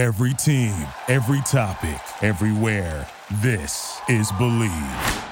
Every 0.00 0.32
team, 0.32 0.74
every 1.08 1.42
topic, 1.42 2.00
everywhere. 2.22 3.06
This 3.42 4.00
is 4.08 4.32
Believe. 4.32 5.24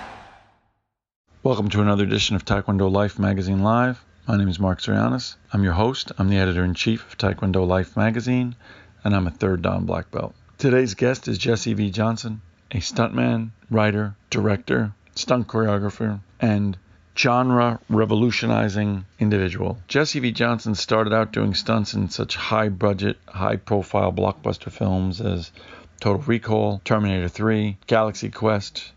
Welcome 1.43 1.71
to 1.71 1.81
another 1.81 2.05
edition 2.05 2.37
of 2.37 2.45
Taekwondo 2.45 2.93
Life 2.93 3.19
Magazine 3.19 3.63
Live. 3.63 4.05
My 4.27 4.37
name 4.37 4.51
is 4.51 4.61
Mark 4.61 4.83
Zarianis. 4.83 5.37
I'm 5.55 5.65
your 5.65 5.73
host. 5.73 6.13
I'm 6.19 6.29
the 6.29 6.37
editor 6.37 6.65
in 6.65 6.75
chief 6.75 7.07
of 7.11 7.17
Taekwondo 7.17 7.67
Life 7.67 7.97
Magazine, 7.97 8.57
and 9.05 9.17
I'm 9.17 9.27
a 9.27 9.31
third 9.31 9.63
Dan 9.63 9.87
black 9.87 10.11
belt. 10.11 10.35
Today's 10.59 10.93
guest 10.93 11.29
is 11.29 11.39
Jesse 11.39 11.73
V. 11.73 11.91
Johnson, 11.91 12.43
a 12.71 12.77
stuntman, 12.77 13.53
writer, 13.71 14.17
director, 14.29 14.93
stunt 15.15 15.47
choreographer, 15.49 16.21
and 16.41 16.77
genre 17.19 17.81
revolutionizing 17.89 19.05
individual. 19.19 19.77
Jesse 19.89 20.21
V. 20.21 20.31
Johnson 20.31 20.77
started 20.77 21.13
out 21.13 21.33
doing 21.33 21.53
stunts 21.53 21.93
in 21.93 22.09
such 22.09 22.37
high 22.37 22.69
budget, 22.69 23.19
high 23.27 23.57
profile 23.57 24.13
blockbuster 24.13 24.71
films 24.71 25.21
as 25.21 25.51
Total 26.01 26.23
Recall, 26.23 26.81
Terminator 26.85 27.29
3, 27.29 27.77
Galaxy 27.89 28.31
Quest, 28.31 28.93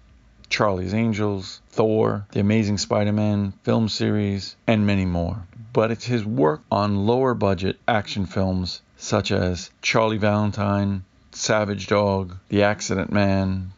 Charlie's 0.50 0.94
Angels, 0.94 1.62
Thor, 1.70 2.28
The 2.32 2.40
Amazing 2.42 2.78
Spider 2.78 3.12
Man 3.12 3.54
film 3.64 3.90
series, 3.90 4.56
and 4.68 4.86
many 4.86 5.06
more. 5.06 5.48
But 5.74 5.90
it's 5.90 6.06
his 6.06 6.24
work 6.24 6.62
on 6.72 7.08
lower 7.08 7.34
budget 7.34 7.80
action 7.88 8.28
films 8.28 8.84
such 8.98 9.32
as 9.32 9.72
Charlie 9.82 10.20
Valentine, 10.20 11.04
Savage 11.32 11.88
Dog, 11.88 12.38
The 12.50 12.62
Accident 12.62 13.12
Man, 13.12 13.72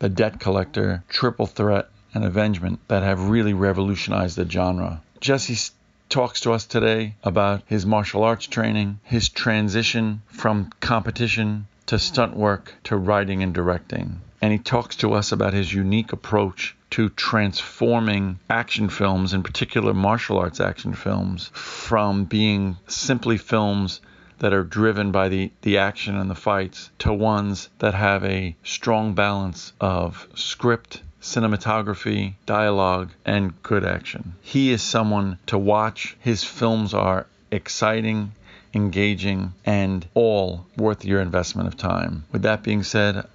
The 0.00 0.10
Debt 0.10 0.38
Collector, 0.38 1.02
Triple 1.08 1.46
Threat, 1.46 1.88
and 2.16 2.24
Avengement 2.24 2.80
that 2.88 3.02
have 3.02 3.28
really 3.28 3.52
revolutionized 3.52 4.36
the 4.36 4.48
genre. 4.48 5.02
Jesse 5.20 5.70
talks 6.08 6.40
to 6.40 6.52
us 6.52 6.64
today 6.64 7.14
about 7.22 7.62
his 7.66 7.84
martial 7.84 8.24
arts 8.24 8.46
training, 8.46 8.98
his 9.02 9.28
transition 9.28 10.22
from 10.28 10.70
competition 10.80 11.66
to 11.84 11.98
stunt 11.98 12.34
work 12.34 12.72
to 12.84 12.96
writing 12.96 13.42
and 13.42 13.52
directing. 13.52 14.18
And 14.40 14.50
he 14.50 14.58
talks 14.58 14.96
to 14.96 15.12
us 15.12 15.30
about 15.30 15.52
his 15.52 15.70
unique 15.70 16.14
approach 16.14 16.74
to 16.90 17.10
transforming 17.10 18.38
action 18.48 18.88
films, 18.88 19.34
in 19.34 19.42
particular 19.42 19.92
martial 19.92 20.38
arts 20.38 20.58
action 20.60 20.94
films, 20.94 21.50
from 21.52 22.24
being 22.24 22.78
simply 22.86 23.36
films 23.36 24.00
that 24.38 24.54
are 24.54 24.64
driven 24.64 25.12
by 25.12 25.28
the, 25.28 25.50
the 25.60 25.78
action 25.78 26.16
and 26.16 26.30
the 26.30 26.34
fights 26.34 26.90
to 27.00 27.12
ones 27.12 27.68
that 27.78 27.92
have 27.92 28.24
a 28.24 28.56
strong 28.64 29.14
balance 29.14 29.74
of 29.80 30.26
script, 30.34 31.02
cinematography, 31.26 32.34
dialogue, 32.46 33.10
and 33.24 33.60
good 33.62 33.84
action. 33.84 34.34
He 34.42 34.70
is 34.70 34.80
someone 34.80 35.38
to 35.46 35.58
watch. 35.58 36.16
His 36.20 36.44
films 36.44 36.94
are 36.94 37.26
exciting, 37.50 38.32
engaging, 38.72 39.52
and 39.64 40.06
all 40.14 40.66
worth 40.76 41.04
your 41.04 41.20
investment 41.20 41.66
of 41.66 41.76
time. 41.76 42.24
With 42.30 42.42
that 42.42 42.62
being 42.62 42.84
said, 42.84 43.26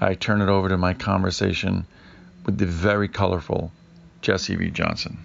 I 0.00 0.14
turn 0.14 0.42
it 0.42 0.48
over 0.50 0.68
to 0.68 0.76
my 0.76 0.92
conversation 0.92 1.86
with 2.44 2.58
the 2.58 2.66
very 2.66 3.08
colorful 3.08 3.72
Jesse 4.20 4.56
V. 4.56 4.70
Johnson. 4.70 5.18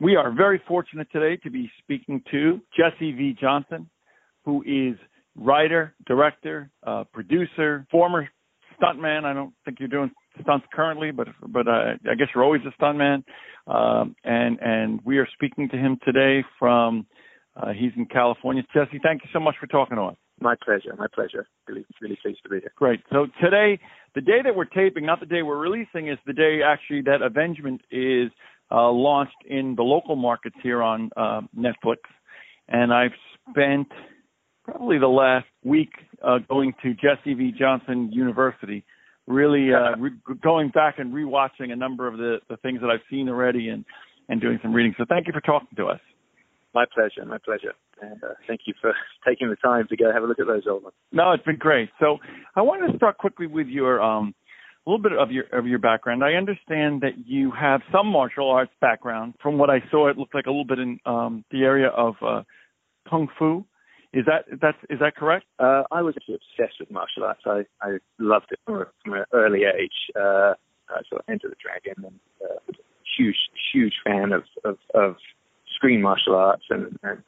We 0.00 0.16
are 0.16 0.30
very 0.30 0.60
fortunate 0.68 1.08
today 1.10 1.36
to 1.42 1.50
be 1.50 1.70
speaking 1.78 2.22
to 2.30 2.60
Jesse 2.76 3.12
V. 3.12 3.34
Johnson, 3.40 3.88
who 4.44 4.62
is 4.62 4.98
writer, 5.34 5.94
director, 6.06 6.70
uh, 6.86 7.04
producer, 7.12 7.86
former 7.90 8.28
stuntman. 8.80 9.24
I 9.24 9.32
don't 9.32 9.54
think 9.64 9.80
you're 9.80 9.88
doing 9.88 10.10
stunts 10.42 10.66
currently, 10.72 11.10
but 11.10 11.28
but 11.46 11.66
uh, 11.68 11.94
I 12.10 12.14
guess 12.14 12.28
you're 12.34 12.44
always 12.44 12.62
a 12.66 12.82
stuntman. 12.82 13.24
Um, 13.66 14.16
and 14.24 14.58
and 14.60 15.00
we 15.04 15.18
are 15.18 15.28
speaking 15.34 15.68
to 15.70 15.76
him 15.76 15.98
today 16.04 16.44
from 16.58 17.06
uh, 17.56 17.72
he's 17.72 17.92
in 17.96 18.06
California. 18.06 18.62
Jesse, 18.72 19.00
thank 19.02 19.22
you 19.24 19.30
so 19.32 19.40
much 19.40 19.56
for 19.60 19.66
talking 19.66 19.96
to 19.96 20.04
us. 20.04 20.16
My 20.40 20.54
pleasure. 20.64 20.94
My 20.96 21.06
pleasure. 21.12 21.46
Really, 21.66 21.84
really 22.00 22.18
pleased 22.22 22.40
to 22.44 22.48
be 22.48 22.60
here. 22.60 22.72
Great. 22.76 23.00
So 23.12 23.26
today, 23.42 23.80
the 24.14 24.20
day 24.20 24.40
that 24.44 24.54
we're 24.54 24.66
taping, 24.66 25.04
not 25.04 25.20
the 25.20 25.26
day 25.26 25.42
we're 25.42 25.58
releasing, 25.58 26.08
is 26.08 26.18
the 26.26 26.32
day 26.32 26.60
actually 26.64 27.02
that 27.02 27.22
Avengement 27.22 27.80
is 27.90 28.30
uh, 28.70 28.90
launched 28.90 29.36
in 29.48 29.74
the 29.74 29.82
local 29.82 30.14
markets 30.14 30.56
here 30.62 30.82
on 30.82 31.10
uh, 31.16 31.40
Netflix. 31.56 31.98
And 32.68 32.92
I've 32.92 33.12
spent 33.50 33.88
probably 34.64 34.98
the 34.98 35.08
last 35.08 35.46
week 35.64 35.90
uh, 36.22 36.38
going 36.48 36.74
to 36.82 36.94
Jesse 36.94 37.34
V. 37.34 37.52
Johnson 37.58 38.12
University, 38.12 38.84
really 39.28 39.72
uh, 39.72 39.96
re- 39.98 40.36
going 40.42 40.70
back 40.70 40.98
and 40.98 41.12
rewatching 41.12 41.70
a 41.70 41.76
number 41.76 42.08
of 42.08 42.16
the, 42.16 42.38
the 42.48 42.56
things 42.58 42.80
that 42.80 42.90
I've 42.90 43.04
seen 43.10 43.28
already 43.28 43.68
and, 43.68 43.84
and 44.28 44.40
doing 44.40 44.58
some 44.62 44.72
reading. 44.72 44.94
So 44.98 45.04
thank 45.08 45.26
you 45.26 45.32
for 45.32 45.40
talking 45.40 45.76
to 45.76 45.86
us. 45.86 46.00
My 46.74 46.84
pleasure, 46.92 47.24
my 47.26 47.38
pleasure. 47.38 47.72
And 48.00 48.22
uh, 48.22 48.34
thank 48.46 48.62
you 48.66 48.74
for 48.80 48.92
taking 49.26 49.48
the 49.48 49.56
time 49.56 49.86
to 49.88 49.96
go 49.96 50.12
have 50.12 50.22
a 50.22 50.26
look 50.26 50.38
at 50.38 50.46
those 50.46 50.62
old 50.68 50.84
ones. 50.84 50.94
No, 51.12 51.32
it's 51.32 51.44
been 51.44 51.56
great. 51.56 51.90
So 52.00 52.18
I 52.56 52.62
wanted 52.62 52.92
to 52.92 52.96
start 52.96 53.18
quickly 53.18 53.46
with 53.46 53.66
your 53.66 54.00
um, 54.00 54.34
a 54.86 54.90
little 54.90 55.02
bit 55.02 55.12
of 55.12 55.30
your 55.30 55.44
of 55.52 55.66
your 55.66 55.78
background. 55.78 56.22
I 56.24 56.32
understand 56.32 57.02
that 57.02 57.26
you 57.26 57.50
have 57.58 57.80
some 57.92 58.06
martial 58.06 58.50
arts 58.50 58.72
background. 58.80 59.34
From 59.42 59.58
what 59.58 59.70
I 59.70 59.80
saw, 59.90 60.08
it 60.08 60.16
looked 60.16 60.34
like 60.34 60.46
a 60.46 60.50
little 60.50 60.64
bit 60.64 60.78
in 60.78 60.98
um, 61.04 61.44
the 61.50 61.62
area 61.62 61.88
of 61.88 62.14
uh, 62.22 62.42
kung 63.08 63.28
fu. 63.38 63.64
Is 64.12 64.24
that 64.24 64.46
that's 64.60 64.78
is 64.88 65.00
that 65.00 65.16
correct? 65.16 65.44
Uh, 65.58 65.82
I 65.90 66.00
was 66.00 66.14
obsessed 66.16 66.80
with 66.80 66.90
martial 66.90 67.24
arts. 67.24 67.42
I 67.44 67.64
I 67.82 67.98
loved 68.18 68.46
it 68.50 68.58
from, 68.64 68.86
from 69.04 69.14
an 69.14 69.24
early 69.32 69.64
age. 69.64 69.92
Uh, 70.16 70.54
I 70.88 71.02
saw 71.10 71.18
Enter 71.28 71.48
the 71.48 71.56
Dragon 71.60 72.04
and 72.04 72.20
uh, 72.42 72.72
huge 73.18 73.36
huge 73.72 73.94
fan 74.04 74.32
of 74.32 74.44
of, 74.64 74.78
of 74.94 75.16
screen 75.74 76.00
martial 76.00 76.34
arts 76.34 76.64
and, 76.70 76.98
and 77.02 77.22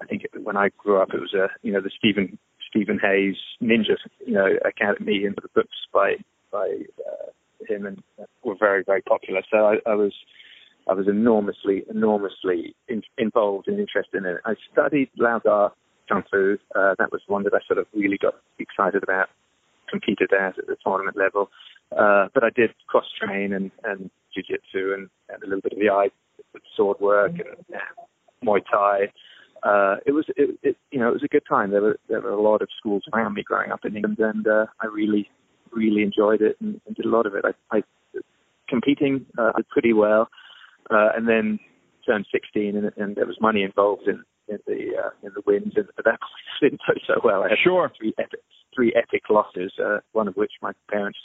I 0.00 0.04
think 0.06 0.26
when 0.42 0.56
I 0.56 0.68
grew 0.76 1.00
up 1.00 1.14
it 1.14 1.20
was 1.20 1.34
a 1.34 1.48
you 1.62 1.72
know 1.72 1.80
the 1.80 1.90
Stephen 1.96 2.38
Stephen 2.68 2.98
Hayes 3.02 3.36
Ninja 3.62 3.96
you 4.26 4.34
know 4.34 4.48
Academy 4.66 5.24
and 5.24 5.34
the 5.36 5.48
books 5.54 5.76
by 5.94 6.16
by 6.50 6.78
uh, 7.06 7.30
him 7.68 7.86
and 7.86 8.02
were 8.44 8.56
very 8.58 8.82
very 8.84 9.02
popular. 9.02 9.42
So 9.50 9.58
I, 9.58 9.90
I 9.90 9.94
was 9.94 10.12
I 10.88 10.94
was 10.94 11.08
enormously 11.08 11.84
enormously 11.88 12.74
in, 12.88 13.02
involved 13.16 13.68
and 13.68 13.78
interested 13.78 14.18
in 14.18 14.26
it. 14.26 14.36
I 14.44 14.54
studied 14.70 15.08
Lau 15.16 15.38
Gar 15.38 15.72
Kung 16.12 16.24
Fu. 16.30 16.58
Uh, 16.74 16.94
that 16.98 17.10
was 17.12 17.22
one 17.26 17.44
that 17.44 17.54
I 17.54 17.60
sort 17.66 17.78
of 17.78 17.86
really 17.94 18.18
got 18.18 18.34
excited 18.58 19.02
about, 19.02 19.28
competed 19.88 20.32
at 20.32 20.58
at 20.58 20.66
the 20.66 20.76
tournament 20.84 21.16
level. 21.16 21.50
Uh, 21.96 22.28
but 22.34 22.44
I 22.44 22.50
did 22.50 22.70
cross 22.86 23.04
train 23.20 23.52
and, 23.52 23.70
and 23.84 24.10
jiu-jitsu 24.34 24.94
and, 24.94 25.08
and 25.28 25.42
a 25.42 25.46
little 25.46 25.60
bit 25.60 25.72
of 25.72 25.78
the 25.78 25.90
eye 25.90 26.08
sword 26.76 26.98
work 27.00 27.32
and 27.32 27.64
uh, 27.74 28.44
Muay 28.44 28.60
Thai. 28.70 29.12
Uh, 29.62 29.96
it 30.06 30.12
was, 30.12 30.24
it, 30.36 30.58
it, 30.62 30.76
you 30.90 30.98
know, 30.98 31.08
it 31.08 31.12
was 31.12 31.22
a 31.22 31.28
good 31.28 31.44
time. 31.48 31.70
There 31.70 31.82
were 31.82 31.98
there 32.08 32.20
were 32.20 32.30
a 32.30 32.42
lot 32.42 32.62
of 32.62 32.68
schools 32.78 33.04
around 33.12 33.34
me 33.34 33.42
growing 33.42 33.70
up 33.70 33.84
in 33.84 33.96
England, 33.96 34.18
and 34.18 34.46
uh, 34.46 34.66
I 34.80 34.86
really, 34.86 35.30
really 35.70 36.02
enjoyed 36.02 36.42
it 36.42 36.56
and, 36.60 36.80
and 36.86 36.96
did 36.96 37.06
a 37.06 37.08
lot 37.08 37.26
of 37.26 37.34
it. 37.34 37.44
I, 37.44 37.76
I 37.76 37.82
competing 38.68 39.24
uh, 39.38 39.52
pretty 39.70 39.92
well, 39.92 40.28
uh, 40.90 41.10
and 41.14 41.28
then 41.28 41.60
turned 42.04 42.26
16, 42.32 42.76
and, 42.76 42.90
and 42.96 43.14
there 43.14 43.26
was 43.26 43.36
money 43.40 43.62
involved 43.62 44.08
in 44.08 44.24
in 44.48 44.58
the 44.66 44.96
uh, 44.96 45.10
in 45.22 45.32
the 45.34 45.42
wins, 45.46 45.72
and 45.76 45.88
at 45.98 46.04
that 46.04 46.20
point 46.20 46.46
I 46.62 46.64
didn't 46.64 46.80
do 46.86 47.00
so 47.06 47.20
well. 47.24 47.42
I 47.42 47.50
had 47.50 47.58
sure. 47.62 47.90
three 47.98 48.14
epic 48.18 48.40
three 48.74 48.92
epic 48.94 49.22
losses, 49.28 49.72
uh, 49.82 49.98
one 50.12 50.28
of 50.28 50.34
which 50.34 50.52
my 50.62 50.72
parents 50.90 51.18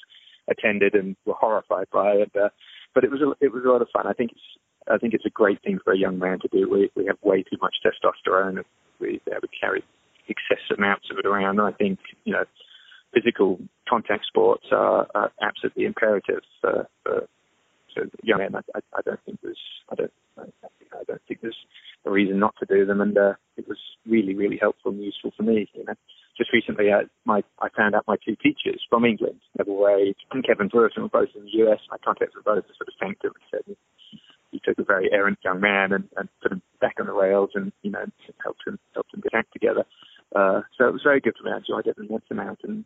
attended 0.49 0.93
and 0.93 1.15
were 1.25 1.33
horrified 1.33 1.87
by. 1.91 2.11
And, 2.11 2.35
uh, 2.35 2.49
but 2.93 3.03
it 3.03 3.11
was 3.11 3.21
a, 3.21 3.31
it 3.43 3.53
was 3.53 3.63
a 3.65 3.69
lot 3.69 3.81
of 3.81 3.87
fun. 3.93 4.07
I 4.07 4.13
think 4.13 4.31
it's 4.31 4.41
I 4.89 4.97
think 4.97 5.13
it's 5.13 5.25
a 5.25 5.29
great 5.29 5.61
thing 5.61 5.79
for 5.83 5.93
a 5.93 5.97
young 5.97 6.19
man 6.19 6.39
to 6.39 6.47
do. 6.47 6.69
We 6.69 6.89
we 6.95 7.05
have 7.05 7.17
way 7.21 7.43
too 7.43 7.57
much 7.61 7.75
testosterone. 7.85 8.63
We 8.99 9.21
uh, 9.31 9.39
we 9.41 9.49
carry 9.59 9.83
excessive 10.27 10.77
amounts 10.77 11.07
of 11.11 11.17
it 11.17 11.25
around. 11.25 11.59
And 11.59 11.67
I 11.67 11.71
think 11.71 11.99
you 12.25 12.33
know 12.33 12.43
physical 13.13 13.59
contact 13.87 14.25
sports 14.25 14.65
are, 14.71 15.07
are 15.15 15.31
absolutely 15.41 15.85
imperative 15.85 16.41
for, 16.61 16.87
for, 17.03 17.27
for 18.01 18.09
young 18.23 18.39
men. 18.39 18.55
I, 18.55 18.79
I, 18.95 19.01
don't 19.05 19.19
think 19.25 19.39
there's 19.41 19.59
I 19.91 19.95
don't 19.95 20.11
I 20.37 21.03
don't 21.07 21.21
think 21.27 21.41
there's 21.41 21.57
a 22.05 22.11
reason 22.11 22.39
not 22.39 22.55
to 22.59 22.65
do 22.65 22.85
them, 22.85 23.01
and 23.01 23.17
uh, 23.17 23.33
it 23.57 23.67
was 23.67 23.77
really 24.05 24.35
really 24.35 24.57
helpful 24.59 24.91
and 24.91 25.03
useful 25.03 25.31
for 25.35 25.43
me. 25.43 25.69
You 25.73 25.85
know, 25.85 25.93
just 26.37 26.53
recently 26.53 26.91
I, 26.91 26.99
uh, 26.99 27.01
my 27.25 27.43
I 27.59 27.69
found 27.75 27.95
out 27.95 28.05
my 28.07 28.17
two 28.23 28.35
teachers 28.35 28.83
from 28.89 29.05
England, 29.05 29.39
Neville 29.57 29.81
Wade 29.81 30.15
and 30.31 30.45
Kevin 30.45 30.69
Brewerton, 30.69 31.01
were 31.03 31.09
both 31.09 31.29
in 31.35 31.43
the 31.43 31.63
US. 31.65 31.79
I 31.91 31.97
contacted 31.97 32.43
both 32.43 32.65
and 32.65 32.75
sort 32.77 32.87
of 32.87 32.93
thanked 32.99 33.21
them 33.23 33.33
and 33.35 33.63
said 33.65 33.75
he 34.51 34.61
took 34.63 34.79
a 34.79 34.83
very 34.83 35.11
errant 35.11 35.39
young 35.43 35.59
man 35.59 35.91
and, 35.91 36.05
and 36.15 36.29
put 36.41 36.51
him 36.51 36.61
back 36.79 36.95
on 36.99 37.07
the 37.07 37.13
rails 37.13 37.51
and 37.55 37.71
you 37.81 37.91
know 37.91 38.05
helped 38.43 38.61
him 38.65 38.79
helped 38.93 39.13
him 39.13 39.21
get 39.21 39.31
back 39.31 39.51
together. 39.51 39.83
Uh, 40.35 40.61
so 40.77 40.87
it 40.87 40.93
was 40.93 41.03
very 41.03 41.19
good 41.19 41.33
for 41.37 41.43
me. 41.43 41.51
I 41.53 41.57
enjoyed 41.57 41.87
it 41.87 41.97
and 41.97 42.09
went 42.09 42.23
amount, 42.29 42.59
and 42.63 42.85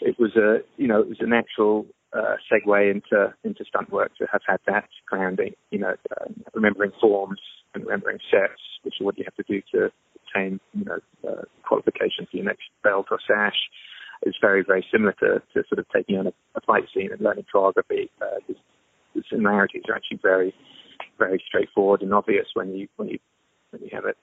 it 0.00 0.18
was 0.18 0.36
a 0.36 0.58
you 0.76 0.88
know 0.88 1.00
it 1.00 1.08
was 1.08 1.18
a 1.20 1.26
natural 1.26 1.86
uh, 2.12 2.36
segue 2.50 2.90
into 2.90 3.34
into 3.44 3.64
stunt 3.64 3.90
work 3.90 4.12
to 4.18 4.26
have 4.30 4.42
had 4.46 4.60
that 4.66 4.88
grounding. 5.06 5.54
You 5.70 5.80
know, 5.80 5.94
uh, 6.10 6.26
remembering 6.54 6.92
forms 7.00 7.40
and 7.74 7.84
remembering 7.84 8.18
sets, 8.30 8.60
which 8.82 8.94
is 9.00 9.04
what 9.04 9.18
you 9.18 9.24
have 9.24 9.34
to 9.36 9.44
do 9.48 9.62
to 9.72 9.90
obtain 10.16 10.60
you 10.74 10.84
know 10.84 10.98
uh, 11.28 11.42
qualification 11.66 12.26
for 12.30 12.36
your 12.36 12.46
next 12.46 12.64
belt 12.82 13.06
or 13.10 13.18
sash. 13.26 13.56
Is 14.24 14.36
very 14.40 14.62
very 14.64 14.86
similar 14.92 15.12
to, 15.14 15.42
to 15.52 15.64
sort 15.68 15.80
of 15.80 15.86
taking 15.92 16.16
on 16.16 16.28
a, 16.28 16.32
a 16.54 16.60
fight 16.60 16.84
scene 16.94 17.10
and 17.10 17.20
learning 17.20 17.44
choreography. 17.52 18.08
Uh, 18.20 18.38
the 19.14 19.22
similarities 19.28 19.82
are 19.88 19.96
actually 19.96 20.20
very 20.22 20.54
very 21.18 21.42
straightforward 21.46 22.02
and 22.02 22.14
obvious 22.14 22.46
when 22.54 22.74
you 22.74 22.88
when 22.96 23.08
you 23.08 23.18
when 23.70 23.82
you 23.82 23.88
have 23.92 24.04
it. 24.04 24.16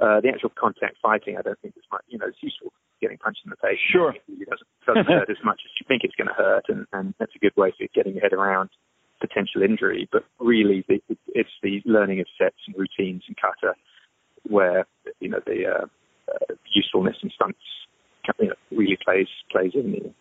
Uh, 0.00 0.20
the 0.20 0.28
actual 0.28 0.50
contact 0.58 0.96
fighting, 1.00 1.36
I 1.38 1.42
don't 1.42 1.58
think 1.60 1.74
is 1.76 1.84
much. 1.92 2.02
You 2.08 2.18
know, 2.18 2.26
it's 2.26 2.42
useful 2.42 2.72
getting 3.00 3.18
punched 3.18 3.42
in 3.44 3.50
the 3.50 3.56
face. 3.56 3.78
Sure. 3.92 4.10
It 4.10 4.22
really 4.26 4.46
doesn't, 4.46 4.66
doesn't 4.86 5.06
hurt 5.06 5.30
as 5.36 5.42
much 5.44 5.60
as 5.64 5.70
you 5.78 5.86
think 5.86 6.02
it's 6.02 6.14
going 6.16 6.28
to 6.28 6.34
hurt, 6.34 6.64
and, 6.68 6.86
and 6.92 7.14
that's 7.18 7.34
a 7.36 7.38
good 7.38 7.54
way 7.56 7.72
for 7.76 7.86
getting 7.94 8.14
your 8.14 8.22
head 8.22 8.32
around 8.32 8.70
potential 9.20 9.62
injury. 9.62 10.08
But 10.10 10.24
really, 10.40 10.84
the, 10.88 11.00
it's 11.28 11.54
the 11.62 11.80
learning 11.84 12.20
of 12.20 12.26
sets 12.38 12.58
and 12.66 12.74
routines 12.76 13.22
and 13.28 13.36
kata 13.36 13.74
where 14.48 14.86
you 15.20 15.28
know 15.28 15.40
the 15.46 15.64
uh, 15.66 15.86
uh, 16.28 16.54
usefulness 16.74 17.16
and 17.22 17.32
stunts 17.34 17.58
you 18.40 18.48
know, 18.48 18.54
really 18.70 18.98
plays 19.04 19.28
plays 19.50 19.72
in. 19.74 20.14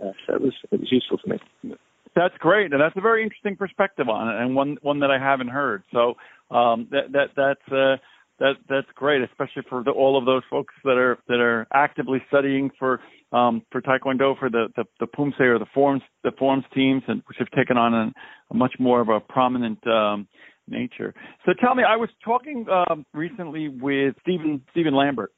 Uh, 0.00 0.12
so 0.26 0.34
it 0.34 0.40
was 0.40 0.54
it 0.70 0.80
was 0.80 0.90
useful 0.90 1.18
for 1.22 1.30
me. 1.30 1.76
That's 2.14 2.36
great, 2.38 2.72
and 2.72 2.80
that's 2.80 2.96
a 2.96 3.00
very 3.00 3.22
interesting 3.22 3.56
perspective 3.56 4.08
on 4.08 4.28
it, 4.28 4.42
and 4.42 4.54
one 4.54 4.78
one 4.82 5.00
that 5.00 5.10
I 5.10 5.18
haven't 5.18 5.48
heard. 5.48 5.82
So 5.92 6.14
um, 6.54 6.88
that 6.90 7.12
that 7.12 7.28
that's 7.36 7.72
uh, 7.72 7.96
that 8.42 8.54
that's 8.68 8.88
great, 8.96 9.22
especially 9.22 9.62
for 9.68 9.84
the, 9.84 9.92
all 9.92 10.18
of 10.18 10.26
those 10.26 10.42
folks 10.50 10.74
that 10.82 10.98
are 10.98 11.16
that 11.28 11.38
are 11.38 11.66
actively 11.72 12.18
studying 12.28 12.70
for 12.76 13.00
um, 13.30 13.62
for 13.70 13.80
Taekwondo 13.80 14.36
for 14.38 14.50
the 14.50 14.66
the, 14.76 14.84
the 14.98 15.06
Poomsae 15.06 15.46
or 15.46 15.58
the 15.60 15.66
forms 15.72 16.02
the 16.24 16.32
forms 16.38 16.64
teams, 16.74 17.02
and 17.06 17.22
which 17.28 17.38
have 17.38 17.50
taken 17.56 17.76
on 17.76 17.94
a, 17.94 18.12
a 18.50 18.54
much 18.54 18.74
more 18.80 19.00
of 19.00 19.08
a 19.08 19.20
prominent 19.20 19.78
um, 19.86 20.26
nature. 20.68 21.14
So 21.46 21.52
tell 21.60 21.76
me, 21.76 21.84
I 21.88 21.96
was 21.96 22.08
talking 22.24 22.66
um, 22.68 23.06
recently 23.14 23.68
with 23.68 24.16
Stephen 24.22 24.62
Stephen 24.72 24.94
Lambert 24.94 25.30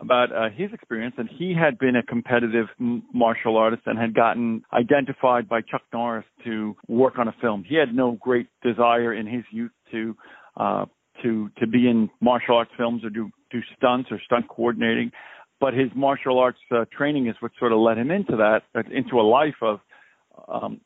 about 0.00 0.30
uh, 0.32 0.48
his 0.54 0.72
experience, 0.72 1.16
and 1.18 1.28
he 1.28 1.54
had 1.58 1.76
been 1.78 1.96
a 1.96 2.04
competitive 2.04 2.66
martial 2.78 3.56
artist 3.56 3.82
and 3.86 3.98
had 3.98 4.14
gotten 4.14 4.62
identified 4.72 5.48
by 5.48 5.60
Chuck 5.60 5.82
Norris 5.92 6.26
to 6.44 6.76
work 6.86 7.18
on 7.18 7.26
a 7.26 7.34
film. 7.40 7.64
He 7.66 7.74
had 7.74 7.92
no 7.92 8.12
great 8.12 8.46
desire 8.62 9.12
in 9.12 9.26
his 9.26 9.42
youth 9.50 9.72
to 9.90 10.16
uh, 10.56 10.84
to 11.24 11.50
to 11.58 11.66
be 11.66 11.88
in 11.88 12.08
martial 12.20 12.56
arts 12.56 12.70
films 12.76 13.04
or 13.04 13.10
do 13.10 13.30
do 13.50 13.60
stunts 13.76 14.10
or 14.12 14.20
stunt 14.24 14.46
coordinating, 14.48 15.10
but 15.60 15.74
his 15.74 15.90
martial 15.96 16.38
arts 16.38 16.58
uh, 16.70 16.84
training 16.96 17.26
is 17.26 17.34
what 17.40 17.52
sort 17.58 17.72
of 17.72 17.78
led 17.78 17.98
him 17.98 18.10
into 18.10 18.36
that 18.36 18.62
uh, 18.76 18.82
into 18.92 19.18
a 19.18 19.26
life 19.26 19.60
of 19.62 19.80
um, 20.48 20.80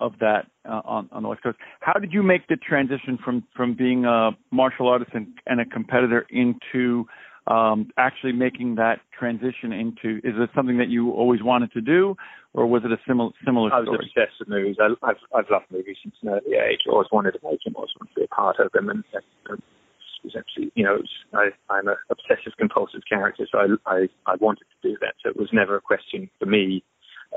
of 0.00 0.12
that 0.20 0.46
uh, 0.68 0.80
on, 0.84 1.08
on 1.12 1.22
the 1.22 1.28
West 1.28 1.42
Coast. 1.42 1.58
How 1.80 1.94
did 1.94 2.12
you 2.12 2.22
make 2.22 2.46
the 2.48 2.56
transition 2.56 3.18
from 3.24 3.44
from 3.56 3.74
being 3.74 4.04
a 4.04 4.30
martial 4.50 4.88
artist 4.88 5.10
and, 5.14 5.28
and 5.46 5.60
a 5.60 5.64
competitor 5.64 6.26
into 6.30 7.06
um, 7.50 7.90
actually 7.96 8.32
making 8.32 8.76
that 8.76 9.00
transition 9.16 9.72
into? 9.72 10.18
Is 10.18 10.34
it 10.36 10.50
something 10.54 10.78
that 10.78 10.88
you 10.88 11.10
always 11.10 11.42
wanted 11.42 11.72
to 11.72 11.80
do, 11.80 12.16
or 12.54 12.66
was 12.66 12.82
it 12.84 12.92
a 12.92 12.98
similar 13.06 13.30
similar 13.44 13.70
story? 13.70 13.86
I 13.86 13.90
was 13.90 14.00
obsessed 14.04 14.38
with 14.40 14.48
movies. 14.48 14.76
I, 14.80 14.88
have 15.06 15.16
I've 15.34 15.50
loved 15.50 15.66
movies 15.70 15.96
since 16.02 16.14
an 16.22 16.28
early 16.28 16.56
age. 16.56 16.80
I 16.86 16.92
always 16.92 17.08
wanted 17.10 17.32
to 17.32 17.40
make 17.42 17.60
them. 17.64 17.74
I 17.76 17.80
always 17.80 17.94
wanted 17.98 18.14
to 18.14 18.20
be 18.20 18.24
a 18.24 18.28
part 18.28 18.58
of 18.58 18.70
them, 18.72 18.88
and, 18.88 19.04
and 19.48 19.62
was 20.24 20.34
actually, 20.36 20.72
you 20.74 20.84
know, 20.84 20.98
was, 20.98 21.10
I, 21.32 21.72
I'm 21.72 21.88
an 21.88 21.96
obsessive 22.10 22.52
compulsive 22.58 23.02
character, 23.08 23.46
so 23.50 23.58
I, 23.58 23.66
I 23.90 24.08
I 24.26 24.36
wanted 24.36 24.66
to 24.70 24.88
do 24.88 24.96
that. 25.00 25.14
So 25.22 25.30
it 25.30 25.36
was 25.36 25.48
never 25.52 25.76
a 25.76 25.80
question 25.80 26.28
for 26.38 26.46
me 26.46 26.82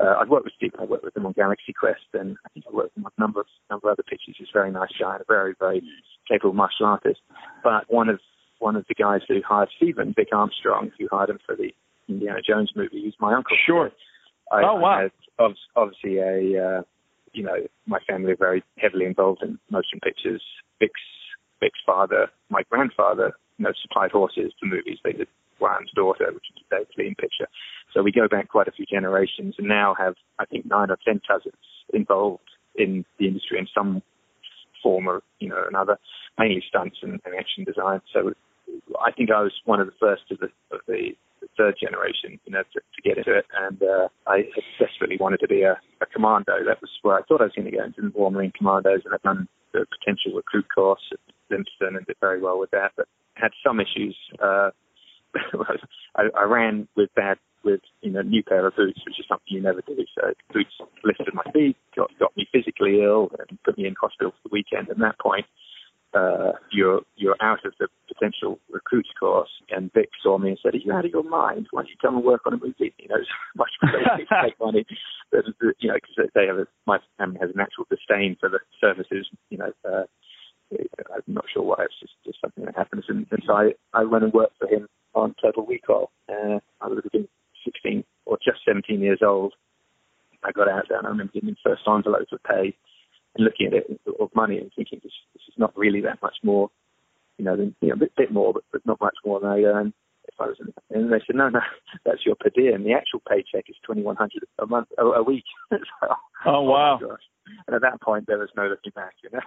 uh, 0.00 0.16
I've 0.20 0.28
worked 0.28 0.44
with 0.44 0.54
Steve. 0.56 0.72
I 0.78 0.84
worked 0.84 1.04
with 1.04 1.16
him 1.16 1.26
on 1.26 1.32
Galaxy 1.32 1.72
Quest, 1.72 2.00
and 2.14 2.36
I 2.46 2.48
think 2.50 2.64
I 2.68 2.74
worked 2.74 2.96
with 2.96 3.02
him 3.02 3.06
on 3.06 3.12
a 3.16 3.20
number 3.20 3.40
of 3.40 3.46
number 3.70 3.90
of 3.90 3.92
other 3.92 4.02
pictures. 4.02 4.36
He's 4.38 4.48
a 4.48 4.58
very 4.58 4.70
nice 4.70 4.92
guy 4.98 5.12
and 5.12 5.20
a 5.20 5.24
very 5.28 5.54
very 5.58 5.82
capable 6.28 6.54
martial 6.54 6.86
artist. 6.86 7.20
But 7.62 7.84
one 7.92 8.08
of 8.08 8.18
one 8.62 8.76
of 8.76 8.84
the 8.88 8.94
guys 8.94 9.20
who 9.26 9.40
hired 9.46 9.68
Stephen, 9.76 10.14
Vic 10.16 10.28
Armstrong, 10.32 10.90
who 10.98 11.08
hired 11.10 11.30
him 11.30 11.38
for 11.44 11.56
the 11.56 11.70
Indiana 12.08 12.40
Jones 12.46 12.70
movie, 12.76 13.02
he's 13.02 13.14
my 13.20 13.34
uncle. 13.34 13.56
Sure. 13.66 13.90
I, 14.50 14.62
oh 14.64 14.76
wow. 14.76 14.98
I 14.98 15.02
had 15.02 15.12
obviously 15.76 16.18
a 16.18 16.78
uh, 16.78 16.82
you 17.32 17.42
know 17.42 17.56
my 17.86 17.98
family 18.08 18.32
are 18.32 18.36
very 18.36 18.62
heavily 18.78 19.06
involved 19.06 19.42
in 19.42 19.58
motion 19.70 19.98
pictures. 20.02 20.42
Vic's 20.78 21.00
Vic's 21.60 21.80
father, 21.86 22.26
my 22.50 22.62
grandfather, 22.70 23.32
you 23.56 23.64
know, 23.64 23.72
supplied 23.82 24.10
horses 24.10 24.52
to 24.60 24.66
movies. 24.66 24.98
They 25.04 25.12
did 25.12 25.28
Ryan's 25.60 25.92
daughter, 25.94 26.26
which 26.32 26.44
is 26.54 26.62
a 26.62 26.68
very 26.68 26.86
clean 26.94 27.14
picture. 27.14 27.46
So 27.94 28.02
we 28.02 28.10
go 28.10 28.26
back 28.28 28.48
quite 28.48 28.68
a 28.68 28.72
few 28.72 28.84
generations 28.84 29.54
and 29.58 29.68
now 29.68 29.94
have, 29.98 30.14
I 30.38 30.44
think, 30.44 30.66
nine 30.66 30.90
or 30.90 30.98
ten 31.04 31.20
cousins 31.26 31.54
involved 31.94 32.50
in 32.74 33.04
the 33.18 33.28
industry 33.28 33.58
in 33.58 33.68
some 33.72 34.02
form 34.82 35.08
or, 35.08 35.22
you 35.38 35.48
know, 35.48 35.62
another, 35.68 35.98
mainly 36.38 36.62
stunts 36.68 36.96
and, 37.02 37.20
and 37.24 37.34
action 37.38 37.64
design. 37.64 38.00
So 38.12 38.32
I 39.00 39.12
think 39.12 39.30
I 39.30 39.42
was 39.42 39.52
one 39.64 39.80
of 39.80 39.86
the 39.86 39.98
first 40.00 40.22
of 40.30 40.38
the, 40.38 40.46
of 40.74 40.80
the 40.86 41.12
third 41.56 41.76
generation, 41.80 42.38
you 42.44 42.52
know, 42.52 42.62
to, 42.72 42.80
to 42.80 43.02
get 43.02 43.18
into 43.18 43.36
it. 43.36 43.46
And 43.58 43.82
uh, 43.82 44.08
I 44.26 44.44
desperately 44.78 45.16
wanted 45.18 45.40
to 45.40 45.48
be 45.48 45.62
a, 45.62 45.78
a 46.00 46.06
commando. 46.06 46.64
That 46.66 46.80
was 46.80 46.90
where 47.02 47.18
I 47.18 47.22
thought 47.22 47.40
I 47.40 47.44
was 47.44 47.52
going 47.56 47.70
to 47.70 47.76
go 47.76 47.84
into 47.84 48.02
the 48.02 48.12
Royal 48.16 48.30
Marine 48.30 48.52
Commandos, 48.56 49.02
and 49.04 49.14
I've 49.14 49.22
done 49.22 49.48
the 49.72 49.86
potential 49.98 50.32
recruit 50.36 50.66
course 50.74 51.02
at 51.12 51.18
Lympstone 51.50 51.96
and 51.96 52.06
did 52.06 52.16
very 52.20 52.40
well 52.40 52.58
with 52.58 52.70
that. 52.70 52.92
But 52.96 53.08
had 53.34 53.52
some 53.64 53.80
issues. 53.80 54.16
Uh, 54.42 54.70
I, 56.16 56.24
I 56.38 56.44
ran 56.44 56.88
with 56.96 57.10
bad 57.14 57.38
with 57.64 57.80
you 58.00 58.10
know 58.10 58.22
new 58.22 58.42
pair 58.42 58.66
of 58.66 58.76
boots, 58.76 59.00
which 59.06 59.18
is 59.18 59.26
something 59.28 59.46
you 59.48 59.62
never 59.62 59.80
do. 59.86 59.96
So 60.14 60.32
boots 60.52 60.74
lifted 61.04 61.34
my 61.34 61.44
feet, 61.52 61.76
got 61.96 62.10
got 62.18 62.36
me 62.36 62.46
physically 62.52 63.02
ill, 63.02 63.30
and 63.38 63.58
put 63.64 63.78
me 63.78 63.86
in 63.86 63.94
hospital 64.00 64.32
for 64.32 64.48
the 64.48 64.52
weekend. 64.52 64.90
At 64.90 64.98
that 64.98 65.18
point, 65.18 65.46
uh, 66.14 66.52
you're 66.70 67.00
you're 67.16 67.36
out 67.40 67.64
of 67.64 67.72
the 67.78 67.88
potential 68.08 68.58
recruits 68.70 69.08
course. 69.18 69.50
And 69.70 69.92
Vic 69.92 70.10
saw 70.22 70.38
me 70.38 70.50
and 70.50 70.58
said, 70.62 70.74
"Are 70.74 70.78
you 70.78 70.92
out 70.92 71.04
of 71.04 71.10
your 71.10 71.22
mind? 71.22 71.68
Why 71.70 71.82
don't 71.82 71.88
you 71.88 71.96
come 72.00 72.16
and 72.16 72.24
work 72.24 72.42
on 72.46 72.54
a 72.54 72.56
movie? 72.58 72.94
You 72.98 73.08
know, 73.08 73.16
it's 73.16 73.28
much 73.56 73.70
better 73.80 74.18
to 74.18 74.44
take 74.44 74.60
money. 74.60 74.84
But, 75.30 75.44
you 75.80 75.88
know, 75.88 75.94
because 75.94 76.30
they 76.34 76.46
have 76.46 76.58
a, 76.58 76.66
my 76.86 76.98
family 77.18 77.38
has 77.40 77.50
a 77.54 77.56
natural 77.56 77.86
disdain 77.88 78.36
for 78.38 78.48
the 78.48 78.58
services. 78.80 79.26
You 79.48 79.58
know, 79.58 79.72
uh, 79.88 80.04
I'm 80.72 81.22
not 81.26 81.44
sure 81.52 81.62
why. 81.62 81.84
It's 81.84 81.94
just, 82.00 82.12
just 82.24 82.40
something 82.40 82.64
that 82.64 82.76
happens. 82.76 83.04
And, 83.08 83.26
and 83.30 83.42
so 83.46 83.52
I 83.52 83.72
I 83.94 84.04
went 84.04 84.24
and 84.24 84.32
worked 84.32 84.58
for 84.58 84.68
him 84.68 84.88
on 85.14 85.34
Total 85.42 85.64
Recall. 85.64 86.10
Uh, 86.28 86.58
I 86.80 86.88
would 86.88 87.02
have 87.02 87.12
been 87.12 87.28
16 87.64 88.04
or 88.26 88.38
just 88.44 88.60
17 88.66 89.00
years 89.00 89.20
old. 89.24 89.54
I 90.44 90.52
got 90.52 90.68
out 90.68 90.84
there 90.88 90.98
and 90.98 91.06
I 91.06 91.10
remember 91.10 91.32
getting 91.32 91.56
first 91.62 91.82
envelopes 91.86 92.32
of 92.32 92.42
pay 92.42 92.74
and 93.34 93.44
looking 93.44 93.68
at 93.68 93.74
it 93.74 94.00
of 94.20 94.30
money 94.34 94.58
and 94.58 94.70
thinking 94.74 95.00
this, 95.02 95.12
this 95.34 95.41
is 95.41 95.41
not 95.62 95.76
really 95.76 96.00
that 96.02 96.20
much 96.22 96.36
more, 96.42 96.70
you 97.38 97.44
know, 97.44 97.56
than, 97.56 97.74
you 97.80 97.88
know 97.88 97.94
a 97.94 97.98
bit, 97.98 98.12
bit 98.16 98.32
more, 98.32 98.52
but, 98.52 98.64
but 98.72 98.84
not 98.84 99.00
much 99.00 99.16
more 99.24 99.40
than 99.40 99.50
I 99.50 99.62
earn 99.62 99.94
if 100.28 100.34
I 100.38 100.46
was 100.46 100.56
in. 100.60 100.72
And 100.90 101.12
they 101.12 101.22
said, 101.26 101.36
no, 101.36 101.48
no, 101.48 101.60
that's 102.04 102.26
your 102.26 102.34
per 102.34 102.50
diem. 102.50 102.84
The 102.84 102.92
actual 102.92 103.22
paycheck 103.28 103.66
is 103.68 103.76
2100 103.86 104.44
a 104.58 104.66
month, 104.66 104.88
a, 104.98 105.02
a 105.02 105.22
week. 105.22 105.44
so, 105.70 105.78
oh, 106.02 106.16
oh 106.46 106.62
wow! 106.62 107.00
Oh 107.02 107.16
and 107.66 107.74
at 107.74 107.82
that 107.82 108.00
point, 108.02 108.26
there 108.26 108.38
was 108.38 108.50
no 108.56 108.66
looking 108.66 108.92
back, 108.94 109.14
you 109.22 109.30
know 109.32 109.40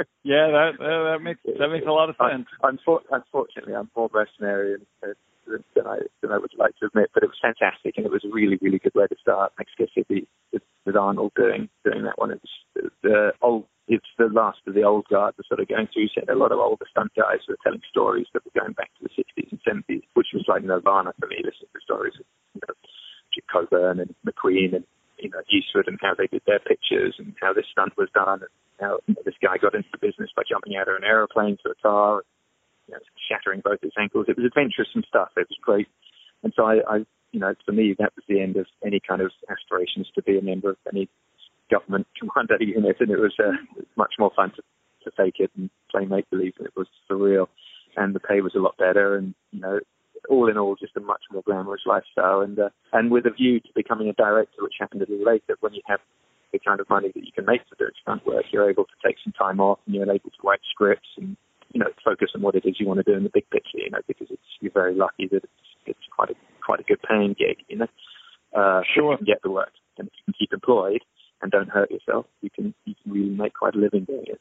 yeah, 0.24 0.48
that 0.48 0.72
that 0.78 1.18
makes 1.22 1.40
that 1.44 1.68
makes 1.68 1.86
a 1.86 1.92
lot 1.92 2.10
of 2.10 2.16
sense. 2.16 2.46
unfortunately, 2.62 3.74
I'm 3.74 3.90
more 3.96 4.10
mercenary 4.12 4.76
than 5.02 5.86
I 5.86 5.98
than 6.22 6.32
I 6.32 6.38
would 6.38 6.52
like 6.58 6.76
to 6.78 6.86
admit, 6.86 7.10
but 7.12 7.22
it 7.22 7.28
was 7.28 7.38
fantastic, 7.40 7.94
and 7.96 8.06
it 8.06 8.12
was 8.12 8.24
a 8.24 8.32
really 8.32 8.58
really 8.60 8.78
good 8.78 8.94
way 8.94 9.06
to 9.06 9.16
start 9.20 9.52
Mexico 9.58 9.86
City 9.94 10.26
with, 10.52 10.62
with 10.86 10.96
Arnold 10.96 11.32
doing 11.36 11.68
doing 11.84 12.04
that 12.04 12.18
one. 12.18 12.30
It's 12.30 12.92
the 13.02 13.28
uh, 13.28 13.30
old. 13.42 13.66
It's 13.90 14.06
the 14.22 14.30
last 14.30 14.62
of 14.70 14.74
the 14.78 14.86
old 14.86 15.10
guard 15.10 15.34
that's 15.34 15.50
sort 15.50 15.58
of 15.58 15.66
going 15.66 15.90
through. 15.90 16.14
So 16.14 16.22
a 16.30 16.38
lot 16.38 16.54
of 16.54 16.62
older 16.62 16.86
stunt 16.86 17.10
guys 17.18 17.42
who 17.42 17.54
are 17.54 17.64
telling 17.66 17.82
stories 17.90 18.30
that 18.32 18.46
were 18.46 18.54
going 18.54 18.78
back 18.78 18.94
to 18.94 19.02
the 19.02 19.10
60s 19.10 19.50
and 19.50 19.58
70s, 19.66 20.06
which 20.14 20.30
was 20.32 20.46
like 20.46 20.62
Nirvana 20.62 21.10
for 21.18 21.26
me, 21.26 21.42
listening 21.42 21.74
to 21.74 21.82
stories 21.82 22.14
of 22.14 22.26
you 22.54 22.62
know, 22.62 22.74
Coburn 23.50 23.98
and 23.98 24.14
McQueen 24.22 24.78
and 24.78 24.86
you 25.18 25.30
know 25.30 25.42
Eastwood 25.50 25.88
and 25.88 25.98
how 26.00 26.14
they 26.14 26.26
did 26.26 26.42
their 26.46 26.60
pictures 26.60 27.16
and 27.18 27.34
how 27.42 27.52
this 27.52 27.66
stunt 27.70 27.98
was 27.98 28.08
done 28.14 28.46
and 28.46 28.52
how 28.78 28.98
you 29.06 29.14
know, 29.14 29.22
this 29.24 29.34
guy 29.42 29.58
got 29.58 29.74
into 29.74 29.90
the 29.92 29.98
business 29.98 30.30
by 30.34 30.42
jumping 30.48 30.76
out 30.76 30.88
of 30.88 30.94
an 30.96 31.04
aeroplane 31.04 31.58
to 31.62 31.70
a 31.70 31.78
car, 31.82 32.22
you 32.86 32.94
know, 32.94 33.00
shattering 33.28 33.60
both 33.62 33.82
his 33.82 33.92
ankles. 33.98 34.26
It 34.28 34.38
was 34.38 34.46
adventurous 34.46 34.94
and 34.94 35.04
stuff. 35.08 35.34
It 35.36 35.50
was 35.50 35.58
great, 35.60 35.88
and 36.42 36.52
so 36.54 36.64
I, 36.64 36.78
I, 36.86 36.96
you 37.32 37.40
know, 37.40 37.54
for 37.66 37.72
me 37.72 37.94
that 37.98 38.14
was 38.14 38.24
the 38.28 38.40
end 38.40 38.56
of 38.56 38.66
any 38.86 39.00
kind 39.02 39.20
of 39.20 39.30
aspirations 39.50 40.06
to 40.14 40.22
be 40.22 40.38
a 40.38 40.42
member 40.42 40.70
of 40.70 40.78
any 40.86 41.08
government 41.70 42.06
commando 42.18 42.56
unit, 42.60 42.96
and 43.00 43.10
it 43.10 43.18
was 43.18 43.34
uh, 43.38 43.52
much 43.96 44.14
more 44.18 44.32
fun 44.34 44.52
to, 44.56 44.62
to 45.04 45.10
fake 45.16 45.36
it 45.38 45.50
and 45.56 45.70
play 45.90 46.04
make 46.04 46.28
believe, 46.30 46.54
it 46.60 46.72
was 46.76 46.86
surreal, 47.10 47.46
and 47.96 48.14
the 48.14 48.20
pay 48.20 48.40
was 48.40 48.54
a 48.54 48.60
lot 48.60 48.76
better, 48.78 49.16
and 49.16 49.34
you 49.52 49.60
know, 49.60 49.80
all 50.28 50.48
in 50.48 50.58
all, 50.58 50.76
just 50.76 50.96
a 50.96 51.00
much 51.00 51.22
more 51.32 51.42
glamorous 51.42 51.82
lifestyle, 51.86 52.40
and 52.40 52.58
uh, 52.58 52.68
and 52.92 53.10
with 53.10 53.26
a 53.26 53.30
view 53.30 53.60
to 53.60 53.68
becoming 53.74 54.08
a 54.08 54.12
director, 54.12 54.62
which 54.62 54.74
happened 54.78 55.02
a 55.02 55.10
little 55.10 55.24
later 55.24 55.56
when 55.60 55.72
you 55.72 55.82
have 55.86 56.00
the 56.52 56.58
kind 56.58 56.80
of 56.80 56.90
money 56.90 57.10
that 57.14 57.24
you 57.24 57.32
can 57.32 57.46
make 57.46 57.60
for 57.68 57.76
doing 57.76 57.92
stunt 58.02 58.26
work, 58.26 58.44
you're 58.50 58.68
able 58.68 58.84
to 58.84 58.98
take 59.06 59.16
some 59.22 59.32
time 59.32 59.60
off, 59.60 59.78
and 59.86 59.94
you're 59.94 60.04
able 60.04 60.30
to 60.30 60.42
write 60.44 60.60
scripts 60.70 61.08
and 61.16 61.36
you 61.72 61.78
know 61.78 61.86
focus 62.04 62.30
on 62.34 62.42
what 62.42 62.54
it 62.54 62.64
is 62.66 62.76
you 62.78 62.86
want 62.86 62.98
to 62.98 63.04
do 63.04 63.16
in 63.16 63.24
the 63.24 63.30
big 63.32 63.48
picture. 63.50 63.78
You 63.78 63.90
know, 63.90 64.00
because 64.06 64.28
it's 64.30 64.50
you're 64.60 64.72
very 64.72 64.94
lucky 64.94 65.28
that 65.28 65.44
it's, 65.44 65.70
it's 65.86 66.06
quite 66.14 66.30
a 66.30 66.34
quite 66.64 66.80
a 66.80 66.84
good 66.84 67.00
paying 67.08 67.34
gig. 67.38 67.64
You 67.68 67.78
know, 67.78 67.88
uh, 68.54 68.82
sure, 68.94 69.12
you 69.12 69.16
can 69.18 69.26
get 69.26 69.42
the 69.42 69.50
work, 69.50 69.72
and 69.98 70.08
you 70.12 70.22
can 70.24 70.34
keep 70.38 70.52
employed 70.52 71.02
and 71.42 71.50
don't 71.50 71.68
hurt 71.68 71.90
yourself, 71.90 72.26
you 72.42 72.50
can 72.50 72.74
you 72.84 72.94
can 73.02 73.12
really 73.12 73.30
make 73.30 73.54
quite 73.54 73.74
a 73.74 73.78
living 73.78 74.04
doing 74.04 74.26
it. 74.26 74.40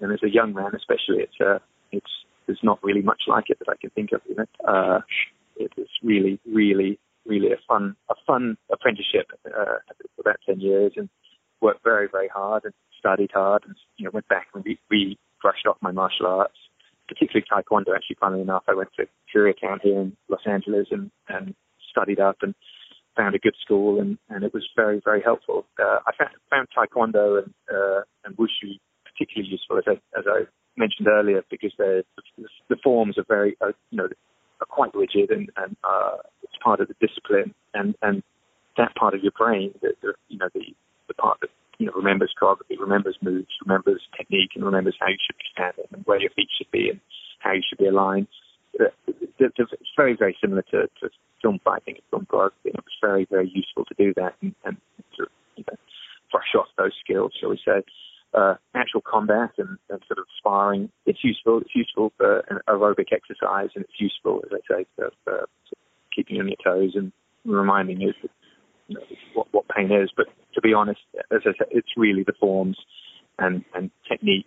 And 0.00 0.12
as 0.12 0.20
a 0.22 0.30
young 0.30 0.54
man, 0.54 0.72
especially, 0.74 1.22
it's 1.22 1.40
uh, 1.40 1.58
it's 1.92 2.10
there's 2.46 2.60
not 2.62 2.82
really 2.82 3.02
much 3.02 3.22
like 3.28 3.44
it 3.48 3.58
that 3.58 3.68
I 3.68 3.76
can 3.80 3.90
think 3.90 4.10
of. 4.12 4.20
You 4.28 4.36
know, 4.36 4.46
uh, 4.66 5.00
it 5.56 5.72
was 5.76 5.88
really, 6.02 6.40
really, 6.50 6.98
really 7.26 7.52
a 7.52 7.58
fun, 7.68 7.96
a 8.08 8.14
fun 8.26 8.56
apprenticeship 8.70 9.26
uh, 9.46 9.78
for 10.16 10.20
about 10.20 10.40
ten 10.46 10.60
years, 10.60 10.92
and 10.96 11.08
worked 11.60 11.84
very, 11.84 12.08
very 12.10 12.28
hard 12.28 12.64
and 12.64 12.74
studied 12.98 13.30
hard, 13.32 13.62
and 13.66 13.76
you 13.96 14.04
know 14.04 14.10
went 14.12 14.28
back 14.28 14.48
and 14.54 14.64
re, 14.64 14.78
re 14.90 15.18
brushed 15.40 15.66
off 15.66 15.76
my 15.80 15.92
martial 15.92 16.26
arts 16.26 16.56
particularly 17.10 17.44
Taekwondo. 17.50 17.94
Actually, 17.94 18.16
funnily 18.20 18.42
enough, 18.42 18.62
I 18.68 18.74
went 18.74 18.90
to 18.96 19.06
Koreatown 19.34 19.80
here 19.82 20.00
in 20.00 20.16
Los 20.28 20.42
Angeles 20.46 20.86
and, 20.92 21.10
and 21.28 21.54
studied 21.90 22.20
up 22.20 22.36
and 22.42 22.54
found 23.16 23.34
a 23.34 23.38
good 23.38 23.54
school, 23.60 24.00
and, 24.00 24.18
and 24.28 24.44
it 24.44 24.54
was 24.54 24.66
very, 24.76 25.00
very 25.04 25.22
helpful. 25.22 25.66
Uh, 25.78 25.98
I 26.06 26.12
found, 26.16 26.30
found 26.48 26.68
Taekwondo 26.76 27.42
and, 27.42 27.54
uh, 27.72 28.02
and 28.24 28.36
Wushu 28.36 28.78
particularly 29.04 29.50
useful, 29.50 29.78
as 29.78 29.84
I, 29.86 30.18
as 30.18 30.24
I 30.26 30.42
mentioned 30.76 31.08
earlier, 31.08 31.42
because 31.50 31.72
the, 31.76 32.04
the 32.68 32.76
forms 32.82 33.18
are 33.18 33.24
very, 33.28 33.56
uh, 33.60 33.72
you 33.90 33.98
know, 33.98 34.08
are 34.60 34.66
quite 34.66 34.94
rigid 34.94 35.30
and, 35.30 35.50
and 35.56 35.76
uh, 35.84 36.16
it's 36.42 36.52
part 36.62 36.80
of 36.80 36.88
the 36.88 36.94
discipline, 37.00 37.54
and, 37.74 37.94
and 38.02 38.22
that 38.76 38.94
part 38.94 39.14
of 39.14 39.22
your 39.22 39.32
brain, 39.36 39.72
the, 39.82 39.92
the 40.02 40.14
you 40.28 40.38
know, 40.38 40.48
the, 40.54 40.74
the 41.08 41.14
part 41.14 41.38
that 41.40 41.50
you 41.78 41.86
know 41.86 41.92
remembers 41.94 42.32
choreography, 42.40 42.78
remembers 42.78 43.16
moves, 43.22 43.48
remembers 43.64 44.02
technique, 44.16 44.50
and 44.54 44.64
remembers 44.64 44.96
how 45.00 45.08
you 45.08 45.16
should 45.26 45.36
be 45.36 45.44
standing 45.52 45.86
and 45.92 46.04
where 46.06 46.20
your 46.20 46.30
feet 46.30 46.48
should 46.56 46.70
be 46.70 46.90
and 46.90 47.00
how 47.40 47.52
you 47.52 47.62
should 47.68 47.78
be 47.78 47.86
aligned. 47.86 48.28
It's 48.74 49.94
very, 49.96 50.16
very 50.16 50.36
similar 50.40 50.62
to, 50.70 50.88
to 51.00 51.10
film 51.42 51.58
fighting 51.64 51.96
and 51.96 52.04
film 52.10 52.26
choreography. 52.30 52.72
Very, 53.00 53.26
very 53.30 53.50
useful 53.52 53.84
to 53.86 53.94
do 53.96 54.12
that 54.16 54.34
and, 54.42 54.54
and 54.64 54.76
to 55.16 55.26
you 55.56 55.64
know, 55.68 55.76
brush 56.30 56.54
off 56.58 56.66
those 56.76 56.92
skills, 57.02 57.32
shall 57.40 57.50
we 57.50 57.60
say. 57.64 57.82
Uh, 58.32 58.54
actual 58.74 59.00
combat 59.00 59.50
and, 59.58 59.76
and, 59.88 60.00
sort 60.06 60.18
of 60.18 60.26
sparring, 60.38 60.88
it's 61.04 61.24
useful. 61.24 61.58
It's 61.60 61.74
useful 61.74 62.12
for 62.16 62.40
an 62.48 62.58
aerobic 62.68 63.12
exercise, 63.12 63.70
and 63.74 63.84
it's 63.84 63.98
useful, 63.98 64.42
as 64.44 64.52
I 64.52 64.74
say, 64.74 64.86
for, 64.94 65.10
for 65.24 65.48
keeping 66.14 66.38
on 66.38 66.46
your 66.46 66.56
toes 66.62 66.92
and 66.94 67.12
reminding 67.44 68.00
you 68.00 68.12
you 68.86 68.94
know, 68.94 69.02
what, 69.34 69.48
what 69.50 69.64
pain 69.68 69.90
is. 69.90 70.10
But 70.16 70.26
to 70.54 70.60
be 70.60 70.72
honest, 70.72 71.00
as 71.32 71.40
I 71.44 71.52
said, 71.58 71.68
it's 71.70 71.88
really 71.96 72.22
the 72.22 72.34
forms 72.38 72.78
and, 73.38 73.64
and 73.74 73.90
technique 74.08 74.46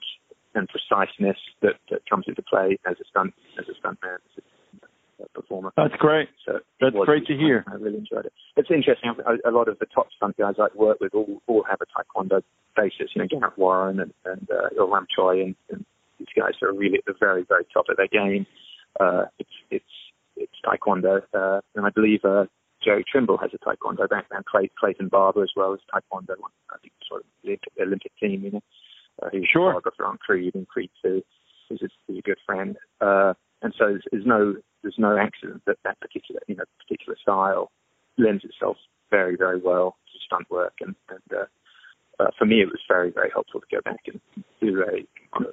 and 0.55 0.69
preciseness 0.69 1.37
that, 1.61 1.75
that 1.89 2.07
comes 2.09 2.25
into 2.27 2.43
play 2.43 2.77
as 2.85 2.95
a 3.01 3.05
stunt 3.09 3.33
as 3.59 3.65
a 3.67 3.75
stuntman, 3.81 4.17
performer. 5.53 5.73
That's 5.77 5.99
great. 5.99 6.29
So 6.45 6.59
that's 6.79 6.95
great 7.05 7.25
to 7.27 7.37
hear. 7.37 7.63
I 7.67 7.75
really 7.75 7.97
enjoyed 7.97 8.25
it. 8.25 8.33
It's 8.55 8.69
interesting. 8.71 9.13
A, 9.45 9.51
lot 9.51 9.67
of 9.67 9.79
the 9.79 9.85
top 9.85 10.07
stunt 10.15 10.37
guys 10.37 10.55
I 10.59 10.67
work 10.75 10.99
with 10.99 11.13
all, 11.13 11.41
all 11.47 11.63
have 11.69 11.79
a 11.81 11.85
taekwondo 11.85 12.41
basis. 12.75 13.11
You 13.15 13.21
know, 13.21 13.27
Garrett 13.27 13.57
Warren 13.57 13.99
and 13.99 14.13
and 14.25 14.47
uh, 14.49 14.85
Ram 14.85 15.07
Choi 15.15 15.41
and, 15.41 15.55
and 15.69 15.85
these 16.19 16.27
guys 16.35 16.53
are 16.61 16.73
really 16.73 16.97
at 16.97 17.05
the 17.05 17.13
very 17.19 17.45
very 17.47 17.65
top 17.73 17.85
of 17.89 17.97
their 17.97 18.07
game. 18.07 18.45
Uh, 18.99 19.25
it's 19.39 19.49
it's 19.69 19.85
it's 20.35 20.53
taekwondo, 20.65 21.21
uh, 21.33 21.61
and 21.75 21.85
I 21.85 21.89
believe 21.89 22.21
uh, 22.23 22.45
Jerry 22.83 23.03
Trimble 23.09 23.37
has 23.37 23.51
a 23.53 23.57
taekwondo 23.57 24.09
background. 24.09 24.45
Clay, 24.45 24.69
Clayton 24.79 25.09
Barber 25.09 25.43
as 25.43 25.51
well 25.55 25.73
as 25.73 25.79
taekwondo. 25.93 26.35
I 26.71 26.77
think 26.81 26.93
sort 27.07 27.21
of 27.21 27.27
Olympic, 27.45 27.73
Olympic 27.79 28.11
team, 28.19 28.43
you 28.43 28.51
know. 28.51 28.61
Uh, 29.21 29.29
he's 29.31 29.43
sure. 29.51 29.71
a 29.71 29.75
choreographer 29.75 30.07
on 30.07 30.17
Creed 30.17 30.55
and 30.55 30.67
Creed 30.67 30.89
2. 31.05 31.21
He's 31.69 31.81
a, 31.83 31.87
he's 32.07 32.17
a 32.17 32.21
good 32.23 32.39
friend. 32.47 32.75
Uh, 32.99 33.35
and 33.61 33.73
so 33.77 33.85
there's, 33.85 34.03
there's 34.11 34.25
no 34.25 34.55
there's 34.83 34.95
no 34.97 35.17
accident 35.17 35.61
that 35.65 35.77
that 35.83 35.99
particular 35.99 36.41
you 36.47 36.55
know 36.55 36.63
particular 36.79 37.17
style 37.21 37.71
lends 38.17 38.43
itself 38.43 38.77
very 39.09 39.35
very 39.35 39.59
well 39.59 39.95
to 40.11 40.19
stunt 40.25 40.49
work 40.51 40.73
and, 40.81 40.95
and 41.09 41.39
uh, 41.39 41.45
uh, 42.23 42.29
for 42.37 42.45
me 42.45 42.61
it 42.61 42.67
was 42.67 42.81
very 42.87 43.11
very 43.11 43.29
helpful 43.33 43.59
to 43.59 43.67
go 43.71 43.81
back 43.83 44.01
and 44.07 44.19
do 44.61 44.83
a 44.83 44.97
know, 45.39 45.49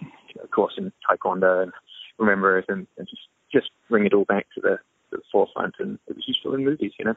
course 0.51 0.75
in 0.77 0.93
taekwondo 1.09 1.63
and 1.63 1.73
remember 2.19 2.59
it 2.59 2.67
and, 2.69 2.87
and 2.99 3.09
just 3.09 3.23
just 3.53 3.71
bring 3.89 4.07
it 4.07 4.15
all 4.15 4.25
back 4.25 4.47
to 4.55 4.61
the 4.61 4.79
to 5.11 5.17
the 5.17 5.23
forefront, 5.31 5.75
and 5.79 5.99
it 6.09 6.17
was 6.17 6.25
useful 6.27 6.55
in 6.55 6.65
movies, 6.65 6.93
you 6.99 7.05
know, 7.05 7.17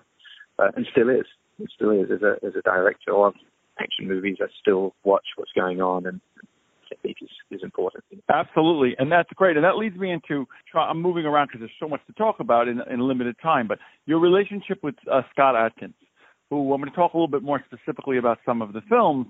uh, 0.59 0.71
and 0.75 0.87
still 0.91 1.09
is. 1.09 1.25
It 1.59 1.69
still 1.75 1.91
is 1.91 2.09
as 2.11 2.21
a 2.21 2.37
as 2.45 2.53
a 2.55 2.61
director 2.61 3.13
of 3.13 3.33
action 3.79 4.07
movies. 4.07 4.37
I 4.41 4.47
still 4.59 4.95
watch 5.03 5.25
what's 5.35 5.51
going 5.51 5.81
on, 5.81 6.05
and 6.05 6.19
technique 6.93 7.17
is, 7.21 7.29
is 7.51 7.61
important. 7.63 8.03
Absolutely, 8.33 8.95
and 8.97 9.11
that's 9.11 9.29
great. 9.35 9.55
And 9.55 9.65
that 9.65 9.77
leads 9.77 9.97
me 9.97 10.11
into 10.11 10.45
I'm 10.73 11.01
moving 11.01 11.25
around 11.25 11.47
because 11.47 11.61
there's 11.61 11.71
so 11.79 11.87
much 11.87 12.01
to 12.07 12.13
talk 12.13 12.39
about 12.39 12.67
in, 12.67 12.81
in 12.91 12.99
limited 12.99 13.35
time. 13.41 13.67
But 13.67 13.79
your 14.05 14.19
relationship 14.19 14.79
with 14.83 14.95
uh, 15.11 15.21
Scott 15.31 15.55
Adkins, 15.55 15.95
who 16.49 16.73
I'm 16.73 16.81
going 16.81 16.91
to 16.91 16.95
talk 16.95 17.13
a 17.13 17.17
little 17.17 17.27
bit 17.27 17.43
more 17.43 17.63
specifically 17.65 18.17
about 18.17 18.39
some 18.45 18.61
of 18.61 18.73
the 18.73 18.81
films, 18.89 19.27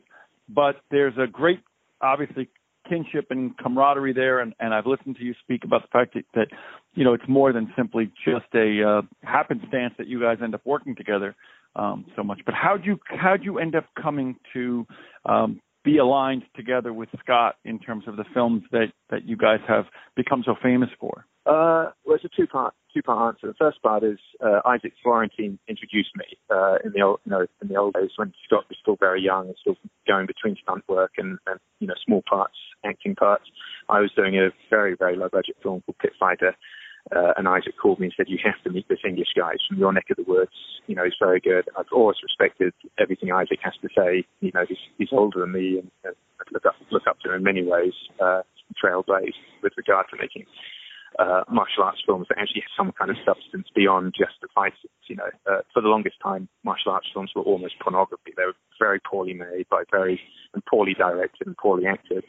but 0.50 0.76
there's 0.92 1.14
a 1.18 1.28
great, 1.28 1.60
obviously 2.02 2.50
kinship 2.88 3.28
and 3.30 3.58
camaraderie 3.58 4.14
there, 4.14 4.40
and, 4.40 4.54
and 4.60 4.74
I've 4.74 4.86
listened 4.86 5.16
to 5.18 5.24
you 5.24 5.34
speak 5.42 5.64
about 5.64 5.84
the 5.84 5.88
fact 5.92 6.16
that, 6.16 6.26
that 6.34 6.48
you 6.96 7.04
know 7.04 7.14
it's 7.14 7.28
more 7.28 7.54
than 7.54 7.72
simply 7.78 8.12
just 8.26 8.46
a 8.54 8.84
uh, 8.84 9.02
happenstance 9.24 9.94
that 9.98 10.08
you 10.08 10.20
guys 10.20 10.38
end 10.44 10.54
up 10.54 10.62
working 10.66 10.96
together 10.96 11.36
um, 11.76 12.06
so 12.16 12.24
much. 12.24 12.42
But 12.46 12.56
how'd 12.56 12.86
you 12.86 13.00
how'd 13.06 13.44
you 13.44 13.60
end 13.60 13.76
up 13.76 13.86
coming 14.02 14.36
to 14.54 14.86
um, 15.26 15.62
be 15.84 15.98
aligned 15.98 16.44
together 16.56 16.94
with 16.94 17.10
Scott 17.20 17.56
in 17.66 17.80
terms 17.80 18.06
of 18.08 18.16
the 18.16 18.26
films 18.34 18.64
that 18.72 18.88
that 19.10 19.26
you 19.26 19.38
guys 19.38 19.60
have 19.68 19.86
become 20.16 20.44
so 20.46 20.56
famous 20.62 20.90
for? 21.00 21.26
Uh, 21.46 21.92
well, 22.06 22.16
it's 22.16 22.24
a 22.24 22.30
two 22.36 22.48
part 22.48 22.74
two 22.94 23.02
part 23.02 23.36
answer. 23.36 23.48
The 23.48 23.54
first 23.60 23.82
part 23.82 24.04
is 24.04 24.18
uh, 24.44 24.62
Isaac 24.66 24.94
Florentine 25.02 25.60
introduced 25.68 26.12
me 26.16 26.26
uh, 26.50 26.78
in 26.86 26.94
the 26.94 27.02
old 27.02 27.20
you 27.26 27.32
know 27.32 27.46
in 27.62 27.68
the 27.68 27.76
old 27.76 27.96
days 27.96 28.12
when 28.16 28.34
Scott 28.46 28.66
was 28.70 28.78
still 28.82 28.96
very 28.98 29.22
young 29.22 29.48
and 29.48 29.56
still 29.60 29.76
going 30.08 30.26
between 30.26 30.56
stunt 30.62 30.84
work 30.88 31.14
and, 31.18 31.38
and 31.48 31.60
you 31.80 31.88
know 31.88 31.96
small 32.06 32.24
parts, 32.30 32.56
acting 32.86 33.16
parts. 33.16 33.46
I 33.90 34.00
was 34.00 34.12
doing 34.16 34.38
a 34.38 34.50
very 34.70 34.96
very 34.98 35.18
low 35.18 35.30
budget 35.30 35.58
film 35.62 35.82
called 35.82 35.98
Pit 36.00 36.14
Fighter. 36.20 36.56
Uh, 37.12 37.34
and 37.36 37.48
Isaac 37.48 37.76
called 37.82 38.00
me 38.00 38.08
and 38.08 38.14
said, 38.16 38.30
"You 38.30 38.40
have 38.44 38.62
to 38.64 38.70
meet 38.70 38.88
this 38.88 39.00
English 39.06 39.34
guy. 39.36 39.52
He's 39.52 39.68
from 39.68 39.78
your 39.78 39.92
neck 39.92 40.06
of 40.10 40.18
the 40.18 40.24
woods. 40.24 40.56
You 40.88 40.96
know, 40.96 41.04
he's 41.04 41.20
very 41.20 41.40
good. 41.40 41.68
I've 41.78 41.92
always 41.92 42.18
respected 42.24 42.74
everything 42.98 43.32
Isaac 43.32 43.60
has 43.62 43.74
to 43.82 43.90
say. 43.96 44.26
You 44.40 44.52
know, 44.54 44.66
he's, 44.68 44.78
he's 44.98 45.10
older 45.12 45.42
than 45.42 45.52
me, 45.52 45.80
and, 45.80 45.92
and 46.06 46.16
I 46.40 46.44
look 46.52 46.66
up 46.66 46.76
look 46.92 47.08
up 47.08 47.20
to 47.22 47.30
him 47.30 47.36
in 47.36 47.44
many 47.44 47.64
ways. 47.64 47.94
Uh, 48.20 48.42
trailblaze 48.82 49.36
with 49.62 49.74
regard 49.78 50.06
to 50.10 50.18
making 50.18 50.46
uh, 51.20 51.44
martial 51.50 51.84
arts 51.84 52.02
films 52.06 52.28
that 52.30 52.40
actually 52.40 52.62
have 52.62 52.76
some 52.76 52.92
kind 52.92 53.12
of 53.12 53.18
substance 53.26 53.68
beyond 53.76 54.14
just 54.18 54.34
the 54.42 54.48
fights. 54.54 54.78
You 55.08 55.18
know, 55.18 55.30
uh, 55.50 55.62
for 55.74 55.82
the 55.82 55.90
longest 55.90 56.16
time, 56.24 56.48
martial 56.64 56.92
arts 56.92 57.08
films 57.14 57.32
were 57.36 57.44
almost 57.44 57.76
pornography. 57.80 58.34
They 58.36 58.46
were 58.46 58.58
very 58.80 59.00
poorly 59.00 59.34
made, 59.34 59.68
by 59.70 59.84
very 59.92 60.20
and 60.54 60.64
poorly 60.66 60.94
directed 60.94 61.48
and 61.48 61.58
poorly 61.58 61.86
acted. 61.86 62.24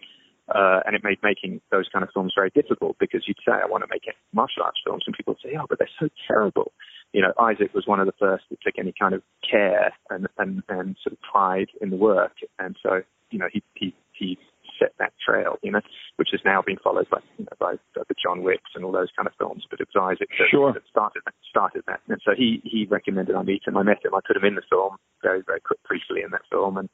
Uh, 0.53 0.81
and 0.85 0.95
it 0.95 1.03
made 1.03 1.19
making 1.23 1.61
those 1.71 1.89
kind 1.91 2.03
of 2.03 2.11
films 2.13 2.33
very 2.37 2.51
difficult 2.55 2.97
because 3.01 3.23
you'd 3.27 3.39
say, 3.47 3.53
I 3.53 3.67
want 3.67 3.83
to 3.83 3.89
make 3.89 4.05
martial 4.33 4.63
arts 4.63 4.79
films, 4.85 5.05
and 5.07 5.17
people 5.17 5.35
would 5.35 5.51
say, 5.51 5.57
oh, 5.59 5.67
but 5.69 5.79
they're 5.79 5.89
so 5.99 6.09
terrible. 6.29 6.73
You 7.13 7.23
know, 7.23 7.33
Isaac 7.41 7.73
was 7.73 7.87
one 7.87 8.01
of 8.01 8.07
the 8.07 8.13
first 8.19 8.45
that 8.51 8.61
took 8.61 8.75
any 8.79 8.93
kind 8.99 9.15
of 9.15 9.23
care 9.49 9.95
and, 10.11 10.27
and, 10.37 10.63
and 10.69 10.97
sort 11.03 11.15
of 11.15 11.21
pride 11.23 11.69
in 11.81 11.91
the 11.91 11.97
work. 11.97 12.33
And 12.59 12.77
so, 12.83 13.01
you 13.31 13.39
know, 13.39 13.49
he, 13.51 13.63
he, 13.75 13.95
he 14.13 14.37
set 14.79 14.93
that 14.99 15.13
trail, 15.25 15.57
you 15.63 15.71
know, 15.71 15.81
which 16.17 16.29
has 16.33 16.41
now 16.45 16.63
been 16.63 16.77
followed 16.83 17.09
by, 17.11 17.19
you 17.39 17.45
know, 17.45 17.57
by, 17.59 17.75
by 17.95 18.03
the 18.09 18.15
John 18.21 18.43
Wicks 18.43 18.71
and 18.75 18.85
all 18.85 18.93
those 18.93 19.09
kind 19.17 19.27
of 19.27 19.35
films. 19.39 19.65
But 19.71 19.81
it 19.81 19.89
was 19.95 20.17
Isaac 20.17 20.29
that, 20.39 20.49
sure. 20.51 20.73
that 20.73 20.83
started 20.91 21.23
that, 21.25 21.35
started 21.49 21.83
that. 21.87 22.01
And 22.09 22.21
so 22.25 22.33
he 22.37 22.61
he 22.65 22.87
recommended 22.91 23.37
I 23.37 23.43
meet 23.43 23.63
him. 23.67 23.77
I 23.77 23.83
met 23.83 24.05
him. 24.05 24.15
I 24.15 24.21
put 24.27 24.37
him 24.37 24.45
in 24.45 24.57
the 24.57 24.67
film 24.69 24.97
very 25.23 25.43
very 25.47 25.61
quick, 25.61 25.81
briefly 25.87 26.23
in 26.25 26.31
that 26.33 26.43
film, 26.51 26.77
and 26.77 26.89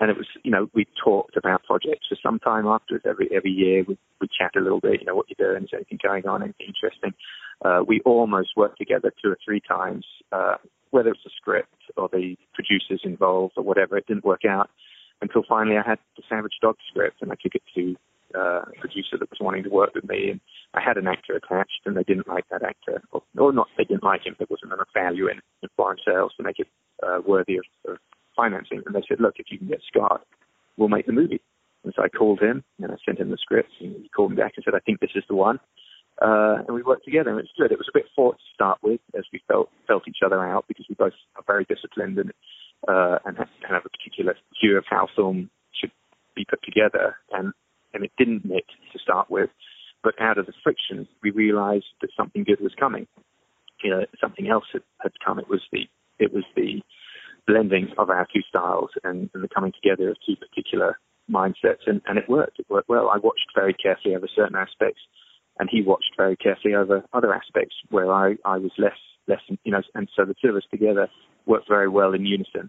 and 0.00 0.10
it 0.10 0.16
was 0.16 0.26
you 0.42 0.50
know 0.50 0.68
we 0.74 0.86
talked 1.02 1.36
about 1.36 1.64
projects 1.64 2.06
for 2.08 2.16
some 2.22 2.38
time 2.38 2.66
afterwards. 2.66 3.04
Every 3.08 3.28
every 3.34 3.50
year 3.50 3.84
we 3.86 3.96
we 4.20 4.28
chat 4.38 4.52
a 4.56 4.60
little 4.60 4.80
bit. 4.80 5.00
You 5.00 5.06
know 5.06 5.14
what 5.14 5.26
you're 5.28 5.52
doing, 5.52 5.64
is 5.64 5.70
anything 5.72 5.98
going 6.02 6.26
on, 6.26 6.42
anything 6.42 6.66
interesting. 6.68 7.14
Uh, 7.64 7.82
we 7.86 8.00
almost 8.04 8.50
worked 8.56 8.78
together 8.78 9.12
two 9.22 9.30
or 9.30 9.38
three 9.44 9.60
times. 9.60 10.04
Uh, 10.32 10.56
whether 10.90 11.10
it's 11.10 11.24
the 11.24 11.30
script 11.36 11.74
or 11.96 12.08
the 12.12 12.36
producers 12.54 13.00
involved 13.02 13.54
or 13.56 13.64
whatever, 13.64 13.96
it 13.96 14.06
didn't 14.06 14.24
work 14.24 14.44
out 14.48 14.70
until 15.20 15.42
finally 15.48 15.76
I 15.76 15.82
had 15.88 15.98
the 16.16 16.22
Savage 16.28 16.54
Dog 16.62 16.76
script 16.88 17.20
and 17.20 17.32
I 17.32 17.34
took 17.42 17.54
it 17.56 17.62
to 17.74 17.96
uh, 18.34 18.62
a 18.62 18.80
producer 18.80 19.16
that 19.18 19.30
was 19.30 19.38
wanting 19.40 19.62
to 19.62 19.70
work 19.70 19.94
with 19.94 20.08
me, 20.08 20.30
and 20.30 20.40
I 20.74 20.80
had 20.80 20.96
an 20.96 21.06
actor 21.06 21.34
attached, 21.34 21.82
and 21.86 21.96
they 21.96 22.02
didn't 22.02 22.28
like 22.28 22.44
that 22.50 22.62
actor, 22.62 23.02
or, 23.12 23.22
or 23.38 23.52
not 23.52 23.68
they 23.76 23.84
didn't 23.84 24.02
like 24.02 24.26
him. 24.26 24.34
There 24.38 24.46
wasn't 24.50 24.72
enough 24.72 24.88
value 24.92 25.28
in, 25.28 25.40
in 25.62 25.68
foreign 25.76 25.98
sales 26.04 26.32
to 26.36 26.42
make 26.42 26.58
it 26.58 26.66
uh, 27.02 27.20
worthy 27.24 27.58
of, 27.58 27.64
of 27.88 27.98
financing. 28.36 28.82
And 28.86 28.94
they 28.94 29.02
said, 29.08 29.20
look, 29.20 29.34
if 29.38 29.46
you 29.50 29.58
can 29.58 29.68
get 29.68 29.80
Scott, 29.88 30.24
we'll 30.76 30.88
make 30.88 31.06
the 31.06 31.12
movie. 31.12 31.40
And 31.84 31.92
so 31.94 32.02
I 32.02 32.08
called 32.08 32.40
him 32.40 32.64
and 32.82 32.90
I 32.90 32.96
sent 33.04 33.20
him 33.20 33.30
the 33.30 33.36
script, 33.36 33.70
and 33.80 33.94
he 34.02 34.08
called 34.08 34.30
me 34.30 34.36
back 34.36 34.54
and 34.56 34.64
said, 34.64 34.74
I 34.74 34.80
think 34.80 35.00
this 35.00 35.14
is 35.14 35.24
the 35.28 35.34
one. 35.34 35.60
Uh, 36.22 36.62
and 36.66 36.74
we 36.74 36.82
worked 36.82 37.04
together, 37.04 37.30
and 37.30 37.40
it's 37.40 37.50
good. 37.58 37.72
It 37.72 37.78
was 37.78 37.88
a 37.88 37.98
bit 37.98 38.06
fraught 38.14 38.36
to 38.36 38.54
start 38.54 38.78
with, 38.82 39.00
as 39.18 39.24
we 39.32 39.42
felt 39.48 39.68
felt 39.88 40.06
each 40.06 40.22
other 40.24 40.44
out 40.44 40.64
because 40.68 40.86
we 40.88 40.94
both 40.94 41.12
are 41.34 41.42
very 41.44 41.64
disciplined 41.64 42.18
and 42.18 42.32
uh, 42.86 43.18
and 43.24 43.36
have, 43.36 43.48
have 43.68 43.82
a 43.84 43.88
particular 43.88 44.36
view 44.62 44.78
of 44.78 44.84
how 44.88 45.08
film 45.16 45.50
should 45.72 45.90
be 46.36 46.46
put 46.48 46.62
together. 46.62 47.16
And 47.32 47.52
and 47.94 48.04
it 48.04 48.12
didn't 48.16 48.44
knit 48.44 48.64
to 48.92 48.98
start 49.00 49.28
with, 49.28 49.50
but 50.04 50.14
out 50.20 50.38
of 50.38 50.46
the 50.46 50.52
friction, 50.62 51.08
we 51.22 51.30
realised 51.32 51.86
that 52.00 52.10
something 52.16 52.44
good 52.44 52.60
was 52.60 52.74
coming. 52.78 53.08
You 53.82 53.90
know, 53.90 54.04
something 54.20 54.48
else 54.48 54.64
had, 54.72 54.82
had 55.00 55.12
come. 55.24 55.40
It 55.40 55.48
was 55.48 55.62
the 55.72 55.88
it 56.20 56.32
was 56.32 56.44
the 56.54 56.80
blending 57.46 57.88
of 57.98 58.10
our 58.10 58.26
two 58.32 58.42
styles 58.48 58.90
and, 59.02 59.30
and 59.34 59.44
the 59.44 59.48
coming 59.48 59.72
together 59.72 60.10
of 60.10 60.16
two 60.26 60.36
particular 60.36 60.98
mindsets, 61.30 61.86
and, 61.86 62.00
and 62.06 62.18
it 62.18 62.28
worked. 62.28 62.58
It 62.58 62.66
worked 62.68 62.88
well. 62.88 63.08
I 63.08 63.18
watched 63.18 63.46
very 63.54 63.74
carefully 63.74 64.14
over 64.14 64.28
certain 64.34 64.56
aspects, 64.56 65.00
and 65.58 65.68
he 65.70 65.82
watched 65.82 66.12
very 66.16 66.36
carefully 66.36 66.74
over 66.74 67.02
other 67.12 67.32
aspects 67.34 67.74
where 67.90 68.12
I, 68.12 68.36
I 68.44 68.58
was 68.58 68.72
less 68.78 68.96
less 69.26 69.40
you 69.64 69.72
know, 69.72 69.80
and 69.94 70.08
so 70.14 70.26
the 70.26 70.34
two 70.42 70.50
of 70.50 70.56
us 70.56 70.64
together 70.70 71.08
worked 71.46 71.68
very 71.68 71.88
well 71.88 72.12
in 72.12 72.26
unison, 72.26 72.68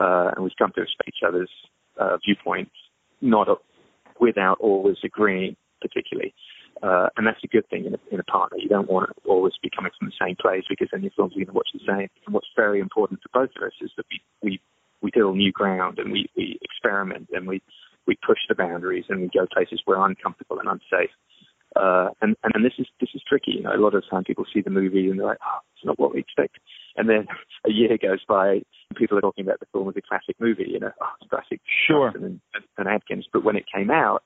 uh, 0.00 0.30
and 0.34 0.42
we've 0.42 0.52
come 0.58 0.72
to 0.74 0.80
respect 0.80 1.08
each 1.08 1.26
other's 1.26 1.50
uh, 1.98 2.16
viewpoints, 2.24 2.72
not 3.20 3.48
without 4.18 4.58
always 4.60 4.96
agreeing 5.04 5.56
particularly. 5.82 6.34
Uh, 6.82 7.08
and 7.16 7.26
that's 7.26 7.42
a 7.44 7.46
good 7.46 7.68
thing 7.68 7.84
in 7.84 7.94
a, 7.94 7.98
in 8.10 8.20
a 8.20 8.24
partner. 8.24 8.58
You 8.58 8.68
don't 8.68 8.88
want 8.88 9.10
to 9.10 9.28
always 9.28 9.52
be 9.62 9.70
coming 9.74 9.92
from 9.98 10.08
the 10.08 10.26
same 10.26 10.36
place 10.36 10.64
because 10.68 10.88
then 10.90 11.02
your 11.02 11.12
films 11.14 11.32
are 11.32 11.36
going 11.36 11.46
to 11.46 11.52
watch 11.52 11.68
the 11.74 11.80
same. 11.86 12.08
And 12.24 12.34
what's 12.34 12.48
very 12.56 12.80
important 12.80 13.20
to 13.22 13.28
both 13.32 13.50
of 13.56 13.62
us 13.62 13.72
is 13.80 13.90
that 13.96 14.06
we, 14.10 14.20
we, 14.42 14.60
we 15.02 15.10
fill 15.12 15.34
new 15.34 15.52
ground 15.52 15.98
and 15.98 16.10
we, 16.10 16.30
we 16.36 16.58
experiment 16.62 17.28
and 17.32 17.46
we, 17.46 17.62
we 18.06 18.16
push 18.26 18.38
the 18.48 18.54
boundaries 18.54 19.04
and 19.08 19.20
we 19.20 19.28
go 19.28 19.46
places 19.52 19.82
where 19.84 20.04
uncomfortable 20.04 20.58
and 20.58 20.68
unsafe. 20.68 21.10
Uh, 21.76 22.08
and, 22.20 22.34
and 22.42 22.64
this 22.64 22.72
is, 22.78 22.86
this 22.98 23.10
is 23.14 23.22
tricky. 23.28 23.52
You 23.52 23.62
know, 23.62 23.74
a 23.74 23.78
lot 23.78 23.94
of 23.94 24.02
time 24.10 24.24
people 24.24 24.44
see 24.52 24.60
the 24.60 24.70
movie 24.70 25.08
and 25.08 25.18
they're 25.18 25.26
like, 25.26 25.38
oh, 25.44 25.58
it's 25.76 25.84
not 25.84 25.98
what 25.98 26.14
we 26.14 26.20
expect. 26.20 26.58
And 26.96 27.08
then 27.08 27.26
a 27.66 27.70
year 27.70 27.96
goes 27.98 28.24
by, 28.26 28.52
and 28.52 28.96
people 28.96 29.18
are 29.18 29.20
talking 29.20 29.44
about 29.44 29.60
the 29.60 29.66
film 29.72 29.88
as 29.88 29.96
a 29.96 30.02
classic 30.02 30.36
movie, 30.40 30.66
you 30.68 30.80
know, 30.80 30.90
oh, 31.00 31.08
it's 31.20 31.30
classic. 31.30 31.60
Sure. 31.86 32.08
And, 32.08 32.24
and, 32.24 32.64
and 32.78 32.88
Adkins. 32.88 33.26
But 33.32 33.44
when 33.44 33.56
it 33.56 33.66
came 33.72 33.90
out, 33.90 34.22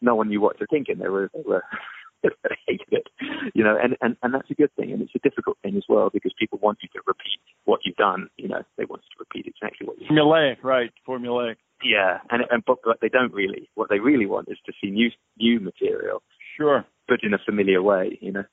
no 0.00 0.14
one 0.14 0.28
knew 0.28 0.40
what 0.40 0.58
to 0.58 0.66
think, 0.66 0.88
and 0.88 1.00
they 1.00 1.08
were, 1.08 1.30
they 1.34 1.42
were 1.44 1.64
they 2.22 2.30
hated 2.66 2.88
it, 2.90 3.06
you 3.54 3.64
know, 3.64 3.76
and, 3.82 3.96
and, 4.02 4.16
and 4.22 4.34
that's 4.34 4.50
a 4.50 4.54
good 4.54 4.74
thing, 4.76 4.92
and 4.92 5.00
it's 5.00 5.14
a 5.14 5.18
difficult 5.20 5.56
thing 5.62 5.76
as 5.76 5.84
well 5.88 6.10
because 6.12 6.32
people 6.38 6.58
want 6.62 6.78
you 6.82 6.88
to 6.92 7.00
repeat 7.06 7.40
what 7.64 7.80
you've 7.84 7.96
done, 7.96 8.28
you 8.36 8.48
know, 8.48 8.62
they 8.76 8.84
want 8.84 9.02
you 9.02 9.16
to 9.16 9.26
repeat 9.26 9.46
exactly 9.46 9.86
what 9.86 9.98
you've 9.98 10.08
done. 10.08 10.18
Formulaic, 10.18 10.56
right? 10.62 10.90
Formulaic. 11.06 11.56
Yeah, 11.82 12.18
and 12.30 12.42
and 12.50 12.62
but, 12.66 12.78
but 12.84 12.98
they 13.00 13.08
don't 13.08 13.32
really. 13.32 13.70
What 13.74 13.88
they 13.88 14.00
really 14.00 14.26
want 14.26 14.48
is 14.50 14.58
to 14.66 14.72
see 14.82 14.90
new 14.90 15.10
new 15.38 15.60
material, 15.60 16.22
Sure. 16.56 16.84
but 17.08 17.20
in 17.22 17.32
a 17.32 17.38
familiar 17.38 17.82
way, 17.82 18.18
you 18.20 18.32
know. 18.32 18.44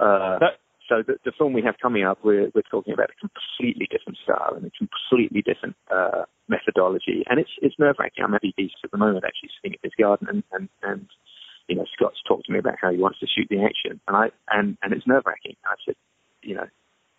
Uh, 0.00 0.38
That, 0.40 0.58
so 0.88 1.02
the, 1.06 1.16
the 1.24 1.32
film 1.36 1.52
we 1.52 1.62
have 1.62 1.76
coming 1.80 2.04
up, 2.04 2.18
we're 2.22 2.50
we're 2.54 2.70
talking 2.70 2.92
about 2.92 3.10
a 3.10 3.18
completely 3.20 3.88
different 3.90 4.18
style 4.22 4.54
and 4.56 4.64
a 4.66 4.70
completely 4.70 5.42
different 5.42 5.76
uh, 5.90 6.24
methodology, 6.48 7.24
and 7.28 7.38
it's 7.40 7.50
it's 7.62 7.78
nerve 7.78 7.96
wracking. 7.98 8.24
I'm 8.24 8.34
at 8.34 8.42
Beast 8.56 8.76
at 8.84 8.90
the 8.90 8.98
moment, 8.98 9.24
actually 9.24 9.50
sitting 9.56 9.74
in 9.74 9.80
his 9.82 9.94
garden, 9.98 10.28
and 10.30 10.42
and 10.52 10.68
and 10.82 11.06
you 11.68 11.76
know 11.76 11.84
Scott's 11.94 12.22
talked 12.26 12.46
to 12.46 12.52
me 12.52 12.58
about 12.58 12.76
how 12.80 12.90
he 12.90 12.98
wants 12.98 13.18
to 13.20 13.26
shoot 13.26 13.48
the 13.50 13.62
action, 13.62 14.00
and 14.06 14.16
I 14.16 14.30
and 14.48 14.76
and 14.82 14.92
it's 14.92 15.06
nerve 15.06 15.24
wracking. 15.26 15.56
I 15.64 15.74
said, 15.84 15.96
you 16.42 16.54
know, 16.54 16.66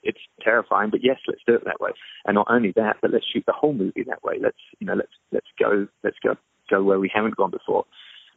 it's 0.04 0.22
terrifying, 0.42 0.90
but 0.90 1.04
yes, 1.04 1.18
let's 1.28 1.42
do 1.46 1.56
it 1.56 1.66
that 1.66 1.80
way. 1.80 1.92
And 2.26 2.36
not 2.36 2.48
only 2.50 2.72
that, 2.76 2.98
but 3.02 3.12
let's 3.12 3.26
shoot 3.32 3.44
the 3.46 3.54
whole 3.54 3.74
movie 3.74 4.04
that 4.08 4.24
way. 4.24 4.36
Let's 4.42 4.62
you 4.80 4.88
know 4.88 4.96
let's 4.96 5.14
let's 5.32 5.48
go 5.60 5.88
let's 6.04 6.18
go 6.24 6.36
go 6.70 6.84
where 6.84 7.00
we 7.00 7.12
haven't 7.14 7.36
gone 7.36 7.52
before. 7.52 7.86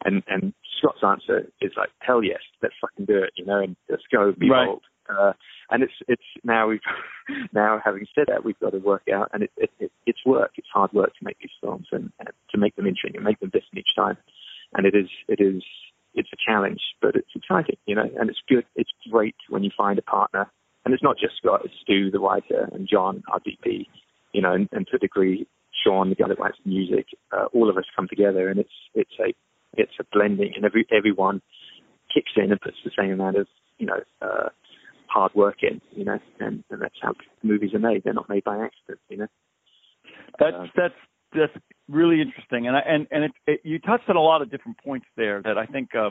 And 0.05 0.23
and 0.29 0.55
Scott's 0.79 1.05
answer 1.07 1.47
is 1.61 1.73
like, 1.77 1.91
hell 2.01 2.25
yes, 2.25 2.41
let's 2.63 2.75
fucking 2.81 3.07
do 3.07 3.23
it, 3.23 3.31
you 3.37 3.45
know, 3.45 3.61
and 3.61 3.77
let's 3.89 4.03
go 4.11 4.33
be 4.33 4.51
Right. 4.51 4.67
bold. 4.67 4.83
Uh, 5.19 5.33
and 5.71 5.83
it's 5.83 5.93
it's 6.09 6.23
now 6.45 6.69
we've 6.69 6.81
now 7.53 7.81
having 7.85 8.07
said 8.15 8.27
that 8.29 8.45
we've 8.45 8.59
got 8.61 8.71
to 8.71 8.79
work 8.79 9.03
out 9.13 9.31
and 9.33 9.45
it, 9.45 9.51
it, 9.57 9.71
it 9.79 9.93
it's 10.07 10.25
work 10.27 10.53
it's 10.57 10.69
hard 10.73 10.93
work 10.93 11.11
to 11.19 11.25
make 11.25 11.39
these 11.39 11.51
films 11.61 11.87
and, 11.93 12.13
and 12.19 12.29
to 12.51 12.59
make 12.59 12.77
them 12.77 12.87
interesting 12.87 13.17
and 13.17 13.25
make 13.25 13.41
them 13.41 13.51
different 13.51 13.79
each 13.79 13.95
time. 13.97 14.17
And 14.75 14.87
it 14.87 14.95
is 14.95 15.09
it 15.29 15.41
is 15.41 15.63
it's 16.15 16.31
a 16.33 16.37
challenge 16.45 16.81
but 17.01 17.15
it's 17.15 17.31
exciting 17.35 17.77
you 17.87 17.95
know 17.95 18.09
and 18.19 18.29
it's 18.29 18.41
good 18.49 18.65
it's 18.77 18.91
great 19.11 19.37
when 19.49 19.63
you 19.63 19.71
find 19.77 19.99
a 19.99 20.03
partner. 20.03 20.51
And 20.85 20.95
it's 20.95 21.03
not 21.03 21.19
just 21.19 21.37
Scott 21.37 21.63
it's 21.65 21.75
Stu 21.83 22.11
the 22.11 22.21
writer 22.21 22.69
and 22.73 22.89
John 22.91 23.23
our 23.33 23.41
DP 23.41 23.87
you 24.33 24.43
know 24.43 24.53
and, 24.53 24.69
and 24.73 24.87
to 24.89 24.97
a 24.97 24.99
degree 24.99 25.47
Sean 25.85 26.11
the 26.11 26.17
guy 26.17 26.29
that 26.29 26.39
writes 26.39 26.59
music 26.65 27.07
uh, 27.33 27.47
all 27.53 27.71
of 27.71 27.77
us 27.77 27.85
come 27.95 28.09
together 28.09 28.49
and 28.49 28.59
it's 28.59 28.77
it's 28.95 29.15
a 29.21 29.35
it's 29.75 29.93
a 30.01 30.05
blending 30.13 30.53
and 30.57 30.65
every 30.65 30.87
everyone 30.91 31.41
kicks 32.13 32.33
in 32.37 32.51
and 32.51 32.61
puts 32.61 32.77
the 32.85 32.91
same 32.99 33.13
amount 33.13 33.37
of 33.37 33.47
you 33.79 33.87
know 33.87 34.01
uh, 34.21 34.49
hard 35.11 35.35
work 35.35 35.59
in, 35.63 35.81
you 35.93 36.05
know, 36.05 36.19
and, 36.39 36.65
and 36.71 36.83
that's 36.83 36.95
how 37.03 37.13
movies 37.43 37.75
are 37.75 37.79
made. 37.79 38.03
They're 38.05 38.15
not 38.15 38.29
made 38.29 38.45
by 38.45 38.59
accident, 38.65 39.01
you 39.09 39.19
know. 39.19 39.27
That's 40.39 40.57
Uh, 40.57 40.67
that's 40.77 40.95
that's 41.33 41.53
really 41.89 42.21
interesting, 42.21 42.67
and 42.67 42.77
I, 42.77 42.81
and 42.81 43.07
and 43.11 43.25
it, 43.25 43.33
it, 43.47 43.61
you 43.65 43.79
touched 43.79 44.09
on 44.09 44.17
a 44.17 44.21
lot 44.21 44.43
of 44.43 44.51
different 44.51 44.79
points 44.79 45.07
there 45.17 45.43
that 45.43 45.59
I 45.59 45.67
think 45.67 45.95
uh, 45.95 46.11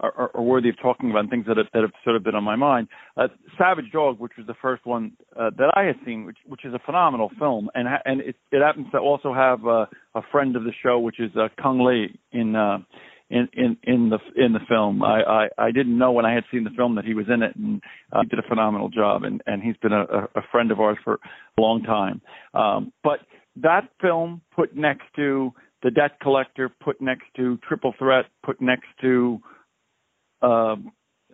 are, 0.00 0.30
are, 0.34 0.42
worthy 0.42 0.68
of 0.68 0.76
talking 0.80 1.10
about, 1.10 1.20
and 1.20 1.30
things 1.30 1.46
that 1.46 1.56
have, 1.56 1.66
that 1.72 1.82
have 1.82 1.92
sort 2.02 2.16
of 2.16 2.24
been 2.24 2.34
on 2.34 2.44
my 2.44 2.56
mind. 2.56 2.88
Uh, 3.16 3.28
Savage 3.58 3.90
Dog, 3.92 4.18
which 4.18 4.32
was 4.36 4.46
the 4.46 4.54
first 4.60 4.84
one 4.86 5.12
uh, 5.38 5.50
that 5.56 5.72
I 5.76 5.84
had 5.84 5.96
seen, 6.04 6.24
which 6.24 6.38
which 6.46 6.64
is 6.64 6.74
a 6.74 6.80
phenomenal 6.84 7.30
film, 7.38 7.70
and 7.74 7.88
ha- 7.88 8.02
and 8.04 8.20
it, 8.20 8.36
it 8.52 8.62
happens 8.62 8.86
to 8.92 8.98
also 8.98 9.32
have 9.32 9.66
uh, 9.66 9.86
a 10.14 10.22
friend 10.32 10.56
of 10.56 10.64
the 10.64 10.72
show, 10.82 10.98
which 10.98 11.20
is 11.20 11.30
uh, 11.36 11.48
Cung 11.60 11.80
Le 11.80 12.06
in. 12.32 12.56
Uh, 12.56 12.78
in 13.30 13.48
in 13.54 13.76
in 13.82 14.10
the 14.10 14.18
in 14.36 14.52
the 14.52 14.60
film. 14.68 15.02
I, 15.02 15.22
I 15.22 15.48
I 15.58 15.70
didn't 15.70 15.98
know 15.98 16.12
when 16.12 16.26
I 16.26 16.34
had 16.34 16.44
seen 16.50 16.64
the 16.64 16.70
film 16.70 16.94
that 16.96 17.04
he 17.04 17.14
was 17.14 17.26
in 17.32 17.42
it, 17.42 17.56
and 17.56 17.82
uh, 18.12 18.22
he 18.22 18.28
did 18.28 18.38
a 18.38 18.48
phenomenal 18.48 18.88
job. 18.88 19.24
And 19.24 19.42
and 19.46 19.62
he's 19.62 19.76
been 19.78 19.92
a, 19.92 20.04
a 20.34 20.42
friend 20.52 20.70
of 20.70 20.80
ours 20.80 20.98
for 21.04 21.14
a 21.14 21.60
long 21.60 21.82
time. 21.82 22.20
Um, 22.52 22.92
but 23.02 23.20
that 23.56 23.88
film 24.00 24.42
put 24.54 24.76
next 24.76 25.04
to 25.16 25.52
The 25.82 25.90
Debt 25.90 26.20
Collector, 26.20 26.68
put 26.68 27.00
next 27.00 27.24
to 27.36 27.58
Triple 27.68 27.94
Threat, 27.98 28.26
put 28.44 28.60
next 28.60 28.88
to 29.00 29.38
uh, 30.42 30.76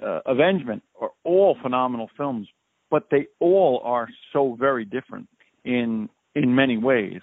uh, 0.03 0.21
Avengement, 0.27 0.83
are 1.01 1.11
all 1.25 1.57
phenomenal 1.63 2.09
films. 2.17 2.49
But 2.91 3.05
they 3.11 3.27
all 3.39 3.81
are 3.85 4.09
so 4.33 4.57
very 4.59 4.85
different 4.85 5.29
in 5.65 6.09
in 6.35 6.55
many 6.55 6.79
ways. 6.79 7.21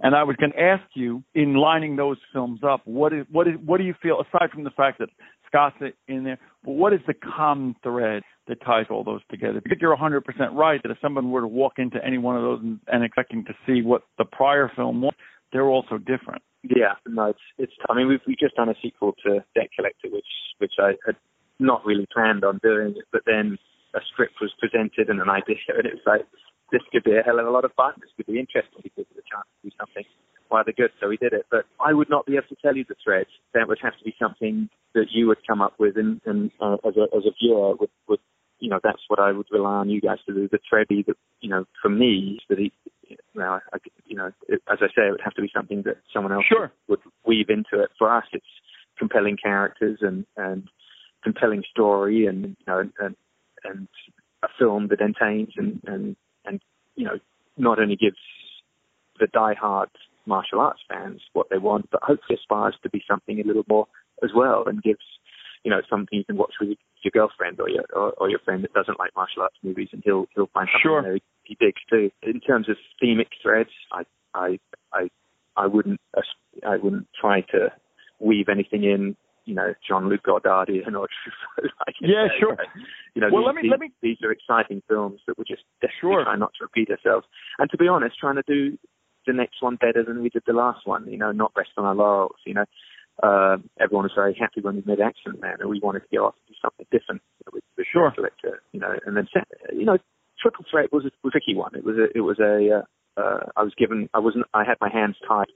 And 0.00 0.14
I 0.14 0.22
was 0.22 0.36
going 0.36 0.52
to 0.52 0.60
ask 0.60 0.84
you, 0.94 1.24
in 1.34 1.54
lining 1.54 1.96
those 1.96 2.18
films 2.32 2.60
up, 2.62 2.82
what 2.84 3.12
is 3.12 3.26
what 3.30 3.48
is 3.48 3.54
what 3.64 3.78
do 3.78 3.84
you 3.84 3.94
feel 4.00 4.20
aside 4.20 4.50
from 4.50 4.64
the 4.64 4.70
fact 4.70 5.00
that 5.00 5.08
Scott's 5.48 5.76
in 6.06 6.24
there, 6.24 6.38
but 6.64 6.72
what 6.72 6.92
is 6.92 7.00
the 7.06 7.14
common 7.14 7.74
thread 7.82 8.22
that 8.46 8.60
ties 8.64 8.86
all 8.90 9.02
those 9.02 9.22
together? 9.30 9.60
Because 9.60 9.78
you're 9.80 9.96
100% 9.96 10.22
right 10.52 10.80
that 10.82 10.90
if 10.90 10.98
someone 11.00 11.30
were 11.30 11.40
to 11.40 11.48
walk 11.48 11.74
into 11.78 11.98
any 12.04 12.18
one 12.18 12.36
of 12.36 12.42
those 12.42 12.60
and, 12.62 12.80
and 12.86 13.02
expecting 13.02 13.44
to 13.46 13.54
see 13.66 13.82
what 13.82 14.02
the 14.18 14.24
prior 14.24 14.70
film 14.76 15.00
was, 15.00 15.14
they're 15.52 15.66
all 15.66 15.84
so 15.88 15.98
different. 15.98 16.42
Yeah, 16.62 16.94
no, 17.06 17.26
it's 17.26 17.38
it's. 17.56 17.72
I 17.88 17.94
mean, 17.94 18.08
we've 18.08 18.20
we've 18.26 18.38
just 18.38 18.56
done 18.56 18.68
a 18.68 18.74
sequel 18.82 19.14
to 19.24 19.44
Debt 19.54 19.68
Collector, 19.74 20.08
which 20.10 20.26
which 20.58 20.72
I 20.78 20.92
had 21.06 21.16
not 21.58 21.84
really 21.84 22.06
planned 22.12 22.44
on 22.44 22.60
doing, 22.62 22.94
but 23.12 23.22
then 23.26 23.58
a 23.94 24.00
script 24.12 24.34
was 24.40 24.52
presented 24.58 25.08
and 25.08 25.20
an 25.20 25.30
idea, 25.30 25.56
and 25.68 25.86
it 25.86 25.94
was 25.94 26.02
like 26.06 26.26
this 26.72 26.82
could 26.92 27.04
be 27.04 27.16
a 27.16 27.22
hell 27.22 27.38
of 27.38 27.46
a 27.46 27.50
lot 27.50 27.64
of 27.64 27.72
fun. 27.74 27.94
This 28.00 28.10
could 28.16 28.26
be 28.26 28.38
interesting. 28.38 28.80
He 28.82 28.92
gives 28.96 29.08
it 29.10 29.18
a 29.18 29.26
chance 29.28 29.46
to 29.62 29.70
do 29.70 29.76
something 29.78 30.04
rather 30.50 30.72
good, 30.72 30.90
so 31.00 31.08
we 31.08 31.16
did 31.16 31.32
it. 31.32 31.46
But 31.50 31.64
I 31.80 31.92
would 31.92 32.10
not 32.10 32.26
be 32.26 32.34
able 32.34 32.48
to 32.48 32.56
tell 32.62 32.76
you 32.76 32.84
the 32.88 32.96
threads. 33.02 33.30
That 33.54 33.68
would 33.68 33.78
have 33.82 33.96
to 33.98 34.04
be 34.04 34.14
something 34.20 34.68
that 34.94 35.06
you 35.10 35.26
would 35.28 35.38
come 35.46 35.60
up 35.60 35.74
with, 35.78 35.96
and, 35.96 36.20
and 36.24 36.50
uh, 36.60 36.76
as 36.86 36.96
a 36.96 37.06
as 37.16 37.24
a 37.26 37.32
viewer 37.40 37.74
would 37.76 37.90
would 38.08 38.20
you 38.58 38.70
know 38.70 38.80
that's 38.82 39.02
what 39.08 39.18
I 39.18 39.32
would 39.32 39.46
rely 39.50 39.76
on 39.76 39.90
you 39.90 40.00
guys 40.00 40.18
to 40.26 40.34
do. 40.34 40.48
The 40.50 40.58
thread 40.68 40.86
that 40.90 41.14
you 41.40 41.50
know 41.50 41.64
for 41.82 41.88
me 41.88 42.38
that 42.48 42.58
he. 42.58 42.72
Well, 43.34 43.60
I, 43.72 43.78
you 44.04 44.16
know, 44.16 44.32
it, 44.48 44.60
as 44.70 44.78
I 44.82 44.88
say, 44.88 45.06
it 45.08 45.12
would 45.12 45.22
have 45.24 45.32
to 45.34 45.40
be 45.40 45.50
something 45.54 45.82
that 45.86 45.96
someone 46.12 46.30
else 46.30 46.44
Sure. 46.46 46.70
would 46.88 47.00
weave 47.24 47.48
into 47.48 47.82
it. 47.82 47.88
For 47.98 48.14
us, 48.14 48.24
it's 48.32 48.44
compelling 48.98 49.36
characters 49.42 50.00
and 50.02 50.26
and 50.36 50.68
compelling 51.22 51.62
story 51.70 52.26
and 52.26 52.44
you 52.58 52.64
know 52.66 52.80
and 53.00 53.16
and 53.64 53.88
a 54.42 54.48
film 54.58 54.88
that 54.88 55.00
entertains 55.00 55.52
and 55.56 55.80
and 55.86 56.16
and 56.48 56.60
you 56.96 57.04
know 57.04 57.18
not 57.56 57.78
only 57.78 57.96
gives 57.96 58.16
the 59.20 59.26
die-hard 59.32 59.88
martial 60.26 60.60
arts 60.60 60.80
fans 60.88 61.20
what 61.32 61.48
they 61.50 61.58
want, 61.58 61.88
but 61.90 62.02
hopefully 62.02 62.38
aspires 62.40 62.76
to 62.82 62.90
be 62.90 63.02
something 63.08 63.40
a 63.40 63.44
little 63.44 63.64
more 63.68 63.86
as 64.22 64.30
well 64.34 64.64
and 64.66 64.82
gives 64.82 65.00
you 65.64 65.70
know 65.70 65.80
something 65.88 66.18
you 66.18 66.24
can 66.24 66.36
watch 66.36 66.54
with 66.60 66.78
your 67.02 67.10
girlfriend 67.12 67.60
or 67.60 67.68
your 67.68 67.84
or, 67.94 68.12
or 68.12 68.30
your 68.30 68.38
friend 68.40 68.62
that 68.62 68.72
doesn't 68.72 68.98
like 68.98 69.10
martial 69.16 69.42
arts 69.42 69.56
movies 69.62 69.88
and 69.92 70.02
he'll 70.04 70.26
he'll 70.34 70.50
find 70.54 70.68
something 70.72 70.82
Sure. 70.82 71.02
there 71.02 71.18
he, 71.44 71.56
digs 71.58 71.80
too. 71.90 72.10
In 72.22 72.40
terms 72.40 72.68
of 72.68 72.76
themic 73.02 73.28
threads, 73.42 73.70
I 73.92 74.02
I 74.34 74.58
I 74.92 75.08
I 75.56 75.66
wouldn't 75.66 76.00
I 76.66 76.76
wouldn't 76.76 77.08
try 77.20 77.40
to 77.52 77.72
weave 78.20 78.48
anything 78.48 78.84
in 78.84 79.16
you 79.48 79.54
know, 79.54 79.72
Jean 79.86 80.08
Luc 80.10 80.20
Godardian 80.28 80.92
or 80.94 81.08
Truffaut. 81.08 81.70
I 81.88 81.92
Yeah, 82.02 82.28
say, 82.28 82.34
sure. 82.38 82.56
You 83.14 83.22
know, 83.22 83.28
Well, 83.32 83.42
these, 83.42 83.46
let 83.46 83.54
me- 83.56 83.62
these, 83.62 83.70
let 83.70 83.80
me- 83.80 83.92
these 84.02 84.18
are 84.22 84.30
exciting 84.30 84.82
films 84.88 85.20
that 85.26 85.38
we're 85.38 85.44
just 85.48 85.64
desperately 85.80 86.16
Sure. 86.20 86.24
trying 86.24 86.40
not 86.40 86.52
to 86.58 86.64
repeat 86.68 86.90
ourselves. 86.90 87.26
And 87.58 87.70
to 87.70 87.78
be 87.78 87.88
honest, 87.88 88.18
trying 88.18 88.36
to 88.36 88.44
do 88.46 88.76
the 89.26 89.32
next 89.32 89.62
one 89.62 89.76
better 89.76 90.04
than 90.04 90.22
we 90.22 90.28
did 90.28 90.42
the 90.46 90.52
last 90.52 90.86
one. 90.86 91.08
You 91.08 91.18
know, 91.18 91.32
not 91.32 91.52
rest 91.56 91.70
on 91.78 91.84
our 91.84 91.94
laurels. 91.94 92.36
You 92.46 92.54
know, 92.54 92.64
uh, 93.22 93.56
everyone 93.80 94.04
was 94.04 94.12
very 94.14 94.34
happy 94.38 94.60
when 94.60 94.76
we 94.76 94.82
made 94.86 95.00
Accident 95.00 95.40
Man, 95.40 95.56
and 95.60 95.68
we 95.70 95.80
wanted 95.80 96.00
to 96.00 96.16
go 96.16 96.26
off 96.26 96.34
and 96.38 96.54
do 96.54 96.58
something 96.62 96.86
different 96.92 97.20
with, 97.52 97.64
with 97.76 97.86
Sure. 97.92 98.12
Collector. 98.14 98.62
You 98.72 98.80
know, 98.80 98.94
and 99.06 99.16
then 99.16 99.26
you 99.72 99.84
know, 99.84 99.98
Triple 100.40 100.64
Threat 100.70 100.92
was 100.92 101.04
a, 101.04 101.10
was 101.24 101.32
a 101.34 101.40
tricky 101.40 101.56
one. 101.56 101.74
It 101.74 101.84
was 101.84 101.96
a 101.96 102.06
it 102.16 102.20
was 102.20 102.38
a 102.38 102.54
uh, 102.78 103.20
uh, 103.20 103.40
I 103.56 103.62
was 103.64 103.72
given 103.76 104.08
I 104.14 104.20
wasn't 104.20 104.44
I 104.54 104.62
had 104.64 104.76
my 104.80 104.90
hands 104.92 105.16
tied 105.26 105.50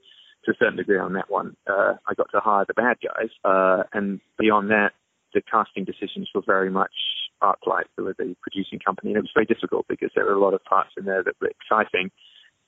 to 0.45 0.51
a 0.51 0.55
certain 0.59 0.77
degree 0.77 0.99
on 0.99 1.13
that 1.13 1.29
one. 1.29 1.55
Uh, 1.67 1.95
I 2.07 2.13
got 2.15 2.29
to 2.31 2.39
hire 2.39 2.65
the 2.67 2.73
bad 2.73 2.97
guys, 3.03 3.29
uh, 3.43 3.83
and 3.93 4.19
beyond 4.37 4.69
that, 4.71 4.91
the 5.33 5.41
casting 5.41 5.85
decisions 5.85 6.29
were 6.33 6.43
very 6.45 6.69
much 6.69 6.93
ArcLight, 7.41 7.85
who 7.97 8.05
were 8.05 8.15
the 8.17 8.35
producing 8.41 8.79
company, 8.79 9.11
and 9.11 9.17
it 9.17 9.21
was 9.21 9.31
very 9.33 9.45
difficult 9.45 9.85
because 9.87 10.11
there 10.15 10.25
were 10.25 10.33
a 10.33 10.41
lot 10.41 10.53
of 10.53 10.63
parts 10.63 10.91
in 10.97 11.05
there 11.05 11.23
that 11.23 11.35
were 11.41 11.49
exciting, 11.49 12.11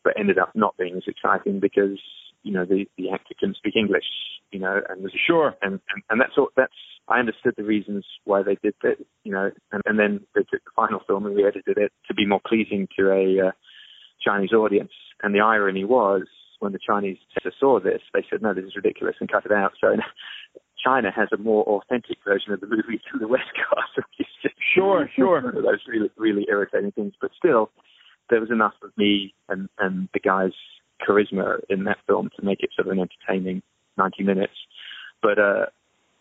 but 0.04 0.20
ended 0.20 0.38
up 0.38 0.52
not 0.56 0.78
being 0.78 0.96
as 0.96 1.04
exciting 1.08 1.60
because 1.60 2.00
you 2.44 2.52
know 2.52 2.66
the 2.66 2.86
the 2.98 3.10
actor 3.10 3.34
couldn't 3.40 3.58
speak 3.58 3.76
English, 3.76 4.06
you 4.52 4.60
know, 4.60 4.82
and 4.90 5.04
was 5.04 5.12
Sure. 5.28 5.56
and 5.62 5.80
and, 5.92 6.04
and 6.10 6.22
that's 6.22 6.38
all. 6.38 6.50
That's 6.56 6.74
I 7.08 7.20
understood 7.20 7.54
the 7.56 7.64
reasons 7.64 8.06
why 8.24 8.42
they 8.42 8.58
did 8.64 8.74
that, 8.82 8.98
you 9.24 9.32
know, 9.32 9.52
and, 9.72 9.82
and 9.86 10.00
then 10.00 10.22
they 10.34 10.42
took 10.42 10.64
the 10.64 10.72
final 10.76 11.00
film 11.06 11.26
and 11.26 11.36
we 11.36 11.46
edited 11.46 11.78
it 11.78 11.92
to 12.08 12.14
be 12.16 12.26
more 12.26 12.42
pleasing 12.46 12.88
to 12.98 13.12
a 13.12 13.48
uh, 13.48 13.52
Chinese 14.26 14.54
audience. 14.54 14.92
And 15.22 15.34
the 15.34 15.42
irony 15.42 15.86
was 15.86 16.24
when 16.60 16.72
the 16.72 16.80
Chinese 16.80 17.18
saw 17.60 17.80
this, 17.80 18.02
they 18.14 18.26
said, 18.30 18.42
"No, 18.42 18.54
this 18.54 18.66
is 18.66 18.76
ridiculous," 18.76 19.16
and 19.20 19.32
cut 19.32 19.46
it 19.46 19.52
out. 19.52 19.74
So 19.80 19.96
China 20.86 21.12
has 21.12 21.30
a 21.34 21.38
more 21.38 21.64
authentic 21.64 22.18
version 22.24 22.54
of 22.54 22.62
the 22.62 22.68
movie 22.68 23.02
than 23.12 23.22
the 23.22 23.28
West 23.28 23.52
Coast. 23.56 24.08
sure, 24.76 25.10
sure. 25.16 25.42
One 25.42 25.58
of 25.58 25.64
those 25.64 25.82
really, 25.88 26.10
really 26.18 26.46
irritating 26.50 26.92
things. 26.92 27.14
But 27.20 27.32
still, 27.38 27.72
there 28.30 28.40
was 28.40 28.52
enough 28.52 28.74
of 28.84 28.92
me 28.98 29.34
and, 29.50 29.70
and 29.80 30.10
the 30.14 30.20
guy's 30.20 30.54
charisma 31.08 31.60
in 31.70 31.84
that 31.86 31.98
film 32.08 32.30
to 32.38 32.46
make 32.46 32.60
it 32.62 32.70
sort 32.76 32.88
of 32.88 32.94
an 32.94 33.00
entertaining 33.00 33.62
90 33.98 34.24
minutes. 34.24 34.54
But, 35.22 35.40
uh, 35.40 35.66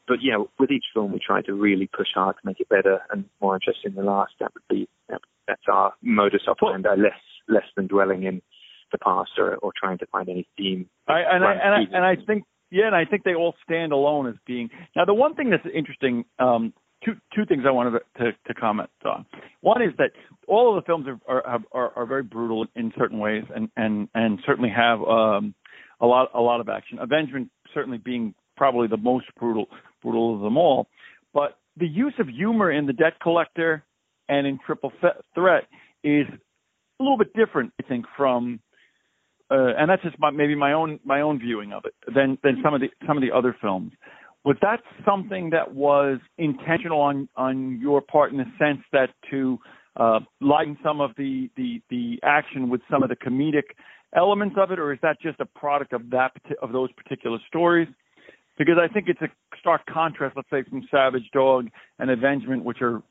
but 0.08 0.20
you 0.20 0.32
know, 0.32 0.50
with 0.58 0.70
each 0.70 0.84
film 0.92 1.12
we 1.12 1.20
try 1.24 1.42
to 1.42 1.54
really 1.54 1.86
push 1.86 2.08
hard 2.14 2.36
to 2.36 2.46
make 2.46 2.60
it 2.60 2.68
better 2.68 3.00
and 3.10 3.24
more 3.40 3.54
interesting 3.54 3.94
than 3.94 4.06
last. 4.06 4.32
That 4.40 4.52
would 4.54 4.68
be 4.68 4.88
that, 5.08 5.20
that's 5.46 5.62
our 5.68 5.94
modus 6.02 6.42
operandi. 6.48 6.90
Less 6.96 7.20
less 7.48 7.64
than 7.76 7.86
dwelling 7.86 8.24
in 8.24 8.40
the 8.94 9.04
past 9.04 9.30
or, 9.38 9.56
or 9.56 9.72
trying 9.76 9.98
to 9.98 10.06
find 10.06 10.28
any 10.28 10.46
theme. 10.56 10.88
I, 11.08 11.20
and 11.30 11.44
I 11.44 11.52
and 11.52 11.74
I 11.74 11.96
and 11.96 12.04
I 12.04 12.16
think 12.24 12.44
yeah, 12.70 12.86
and 12.86 12.96
I 12.96 13.04
think 13.04 13.24
they 13.24 13.34
all 13.34 13.54
stand 13.64 13.92
alone 13.92 14.26
as 14.28 14.34
being. 14.46 14.70
Now, 14.96 15.04
the 15.04 15.14
one 15.14 15.34
thing 15.34 15.50
that's 15.50 15.66
interesting, 15.74 16.24
um, 16.38 16.72
two 17.04 17.14
two 17.34 17.44
things 17.46 17.62
I 17.66 17.70
wanted 17.70 18.00
to, 18.18 18.24
to, 18.24 18.32
to 18.48 18.54
comment 18.54 18.90
on. 19.04 19.26
One 19.60 19.82
is 19.82 19.90
that 19.98 20.10
all 20.48 20.76
of 20.76 20.82
the 20.82 20.86
films 20.86 21.06
are 21.28 21.46
are, 21.46 21.60
are, 21.72 21.92
are 21.96 22.06
very 22.06 22.22
brutal 22.22 22.66
in 22.74 22.92
certain 22.98 23.18
ways, 23.18 23.44
and 23.54 23.68
and 23.76 24.08
and 24.14 24.40
certainly 24.46 24.70
have 24.70 25.00
um, 25.02 25.54
a 26.00 26.06
lot 26.06 26.30
a 26.34 26.40
lot 26.40 26.60
of 26.60 26.68
action. 26.68 26.98
Avengement 26.98 27.50
certainly 27.72 27.98
being 27.98 28.34
probably 28.56 28.88
the 28.88 28.96
most 28.96 29.26
brutal 29.38 29.66
brutal 30.02 30.34
of 30.34 30.40
them 30.40 30.56
all, 30.56 30.86
but 31.32 31.58
the 31.76 31.88
use 31.88 32.14
of 32.18 32.28
humor 32.28 32.70
in 32.70 32.86
the 32.86 32.92
Debt 32.92 33.14
Collector 33.20 33.84
and 34.28 34.46
in 34.46 34.58
Triple 34.64 34.92
Threat 35.34 35.64
is 36.02 36.26
a 37.00 37.02
little 37.02 37.18
bit 37.18 37.34
different, 37.34 37.72
I 37.80 37.86
think, 37.86 38.06
from 38.16 38.60
uh, 39.50 39.74
and 39.78 39.90
that's 39.90 40.02
just 40.02 40.18
my, 40.18 40.30
maybe 40.30 40.54
my 40.54 40.72
own 40.72 40.98
my 41.04 41.20
own 41.20 41.38
viewing 41.38 41.72
of 41.72 41.84
it 41.84 41.94
than 42.14 42.38
than 42.42 42.60
some 42.62 42.74
of 42.74 42.80
the 42.80 42.88
some 43.06 43.16
of 43.16 43.22
the 43.22 43.32
other 43.32 43.56
films. 43.60 43.92
Was 44.44 44.56
that 44.60 44.80
something 45.06 45.50
that 45.50 45.74
was 45.74 46.18
intentional 46.38 47.00
on 47.00 47.28
on 47.36 47.78
your 47.80 48.00
part 48.00 48.32
in 48.32 48.38
the 48.38 48.50
sense 48.58 48.80
that 48.92 49.10
to 49.30 49.58
uh, 49.96 50.20
lighten 50.40 50.76
some 50.82 51.00
of 51.00 51.12
the, 51.16 51.50
the 51.56 51.80
the 51.90 52.18
action 52.22 52.68
with 52.68 52.80
some 52.90 53.02
of 53.02 53.08
the 53.08 53.16
comedic 53.16 53.74
elements 54.16 54.56
of 54.58 54.70
it, 54.70 54.78
or 54.78 54.92
is 54.92 54.98
that 55.02 55.20
just 55.20 55.40
a 55.40 55.46
product 55.46 55.92
of 55.92 56.10
that 56.10 56.32
of 56.62 56.72
those 56.72 56.90
particular 56.92 57.38
stories? 57.46 57.88
Because 58.56 58.76
I 58.80 58.92
think 58.92 59.08
it's 59.08 59.20
a 59.20 59.28
stark 59.58 59.82
contrast, 59.86 60.36
let's 60.36 60.48
say, 60.50 60.62
from 60.68 60.86
Savage 60.90 61.28
Dog 61.32 61.68
and 61.98 62.10
Avengement, 62.10 62.64
which 62.64 62.78
are 62.82 63.02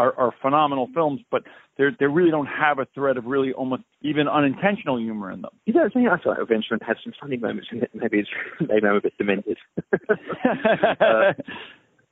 are, 0.00 0.14
are 0.18 0.32
phenomenal 0.40 0.88
films, 0.94 1.20
but 1.30 1.42
they 1.76 1.84
they 1.98 2.06
really 2.06 2.30
don't 2.30 2.46
have 2.46 2.78
a 2.78 2.86
thread 2.94 3.16
of 3.16 3.24
really 3.26 3.52
almost 3.52 3.82
even 4.02 4.28
unintentional 4.28 4.98
humor 4.98 5.30
in 5.30 5.42
them. 5.42 5.50
You 5.66 5.74
know, 5.74 5.84
I 5.84 6.18
thought 6.18 6.40
Avengement 6.40 6.82
had 6.82 6.96
some 7.04 7.12
funny 7.20 7.36
moments 7.36 7.68
in 7.70 7.82
it. 7.82 7.90
Maybe 7.94 8.18
it's 8.18 8.28
maybe 8.60 8.86
I'm 8.86 8.96
a 8.96 9.00
bit 9.00 9.16
demented. 9.18 9.58
uh, 9.92 11.32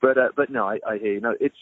but 0.02 0.18
uh, 0.18 0.28
but 0.36 0.50
no, 0.50 0.66
I, 0.66 0.78
I 0.86 0.98
hear 0.98 1.14
you. 1.14 1.20
No, 1.20 1.34
it's 1.40 1.56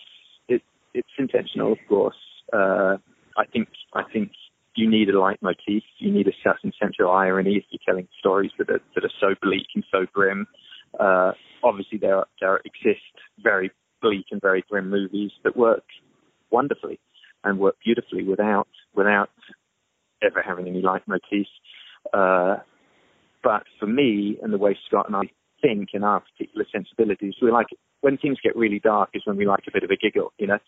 it 0.48 0.62
it's 0.94 1.08
intentional, 1.18 1.72
of 1.72 1.78
course. 1.88 2.16
Uh, 2.52 2.96
I 3.38 3.44
think 3.52 3.68
I 3.94 4.02
think 4.12 4.32
you 4.74 4.90
need 4.90 5.08
a 5.08 5.12
leitmotif. 5.12 5.82
You 5.98 6.12
need 6.12 6.26
a 6.26 6.36
certain 6.42 6.72
sense 6.80 6.96
of 7.00 7.06
irony 7.06 7.56
if 7.56 7.64
you're 7.70 7.80
telling 7.86 8.08
stories 8.18 8.50
that 8.58 8.68
are 8.68 8.80
that 8.94 9.04
are 9.04 9.16
so 9.20 9.34
bleak 9.42 9.66
and 9.74 9.84
so 9.92 10.06
grim. 10.12 10.46
Uh, 10.98 11.32
obviously, 11.62 11.98
there 11.98 12.24
there 12.40 12.60
exist 12.64 13.14
very 13.42 13.70
bleak 14.02 14.26
and 14.30 14.40
very 14.40 14.64
grim 14.68 14.90
movies 14.90 15.30
that 15.44 15.56
work 15.56 15.84
wonderfully 16.50 17.00
and 17.44 17.58
work 17.58 17.76
beautifully 17.84 18.24
without 18.24 18.68
without 18.94 19.30
ever 20.22 20.42
having 20.42 20.66
any 20.66 20.82
leitmotifs. 20.82 21.46
Uh, 22.12 22.60
but 23.42 23.64
for 23.78 23.86
me 23.86 24.38
and 24.42 24.52
the 24.52 24.58
way 24.58 24.76
Scott 24.86 25.06
and 25.06 25.16
I 25.16 25.30
think 25.62 25.90
and 25.94 26.04
our 26.04 26.20
particular 26.20 26.66
sensibilities, 26.70 27.34
we 27.40 27.50
like 27.50 27.68
when 28.00 28.18
things 28.18 28.38
get 28.42 28.56
really 28.56 28.80
dark 28.80 29.10
is 29.14 29.22
when 29.24 29.36
we 29.36 29.46
like 29.46 29.64
a 29.68 29.72
bit 29.72 29.84
of 29.84 29.90
a 29.90 29.96
giggle, 29.96 30.32
you 30.38 30.46
know, 30.46 30.58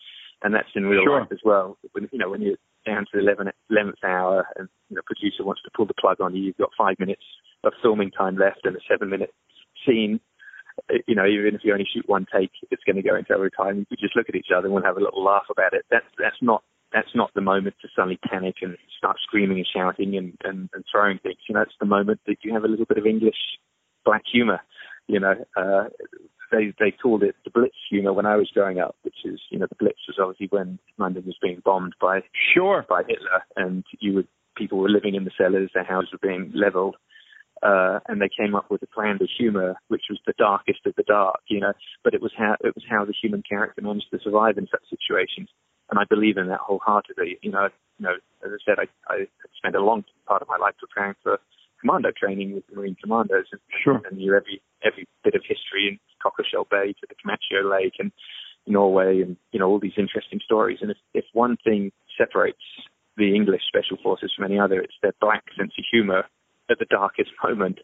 and 0.43 0.53
that's 0.53 0.69
in 0.75 0.85
real 0.85 1.03
sure. 1.03 1.19
life 1.19 1.29
as 1.31 1.39
well. 1.43 1.77
When 1.91 2.09
you 2.11 2.19
know 2.19 2.29
when 2.29 2.41
you're 2.41 2.57
down 2.85 3.05
to 3.11 3.19
the 3.19 3.23
11th, 3.23 3.51
11th 3.71 4.03
hour 4.03 4.47
and 4.55 4.69
you 4.89 4.95
know, 4.95 5.01
producer 5.05 5.43
wants 5.43 5.61
to 5.63 5.71
pull 5.75 5.85
the 5.85 5.93
plug 5.93 6.21
on 6.21 6.35
you, 6.35 6.43
you've 6.43 6.57
got 6.57 6.69
five 6.77 6.95
minutes 6.99 7.23
of 7.63 7.73
filming 7.81 8.11
time 8.11 8.37
left 8.37 8.61
and 8.63 8.75
a 8.75 8.79
seven 8.89 9.09
minute 9.09 9.33
scene 9.85 10.19
you 11.07 11.15
know, 11.15 11.25
even 11.25 11.55
if 11.55 11.61
you 11.63 11.73
only 11.73 11.87
shoot 11.91 12.07
one 12.07 12.25
take, 12.31 12.51
it's 12.71 12.83
going 12.83 12.95
to 12.95 13.01
go 13.01 13.15
into 13.15 13.33
overtime. 13.33 13.85
We 13.89 13.97
just 13.97 14.15
look 14.15 14.29
at 14.29 14.35
each 14.35 14.51
other 14.55 14.67
and 14.67 14.73
we'll 14.73 14.83
have 14.83 14.97
a 14.97 15.03
little 15.03 15.23
laugh 15.23 15.45
about 15.49 15.73
it. 15.73 15.85
That's 15.89 16.05
that's 16.17 16.41
not 16.41 16.63
that's 16.91 17.15
not 17.15 17.31
the 17.35 17.41
moment 17.41 17.75
to 17.81 17.87
suddenly 17.95 18.19
panic 18.29 18.55
and 18.61 18.77
start 18.97 19.17
screaming 19.21 19.57
and 19.57 19.67
shouting 19.67 20.17
and, 20.17 20.33
and, 20.43 20.69
and 20.73 20.83
throwing 20.91 21.19
things. 21.19 21.37
You 21.47 21.55
know, 21.55 21.61
it's 21.61 21.71
the 21.79 21.85
moment 21.85 22.19
that 22.25 22.37
you 22.43 22.53
have 22.53 22.63
a 22.63 22.67
little 22.67 22.85
bit 22.85 22.97
of 22.97 23.05
English 23.05 23.37
black 24.05 24.23
humor. 24.31 24.59
You 25.07 25.19
know, 25.19 25.35
uh, 25.55 25.89
they 26.51 26.73
they 26.79 26.91
called 26.91 27.23
it 27.23 27.35
the 27.43 27.51
Blitz 27.51 27.75
humor 27.89 28.13
when 28.13 28.25
I 28.25 28.35
was 28.35 28.49
growing 28.53 28.79
up, 28.79 28.95
which 29.03 29.17
is 29.25 29.39
you 29.49 29.59
know 29.59 29.67
the 29.69 29.75
Blitz 29.75 29.99
was 30.07 30.17
obviously 30.19 30.47
when 30.49 30.79
London 30.97 31.23
was 31.25 31.37
being 31.41 31.61
bombed 31.63 31.93
by 32.01 32.21
sure 32.53 32.85
by 32.89 33.03
Hitler, 33.07 33.43
and 33.55 33.83
you 33.99 34.13
would 34.13 34.27
people 34.55 34.79
were 34.79 34.89
living 34.89 35.15
in 35.15 35.23
the 35.23 35.31
cellars, 35.37 35.71
their 35.73 35.85
houses 35.85 36.11
were 36.11 36.27
being 36.27 36.51
leveled, 36.53 36.97
uh, 37.61 37.99
and 38.07 38.21
they 38.21 38.29
came 38.29 38.55
up 38.55 38.69
with 38.71 38.81
a 38.83 38.87
brand 38.95 39.21
of 39.21 39.29
humor 39.37 39.75
which 39.89 40.03
was 40.09 40.19
the 40.25 40.33
darkest 40.37 40.79
of 40.85 40.95
the 40.95 41.03
dark, 41.03 41.41
you 41.47 41.59
know. 41.59 41.73
But 42.03 42.13
it 42.13 42.21
was 42.21 42.31
how 42.37 42.55
it 42.63 42.75
was 42.75 42.85
how 42.89 43.05
the 43.05 43.13
human 43.13 43.43
character 43.47 43.81
managed 43.81 44.11
to 44.11 44.19
survive 44.23 44.57
in 44.57 44.67
such 44.67 44.83
situations, 44.89 45.49
and 45.89 45.99
I 45.99 46.03
believe 46.09 46.37
in 46.37 46.47
that 46.47 46.59
wholeheartedly. 46.59 47.37
You 47.41 47.51
know, 47.51 47.69
you 47.97 48.05
know, 48.05 48.15
as 48.45 48.51
I 48.51 48.57
said, 48.65 48.77
I, 48.79 49.13
I 49.13 49.25
spent 49.57 49.75
a 49.75 49.83
long 49.83 50.03
part 50.27 50.41
of 50.41 50.47
my 50.47 50.57
life 50.57 50.75
preparing 50.79 51.15
for 51.21 51.39
commando 51.81 52.11
training 52.11 52.53
with 52.53 52.63
Marine 52.73 52.95
commandos, 53.01 53.45
and, 53.51 53.61
sure. 53.83 54.01
and 54.09 54.17
knew 54.17 54.35
every 54.35 54.61
every 54.83 55.07
bit 55.23 55.35
of 55.35 55.41
history 55.47 55.87
in 55.87 55.99
Cockleshell 56.23 56.69
Bay 56.69 56.93
to 56.93 57.07
the 57.07 57.15
Comacchio 57.15 57.69
Lake 57.69 57.95
and 57.99 58.11
Norway, 58.67 59.21
and 59.21 59.35
you 59.51 59.59
know 59.59 59.67
all 59.67 59.79
these 59.79 59.97
interesting 59.97 60.39
stories. 60.43 60.79
And 60.81 60.91
if 60.91 60.97
if 61.13 61.25
one 61.33 61.57
thing 61.63 61.91
separates 62.17 62.63
the 63.17 63.35
English 63.35 63.63
special 63.67 63.97
forces 64.01 64.31
from 64.35 64.45
any 64.45 64.57
other, 64.59 64.79
it's 64.79 64.95
their 65.01 65.13
black 65.19 65.43
sense 65.57 65.73
of 65.77 65.83
humor 65.91 66.23
at 66.69 66.79
the 66.79 66.85
darkest 66.85 67.31
moment, 67.43 67.79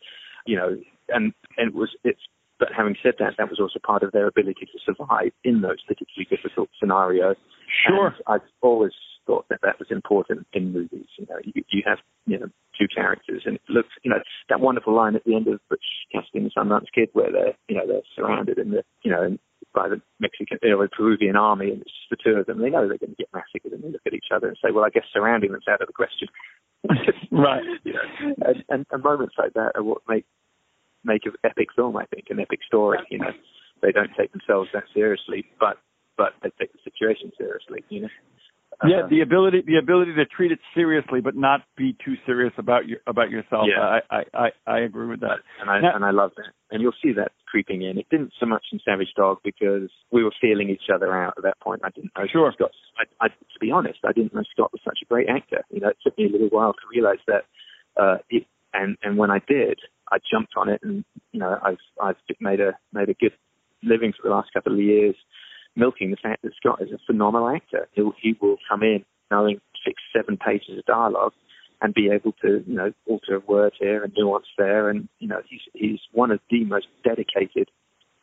you 0.45 0.55
know, 0.55 0.77
and 1.09 1.33
and 1.57 1.69
it 1.69 1.75
was 1.75 1.89
it's. 2.03 2.21
But 2.57 2.69
having 2.75 2.95
said 3.03 3.15
that, 3.19 3.33
that 3.37 3.49
was 3.49 3.59
also 3.59 3.79
part 3.85 4.01
of 4.01 4.13
their 4.13 4.27
ability 4.27 4.65
to 4.71 4.79
survive 4.85 5.33
in 5.43 5.59
those 5.59 5.83
particularly 5.85 6.25
difficult 6.29 6.69
scenarios. 6.79 7.35
Sure, 7.85 8.07
and 8.07 8.15
I've 8.27 8.47
always 8.61 8.93
thought 9.25 9.45
that 9.49 9.59
that 9.61 9.77
was 9.77 9.89
important 9.91 10.47
in 10.53 10.71
movies. 10.71 11.07
You 11.17 11.25
know, 11.29 11.37
you, 11.43 11.63
you 11.69 11.83
have 11.85 11.97
you 12.25 12.39
know 12.39 12.47
two 12.79 12.87
characters, 12.87 13.43
and 13.45 13.55
it 13.55 13.61
looks 13.69 13.89
you 14.03 14.11
know 14.11 14.19
that 14.49 14.59
wonderful 14.59 14.95
line 14.95 15.15
at 15.15 15.23
the 15.25 15.35
end 15.35 15.47
of 15.47 15.59
Cassidy 16.13 16.39
and 16.39 16.53
Sundance 16.55 16.87
Kid, 16.93 17.09
where 17.13 17.31
they're 17.31 17.57
you 17.67 17.75
know 17.75 17.87
they're 17.87 18.07
surrounded 18.15 18.57
in 18.57 18.71
the 18.71 18.83
you 19.03 19.11
know 19.11 19.37
by 19.73 19.89
the 19.89 20.01
Mexican 20.19 20.57
or 20.63 20.87
Peruvian 20.87 21.35
army, 21.35 21.71
and 21.71 21.81
it's 21.81 21.91
just 21.91 22.09
the 22.09 22.17
two 22.23 22.39
of 22.39 22.45
them. 22.45 22.61
They 22.61 22.69
know 22.69 22.87
they're 22.87 22.97
going 22.97 23.11
to 23.11 23.19
get 23.19 23.33
massacred, 23.33 23.73
and 23.73 23.83
they 23.83 23.91
look 23.91 24.07
at 24.07 24.13
each 24.13 24.31
other 24.33 24.47
and 24.47 24.57
say, 24.63 24.71
"Well, 24.71 24.85
I 24.85 24.89
guess 24.89 25.03
surrounding 25.11 25.51
them's 25.51 25.67
out 25.67 25.81
of 25.81 25.87
the 25.87 25.93
question." 25.93 26.29
right. 27.31 27.63
Know, 27.83 27.91
and, 28.45 28.63
and, 28.69 28.85
and 28.91 29.03
moments 29.03 29.35
like 29.37 29.53
that 29.53 29.71
are 29.75 29.83
what 29.83 30.01
make 30.07 30.25
make 31.03 31.25
an 31.25 31.33
epic 31.43 31.69
film. 31.75 31.97
I 31.97 32.05
think 32.05 32.25
an 32.29 32.39
epic 32.39 32.59
story. 32.65 32.99
You 33.09 33.19
know, 33.19 33.31
they 33.81 33.91
don't 33.91 34.11
take 34.17 34.31
themselves 34.31 34.69
that 34.73 34.83
seriously, 34.93 35.45
but 35.59 35.77
but 36.17 36.33
they 36.41 36.49
take 36.59 36.73
the 36.73 36.79
situation 36.83 37.31
seriously. 37.37 37.83
You 37.89 38.01
know. 38.01 38.09
Yeah, 38.83 39.05
uh, 39.05 39.07
the 39.07 39.21
ability 39.21 39.63
the 39.65 39.77
ability 39.77 40.13
to 40.15 40.25
treat 40.25 40.51
it 40.51 40.59
seriously, 40.73 41.21
but 41.21 41.35
not 41.35 41.61
be 41.77 41.95
too 42.03 42.15
serious 42.25 42.53
about 42.57 42.87
your 42.87 42.99
about 43.07 43.29
yourself. 43.29 43.67
Yeah. 43.69 43.79
I, 43.79 43.99
I 44.09 44.23
I 44.33 44.49
I 44.67 44.79
agree 44.81 45.07
with 45.07 45.21
that, 45.21 45.39
and 45.61 45.69
I 45.69 45.79
now, 45.79 45.95
and 45.95 46.03
I 46.03 46.11
love 46.11 46.31
that. 46.35 46.51
And 46.71 46.81
you'll 46.81 46.97
see 47.01 47.13
that 47.13 47.31
creeping 47.45 47.83
in. 47.83 47.97
It 47.97 48.07
didn't 48.09 48.33
so 48.39 48.45
much 48.45 48.63
in 48.73 48.79
Savage 48.83 49.13
Dog 49.15 49.37
because 49.43 49.89
we 50.11 50.23
were 50.23 50.33
feeling 50.41 50.69
each 50.69 50.89
other 50.93 51.15
out 51.15 51.35
at 51.37 51.43
that 51.43 51.59
point. 51.61 51.81
I 51.85 51.89
didn't 51.89 52.11
know 52.17 52.25
sure. 52.31 52.51
Scott. 52.53 52.71
I, 52.97 53.25
I, 53.25 53.27
to 53.29 53.59
be 53.61 53.71
honest, 53.71 53.99
I 54.03 54.11
didn't 54.11 54.33
know 54.33 54.43
Scott 54.51 54.71
was 54.73 54.81
such 54.83 54.99
a 55.01 55.05
great 55.05 55.29
actor. 55.29 55.63
You 55.69 55.79
know, 55.79 55.89
it 55.89 55.97
took 56.03 56.17
me 56.17 56.25
a 56.25 56.31
little 56.31 56.49
while 56.49 56.73
to 56.73 56.79
realize 56.93 57.23
that. 57.27 57.45
Uh, 57.95 58.17
it, 58.29 58.45
and 58.73 58.97
and 59.03 59.17
when 59.17 59.31
I 59.31 59.39
did, 59.47 59.79
I 60.11 60.17
jumped 60.29 60.53
on 60.57 60.67
it, 60.67 60.81
and 60.83 61.05
you 61.31 61.39
know, 61.39 61.57
I've 61.63 61.77
I've 62.01 62.17
made 62.41 62.59
a 62.59 62.73
made 62.91 63.09
a 63.09 63.13
good 63.13 63.31
living 63.83 64.11
for 64.11 64.27
the 64.27 64.35
last 64.35 64.49
couple 64.53 64.73
of 64.73 64.79
years 64.79 65.15
milking 65.75 66.11
the 66.11 66.17
fact 66.17 66.41
that 66.43 66.55
Scott 66.55 66.81
is 66.81 66.91
a 66.91 66.99
phenomenal 67.05 67.49
actor. 67.49 67.87
He'll, 67.93 68.13
he 68.21 68.35
will 68.41 68.57
come 68.69 68.83
in 68.83 69.05
knowing 69.31 69.59
six, 69.85 70.01
seven 70.15 70.37
pages 70.37 70.77
of 70.77 70.85
dialogue 70.85 71.33
and 71.81 71.93
be 71.93 72.09
able 72.09 72.31
to, 72.41 72.63
you 72.65 72.75
know, 72.75 72.93
alter 73.07 73.35
a 73.35 73.39
word 73.39 73.73
here 73.79 74.03
and 74.03 74.13
nuance 74.15 74.45
there. 74.57 74.89
And, 74.89 75.09
you 75.19 75.27
know, 75.27 75.41
he's, 75.49 75.61
he's 75.73 75.99
one 76.11 76.31
of 76.31 76.39
the 76.49 76.63
most 76.63 76.87
dedicated 77.03 77.69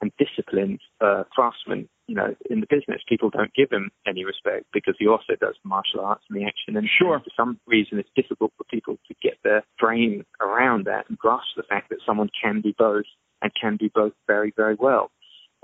and 0.00 0.10
disciplined 0.18 0.80
uh, 1.00 1.22
craftsmen, 1.30 1.88
you 2.08 2.14
know, 2.14 2.34
in 2.50 2.60
the 2.60 2.66
business. 2.68 3.02
People 3.08 3.30
don't 3.30 3.54
give 3.54 3.70
him 3.70 3.90
any 4.06 4.24
respect 4.24 4.66
because 4.72 4.96
he 4.98 5.06
also 5.06 5.34
does 5.40 5.54
martial 5.64 6.00
arts 6.00 6.24
and 6.28 6.40
the 6.40 6.44
action. 6.44 6.76
And 6.76 6.88
sure. 6.88 7.20
for 7.20 7.30
some 7.36 7.60
reason, 7.66 7.98
it's 7.98 8.10
difficult 8.16 8.52
for 8.56 8.64
people 8.64 8.98
to 9.06 9.14
get 9.22 9.34
their 9.44 9.62
brain 9.78 10.24
around 10.40 10.86
that 10.86 11.08
and 11.08 11.16
grasp 11.16 11.46
the 11.56 11.62
fact 11.62 11.90
that 11.90 11.98
someone 12.04 12.30
can 12.42 12.60
be 12.60 12.74
both 12.76 13.04
and 13.42 13.52
can 13.60 13.76
do 13.76 13.88
both 13.94 14.12
very, 14.26 14.52
very 14.56 14.74
well. 14.74 15.10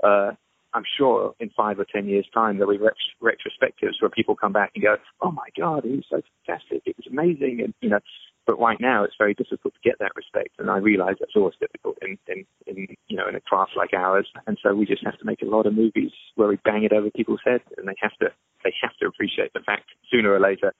Uh, 0.03 0.31
I'm 0.73 0.83
sure 0.97 1.33
in 1.39 1.49
five 1.55 1.79
or 1.79 1.85
ten 1.85 2.07
years' 2.07 2.27
time 2.33 2.57
there'll 2.57 2.77
be 2.77 2.83
ret- 2.83 2.93
retrospectives 3.21 4.01
where 4.01 4.09
people 4.09 4.35
come 4.35 4.53
back 4.53 4.71
and 4.75 4.83
go, 4.83 4.97
"Oh 5.21 5.31
my 5.31 5.47
God, 5.57 5.83
he 5.83 5.91
was 5.91 6.05
so 6.09 6.21
fantastic! 6.45 6.83
It 6.85 6.95
was 6.97 7.07
amazing!" 7.07 7.61
And 7.61 7.73
you 7.81 7.89
know, 7.89 7.99
but 8.45 8.59
right 8.59 8.79
now 8.79 9.03
it's 9.03 9.15
very 9.17 9.33
difficult 9.33 9.73
to 9.73 9.79
get 9.83 9.99
that 9.99 10.15
respect, 10.15 10.55
and 10.59 10.69
I 10.69 10.77
realise 10.77 11.17
that's 11.19 11.35
always 11.35 11.55
difficult 11.59 11.97
in, 12.01 12.17
in 12.27 12.45
in 12.67 12.87
you 13.07 13.17
know 13.17 13.27
in 13.27 13.35
a 13.35 13.41
craft 13.41 13.71
like 13.75 13.93
ours, 13.93 14.27
and 14.47 14.57
so 14.61 14.73
we 14.75 14.85
just 14.85 15.05
have 15.05 15.17
to 15.19 15.25
make 15.25 15.41
a 15.41 15.45
lot 15.45 15.65
of 15.65 15.73
movies 15.73 16.11
where 16.35 16.47
we 16.47 16.57
bang 16.63 16.83
it 16.83 16.93
over 16.93 17.09
people's 17.11 17.41
heads, 17.45 17.63
and 17.77 17.87
they 17.87 17.95
have 17.99 18.15
to 18.21 18.29
they 18.63 18.73
have 18.81 18.95
to 18.97 19.07
appreciate 19.07 19.53
the 19.53 19.61
fact 19.61 19.89
sooner 20.11 20.31
or 20.31 20.39
later. 20.39 20.73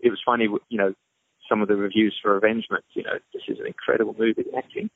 It 0.00 0.10
was 0.10 0.20
funny, 0.24 0.48
you 0.68 0.78
know, 0.78 0.94
some 1.48 1.60
of 1.60 1.68
the 1.68 1.76
reviews 1.76 2.16
for 2.22 2.36
Avengement, 2.36 2.84
you 2.94 3.02
know, 3.02 3.18
this 3.34 3.42
is 3.48 3.58
an 3.58 3.66
incredible 3.66 4.14
movie. 4.18 4.42
The 4.42 4.56
acting 4.56 4.88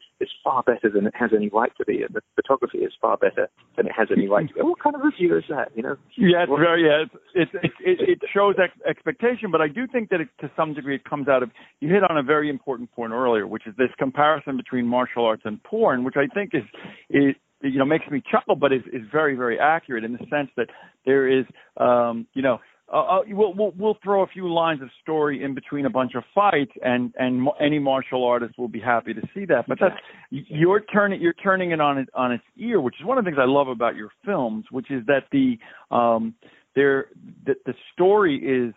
far 0.45 0.63
better 0.63 0.91
than 0.93 1.07
it 1.07 1.15
has 1.17 1.31
any 1.35 1.49
right 1.49 1.73
to 1.79 1.85
be, 1.85 2.03
and 2.03 2.15
the 2.15 2.21
photography 2.37 2.79
is 2.79 2.93
far 3.01 3.17
better 3.17 3.49
than 3.77 3.87
it 3.87 3.93
has 3.97 4.09
any 4.15 4.29
right 4.29 4.47
to 4.47 4.55
be. 4.55 4.61
What 4.61 4.79
kind 4.79 4.95
of 4.95 5.03
review 5.03 5.37
is 5.37 5.45
that? 5.49 5.73
You 5.75 5.83
know? 5.83 5.97
Yeah, 6.17 6.45
it's 6.45 6.53
very. 6.53 6.85
Yeah, 6.85 7.05
it's, 7.35 7.51
it 7.55 7.73
it, 7.81 8.09
it 8.09 8.19
shows 8.33 8.57
ex- 8.63 8.79
expectation, 8.89 9.51
but 9.51 9.61
I 9.61 9.69
do 9.69 9.87
think 9.87 10.11
that 10.11 10.21
it, 10.21 10.29
to 10.43 10.51
some 10.55 10.75
degree 10.75 10.97
it 10.97 11.05
comes 11.05 11.27
out 11.27 11.43
of. 11.43 11.51
You 11.81 11.89
hit 11.89 12.03
on 12.09 12.19
a 12.19 12.23
very 12.23 12.51
important 12.51 12.93
point 12.93 13.13
earlier, 13.13 13.47
which 13.47 13.67
is 13.67 13.75
this 13.77 13.91
comparison 13.99 14.57
between 14.57 14.87
martial 14.87 15.25
arts 15.25 15.43
and 15.45 15.63
porn, 15.65 16.05
which 16.05 16.17
I 16.17 16.27
think 16.33 16.51
is 16.53 16.65
is 17.09 17.35
you 17.63 17.79
know 17.79 17.87
makes 17.87 18.07
me 18.11 18.23
chuckle, 18.31 18.57
but 18.57 18.73
is 18.73 18.83
is 18.93 19.03
very 19.11 19.35
very 19.35 19.59
accurate 19.59 20.05
in 20.05 20.13
the 20.13 20.27
sense 20.31 20.51
that 20.57 20.69
there 21.07 21.27
is 21.27 21.47
um, 21.79 22.27
you 22.35 22.43
know 22.43 22.59
uh, 22.95 22.99
uh, 22.99 23.21
we'll, 23.29 23.53
we'll 23.55 23.73
we'll 23.77 23.99
throw 24.05 24.23
a 24.23 24.27
few 24.29 24.53
lines 24.53 24.81
of 24.81 24.89
story 25.03 25.43
in 25.43 25.53
between 25.53 25.85
a 25.85 25.91
bunch 25.91 26.13
of 26.15 26.23
fights, 26.33 26.71
and 26.83 27.13
and 27.19 27.49
any 27.61 27.81
martial 27.81 28.25
artist 28.25 28.57
will 28.57 28.69
be 28.69 28.79
happy 28.79 29.13
to 29.13 29.21
see 29.35 29.45
that. 29.47 29.67
But 29.67 29.79
that's 29.81 29.97
you're 30.31 30.81
turning 30.81 31.21
you're 31.21 31.33
turning 31.33 31.73
it 31.73 31.81
on 31.81 31.99
it 31.99 32.09
on 32.15 32.31
its 32.31 32.45
ear, 32.57 32.81
which 32.81 32.95
is 33.01 33.05
one 33.05 33.19
of 33.19 33.25
the 33.25 33.31
things 33.31 33.39
I 33.41 33.47
love 33.47 33.67
about 33.67 33.97
your 33.97 34.11
films, 34.25 34.67
which 34.71 34.93
is 34.93 35.05
that 35.07 35.25
the 35.33 35.59
um 35.91 36.35
there 36.77 37.07
the, 37.45 37.55
the 37.67 37.75
story 37.93 38.37
is 38.37 38.73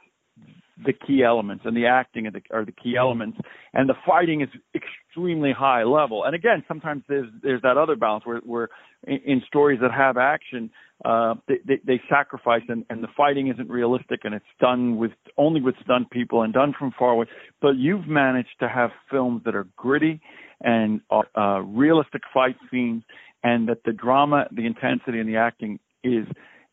the 0.85 0.93
key 0.93 1.23
elements 1.23 1.63
and 1.65 1.75
the 1.75 1.87
acting 1.87 2.27
are 2.27 2.31
the, 2.31 2.41
are 2.51 2.65
key 2.65 2.95
elements. 2.97 3.37
And 3.73 3.89
the 3.89 3.95
fighting 4.05 4.41
is 4.41 4.49
extremely 4.75 5.51
high 5.51 5.83
level. 5.83 6.23
And 6.23 6.35
again 6.35 6.63
sometimes 6.67 7.03
there's 7.07 7.27
there's 7.41 7.61
that 7.63 7.77
other 7.77 7.95
balance 7.95 8.25
where 8.25 8.39
where 8.39 8.69
in, 9.05 9.41
stories 9.47 9.79
that 9.81 9.91
have 9.91 10.17
action 10.17 10.69
uh 11.05 11.35
they, 11.47 11.55
they, 11.65 11.79
they 11.85 12.01
sacrifice 12.09 12.63
and, 12.67 12.85
and 12.89 13.03
the 13.03 13.07
fighting 13.15 13.47
isn't 13.47 13.69
realistic 13.69 14.21
and 14.23 14.33
it's 14.33 14.45
done 14.59 14.97
with 14.97 15.11
only 15.37 15.61
with 15.61 15.75
stunt 15.83 16.09
people 16.11 16.41
and 16.41 16.53
done 16.53 16.73
from 16.77 16.91
far 16.97 17.11
away. 17.11 17.25
But 17.61 17.77
you've 17.77 18.07
managed 18.07 18.59
to 18.59 18.69
have 18.69 18.91
films 19.09 19.41
that 19.45 19.55
are 19.55 19.67
gritty 19.75 20.21
and 20.61 21.01
uh, 21.09 21.21
uh 21.35 21.59
realistic 21.61 22.21
fight 22.33 22.55
scenes 22.71 23.03
and 23.43 23.69
that 23.69 23.83
the 23.85 23.93
drama 23.93 24.47
the 24.51 24.65
intensity 24.65 25.19
and 25.19 25.29
the 25.29 25.37
acting 25.37 25.79
is 26.03 26.25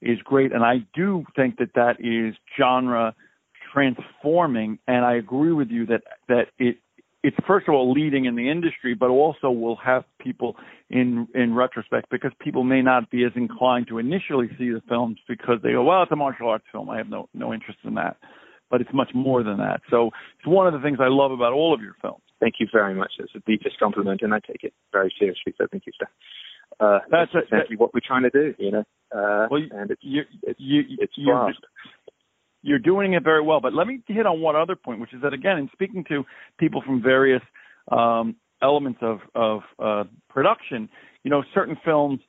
is 0.04 0.18
great. 0.22 0.52
And 0.52 0.62
I 0.62 0.86
do 0.94 1.24
think 1.34 1.56
that 1.58 1.70
that 1.74 1.96
is 1.98 2.36
genre 2.58 3.14
transforming, 3.74 4.78
and 4.87 5.04
I 5.04 5.16
agree 5.16 5.52
with 5.52 5.68
you 5.70 5.87
that 5.87 6.02
that 6.28 6.46
it 6.58 6.78
it's 7.22 7.37
first 7.46 7.66
of 7.68 7.74
all 7.74 7.90
leading 7.90 8.26
in 8.26 8.37
the 8.37 8.50
industry, 8.50 8.94
but 8.94 9.08
also 9.08 9.50
will 9.50 9.76
have 9.76 10.04
people 10.20 10.56
in 10.90 11.26
in 11.34 11.54
retrospect 11.54 12.08
because 12.10 12.32
people 12.38 12.64
may 12.64 12.82
not 12.82 13.10
be 13.10 13.24
as 13.24 13.32
inclined 13.34 13.88
to 13.88 13.98
initially 13.98 14.48
see 14.58 14.70
the 14.70 14.82
films 14.88 15.18
because 15.28 15.58
they 15.62 15.72
go, 15.72 15.82
well, 15.82 16.02
it's 16.02 16.12
a 16.12 16.16
martial 16.16 16.48
arts 16.48 16.66
film. 16.70 16.88
I 16.88 16.98
have 16.98 17.08
no 17.08 17.28
no 17.34 17.52
interest 17.52 17.78
in 17.84 17.94
that, 17.94 18.16
but 18.70 18.80
it's 18.80 18.92
much 18.92 19.10
more 19.14 19.42
than 19.42 19.58
that. 19.58 19.80
So 19.90 20.10
it's 20.38 20.46
one 20.46 20.66
of 20.66 20.74
the 20.74 20.80
things 20.80 20.98
I 21.00 21.08
love 21.08 21.32
about 21.32 21.52
all 21.52 21.74
of 21.74 21.80
your 21.80 21.96
films. 22.00 22.22
Thank 22.40 22.56
you 22.60 22.68
very 22.72 22.94
much. 22.94 23.12
It's 23.18 23.32
the 23.32 23.42
deepest 23.46 23.78
compliment, 23.78 24.20
and 24.22 24.34
I 24.34 24.40
take 24.40 24.62
it 24.62 24.74
very 24.92 25.12
seriously. 25.18 25.54
So 25.56 25.66
thank 25.70 25.87
you, 25.87 25.92
sir. 25.98 26.08
Uh, 26.80 26.98
that's 27.10 27.30
exactly 27.34 27.76
what 27.76 27.94
we're 27.94 28.00
trying 28.04 28.24
to 28.24 28.30
do, 28.30 28.54
you 28.58 28.70
know. 28.70 28.84
Uh, 29.14 29.46
well, 29.50 29.62
and 29.70 29.90
it's 29.92 30.02
you, 30.02 30.22
it's, 30.42 30.58
you, 30.58 30.82
it's 30.98 31.12
you, 31.16 31.32
fast 31.32 31.58
you're 32.64 32.79
doing 32.79 33.12
it 33.12 33.22
very 33.22 33.42
well. 33.42 33.61
But 33.61 33.74
let 33.74 33.87
me 33.87 34.00
hit 34.09 34.27
on 34.27 34.40
one 34.40 34.57
other 34.57 34.74
point, 34.74 35.00
which 35.00 35.12
is 35.12 35.22
that 35.22 35.33
again, 35.33 35.59
in 35.59 35.68
speaking 35.72 36.05
to 36.09 36.24
people 36.59 36.83
from 36.85 37.03
various 37.03 37.42
um, 37.92 38.37
elements 38.62 38.98
of 39.03 39.18
of 39.35 39.61
uh, 39.79 40.05
production, 40.29 40.88
you 41.22 41.31
know, 41.31 41.44
certain 41.55 41.77
films. 41.85 42.20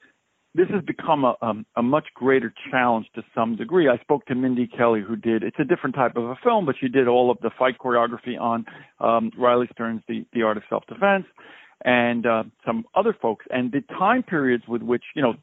This 0.53 0.67
has 0.69 0.81
become 0.85 1.25
a, 1.25 1.35
um, 1.41 1.65
a 1.75 1.83
much 1.83 2.05
greater 2.13 2.53
challenge 2.71 3.07
to 3.15 3.23
some 3.35 3.57
degree. 3.57 3.89
I 3.89 3.97
spoke 3.97 4.25
to 4.27 4.35
Mindy 4.35 4.67
Kelly, 4.67 5.01
who 5.05 5.17
did 5.17 5.43
it's 5.43 5.59
a 5.59 5.65
different 5.65 5.95
type 5.95 6.15
of 6.15 6.23
a 6.23 6.35
film, 6.41 6.65
but 6.65 6.75
she 6.79 6.87
did 6.87 7.09
all 7.09 7.29
of 7.29 7.37
the 7.41 7.51
fight 7.59 7.75
choreography 7.77 8.39
on 8.39 8.65
um, 9.01 9.31
Riley 9.37 9.67
Stearns' 9.73 10.01
The 10.07 10.25
The 10.33 10.43
Art 10.43 10.57
of 10.57 10.63
Self 10.69 10.83
Defense, 10.87 11.25
and 11.83 12.25
uh, 12.25 12.43
some 12.65 12.85
other 12.95 13.15
folks. 13.21 13.45
And 13.49 13.71
the 13.71 13.81
time 13.97 14.23
periods 14.23 14.63
with 14.67 14.81
which 14.81 15.03
you 15.13 15.21
know, 15.21 15.33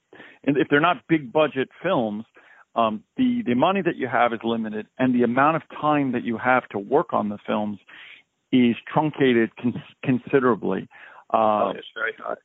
if 0.44 0.68
they're 0.70 0.80
not 0.80 0.96
big 1.08 1.30
budget 1.32 1.68
films, 1.82 2.24
um, 2.74 3.02
the 3.16 3.42
the 3.46 3.54
money 3.54 3.82
that 3.82 3.96
you 3.96 4.08
have 4.08 4.32
is 4.32 4.40
limited, 4.42 4.86
and 4.98 5.14
the 5.14 5.24
amount 5.24 5.56
of 5.56 5.62
time 5.80 6.12
that 6.12 6.24
you 6.24 6.38
have 6.38 6.68
to 6.70 6.78
work 6.78 7.12
on 7.12 7.28
the 7.28 7.38
films 7.46 7.78
is 8.52 8.76
truncated 8.92 9.54
cons- 9.56 9.76
considerably. 10.04 10.88
Uh, 11.32 11.36
oh, 11.36 11.72
it's 11.76 11.86
very 11.94 12.12
hard. 12.18 12.38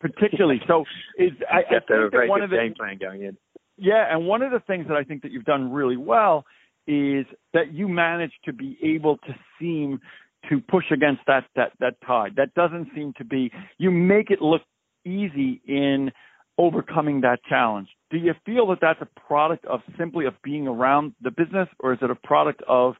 Particularly, 0.00 0.60
so 0.66 0.84
is 1.18 1.32
I, 1.50 1.58
I 1.58 1.62
think 1.68 1.86
that 1.88 2.26
one 2.28 2.42
of 2.42 2.50
the 2.50 2.56
game 2.56 2.74
plan 2.74 2.98
going 2.98 3.22
in. 3.22 3.36
Yeah, 3.76 4.04
and 4.10 4.26
one 4.26 4.42
of 4.42 4.50
the 4.50 4.60
things 4.60 4.86
that 4.88 4.96
I 4.96 5.04
think 5.04 5.22
that 5.22 5.30
you've 5.30 5.44
done 5.44 5.72
really 5.72 5.96
well 5.96 6.44
is 6.88 7.26
that 7.54 7.72
you 7.72 7.86
manage 7.86 8.32
to 8.46 8.52
be 8.52 8.76
able 8.82 9.18
to 9.18 9.34
seem 9.60 10.00
to 10.48 10.60
push 10.60 10.86
against 10.90 11.22
that 11.26 11.44
that 11.54 11.72
that 11.78 11.94
tide. 12.04 12.34
That 12.36 12.54
doesn't 12.54 12.88
seem 12.94 13.12
to 13.18 13.24
be. 13.24 13.52
You 13.78 13.90
make 13.90 14.30
it 14.30 14.42
look 14.42 14.62
easy 15.04 15.60
in 15.66 16.10
overcoming 16.58 17.20
that 17.20 17.38
challenge. 17.48 17.88
Do 18.10 18.16
you 18.16 18.34
feel 18.46 18.66
that 18.68 18.78
that's 18.80 19.00
a 19.02 19.20
product 19.20 19.66
of 19.66 19.80
simply 19.98 20.24
of 20.26 20.34
being 20.42 20.66
around 20.66 21.12
the 21.20 21.30
business, 21.30 21.68
or 21.80 21.92
is 21.92 21.98
it 22.00 22.10
a 22.10 22.14
product 22.14 22.62
of 22.66 22.94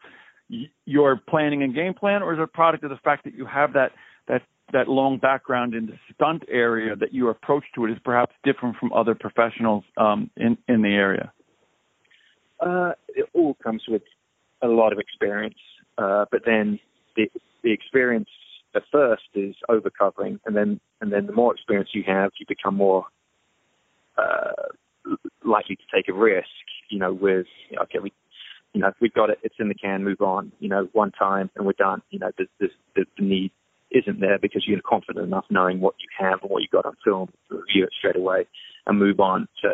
your 0.84 1.20
planning 1.28 1.62
and 1.62 1.74
game 1.74 1.94
plan, 1.94 2.22
or 2.22 2.32
is 2.34 2.38
it 2.38 2.42
a 2.42 2.46
product 2.46 2.84
of 2.84 2.90
the 2.90 2.98
fact 2.98 3.24
that 3.24 3.34
you 3.34 3.46
have 3.46 3.72
that 3.72 3.92
that 4.28 4.42
that 4.72 4.88
long 4.88 5.18
background 5.18 5.74
in 5.74 5.86
the 5.86 5.98
stunt 6.14 6.42
area 6.48 6.94
that 6.96 7.14
your 7.14 7.30
approach 7.30 7.64
to 7.74 7.86
it 7.86 7.90
is 7.90 7.98
perhaps 8.04 8.34
different 8.44 8.76
from 8.76 8.92
other 8.92 9.14
professionals 9.14 9.84
um, 9.96 10.30
in 10.36 10.58
in 10.68 10.82
the 10.82 10.88
area? 10.88 11.32
Uh, 12.60 12.92
it 13.08 13.28
all 13.34 13.54
comes 13.62 13.82
with 13.88 14.02
a 14.62 14.66
lot 14.66 14.92
of 14.92 14.98
experience, 14.98 15.58
uh, 15.96 16.26
but 16.30 16.42
then 16.44 16.78
the 17.16 17.30
the 17.62 17.72
experience 17.72 18.28
at 18.74 18.82
first 18.92 19.22
is 19.34 19.54
overcovering, 19.70 20.38
and 20.44 20.54
then 20.54 20.80
and 21.00 21.12
then 21.12 21.26
the 21.26 21.32
more 21.32 21.54
experience 21.54 21.90
you 21.94 22.04
have, 22.06 22.30
you 22.38 22.46
become 22.46 22.74
more 22.74 23.06
uh, 24.18 24.68
likely 25.44 25.76
to 25.76 25.82
take 25.94 26.08
a 26.08 26.12
risk, 26.12 26.48
you 26.90 26.98
know, 26.98 27.12
with, 27.12 27.46
you 27.70 27.76
know, 27.76 27.82
okay, 27.82 27.98
we, 27.98 28.12
you 28.72 28.80
know, 28.80 28.92
we've 29.00 29.12
got 29.12 29.30
it, 29.30 29.38
it's 29.42 29.54
in 29.58 29.68
the 29.68 29.74
can, 29.74 30.04
move 30.04 30.20
on, 30.20 30.52
you 30.60 30.68
know, 30.68 30.88
one 30.92 31.10
time 31.12 31.50
and 31.56 31.66
we're 31.66 31.72
done. 31.72 32.02
You 32.10 32.18
know, 32.18 32.30
the, 32.36 32.46
the, 32.60 32.68
the, 32.94 33.04
need 33.18 33.52
isn't 33.90 34.20
there 34.20 34.38
because 34.38 34.64
you're 34.66 34.80
confident 34.86 35.26
enough 35.26 35.46
knowing 35.50 35.80
what 35.80 35.94
you 35.98 36.08
have 36.18 36.40
and 36.42 36.50
what 36.50 36.62
you 36.62 36.68
got 36.70 36.84
on 36.84 36.94
film 37.04 37.28
to 37.48 37.56
review 37.56 37.84
it 37.84 37.90
straight 37.98 38.16
away 38.16 38.46
and 38.86 38.98
move 38.98 39.20
on. 39.20 39.48
So, 39.62 39.70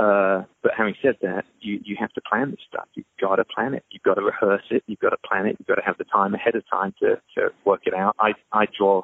uh, 0.00 0.44
but 0.62 0.72
having 0.76 0.94
said 1.02 1.16
that, 1.22 1.44
you, 1.60 1.80
you 1.84 1.96
have 1.98 2.12
to 2.12 2.20
plan 2.20 2.52
this 2.52 2.60
stuff. 2.68 2.86
You've 2.94 3.06
got 3.20 3.36
to 3.36 3.44
plan 3.44 3.74
it. 3.74 3.84
You've 3.90 4.04
got 4.04 4.14
to 4.14 4.22
rehearse 4.22 4.62
it. 4.70 4.84
You've 4.86 5.00
got 5.00 5.10
to 5.10 5.16
plan 5.28 5.46
it. 5.46 5.56
You've 5.58 5.66
got 5.66 5.74
to 5.76 5.84
have 5.84 5.98
the 5.98 6.04
time 6.04 6.34
ahead 6.34 6.54
of 6.54 6.62
time 6.70 6.94
to, 7.00 7.20
to 7.36 7.48
work 7.64 7.82
it 7.86 7.94
out. 7.94 8.14
I, 8.20 8.34
I 8.52 8.66
draw, 8.78 9.02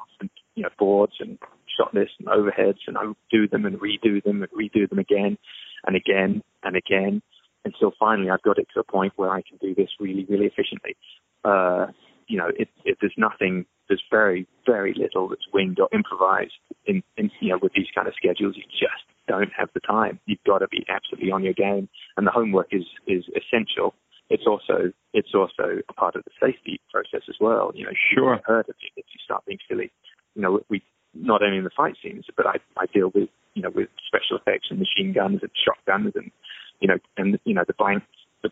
you 0.55 0.63
know, 0.63 0.69
boards 0.79 1.15
and 1.19 1.37
shot 1.77 1.93
lists 1.93 2.15
and 2.19 2.27
overheads, 2.27 2.79
and 2.87 2.97
I 2.97 3.03
do 3.31 3.47
them 3.47 3.65
and 3.65 3.79
redo 3.79 4.23
them 4.23 4.43
and 4.43 4.51
redo 4.51 4.89
them 4.89 4.99
again 4.99 5.37
and 5.85 5.95
again 5.95 6.41
and 6.63 6.75
again 6.75 7.21
until 7.65 7.91
finally 7.99 8.29
I've 8.29 8.41
got 8.41 8.57
it 8.57 8.67
to 8.73 8.79
a 8.79 8.83
point 8.83 9.13
where 9.15 9.29
I 9.29 9.41
can 9.41 9.57
do 9.61 9.75
this 9.75 9.89
really, 9.99 10.25
really 10.29 10.45
efficiently. 10.45 10.95
Uh, 11.43 11.87
you 12.27 12.37
know, 12.37 12.49
it, 12.57 12.69
it, 12.83 12.97
there's 12.99 13.13
nothing, 13.17 13.65
there's 13.87 14.03
very, 14.11 14.47
very 14.65 14.93
little 14.97 15.29
that's 15.29 15.47
winged 15.53 15.79
or 15.79 15.87
improvised 15.93 16.53
in, 16.85 17.03
in, 17.15 17.31
you 17.39 17.49
know, 17.49 17.59
with 17.61 17.73
these 17.73 17.87
kind 17.95 18.07
of 18.07 18.13
schedules. 18.15 18.55
You 18.57 18.63
just 18.63 19.03
don't 19.27 19.51
have 19.57 19.69
the 19.73 19.79
time. 19.79 20.19
You've 20.25 20.43
got 20.45 20.59
to 20.59 20.67
be 20.67 20.85
absolutely 20.89 21.31
on 21.31 21.43
your 21.43 21.53
game, 21.53 21.87
and 22.15 22.25
the 22.25 22.31
homework 22.31 22.67
is 22.71 22.85
is 23.05 23.25
essential. 23.35 23.93
It's 24.29 24.43
also 24.45 24.91
it's 25.13 25.33
also 25.33 25.79
a 25.87 25.93
part 25.93 26.15
of 26.15 26.23
the 26.23 26.31
safety 26.41 26.81
process 26.91 27.27
as 27.29 27.35
well. 27.39 27.71
You 27.73 27.85
know, 27.85 27.91
sure. 28.13 28.39
Heard 28.45 28.67
of 28.69 28.75
it 28.81 28.91
if 28.97 29.05
you 29.13 29.19
start 29.23 29.45
being 29.45 29.59
silly. 29.69 29.91
You 30.35 30.41
know, 30.41 30.59
we 30.69 30.83
not 31.27 31.43
only 31.43 31.57
in 31.57 31.63
the 31.63 31.69
fight 31.69 31.95
scenes, 32.01 32.25
but 32.35 32.47
I, 32.47 32.55
I 32.77 32.85
deal 32.87 33.11
with 33.13 33.29
you 33.53 33.61
know 33.61 33.69
with 33.69 33.89
special 34.07 34.37
effects 34.37 34.67
and 34.69 34.79
machine 34.79 35.13
guns 35.13 35.39
and 35.41 35.51
shotguns 35.53 36.13
and 36.15 36.31
you 36.79 36.87
know 36.87 36.97
and 37.17 37.37
you 37.43 37.53
know 37.53 37.65
the 37.67 37.73
blanks. 37.73 38.07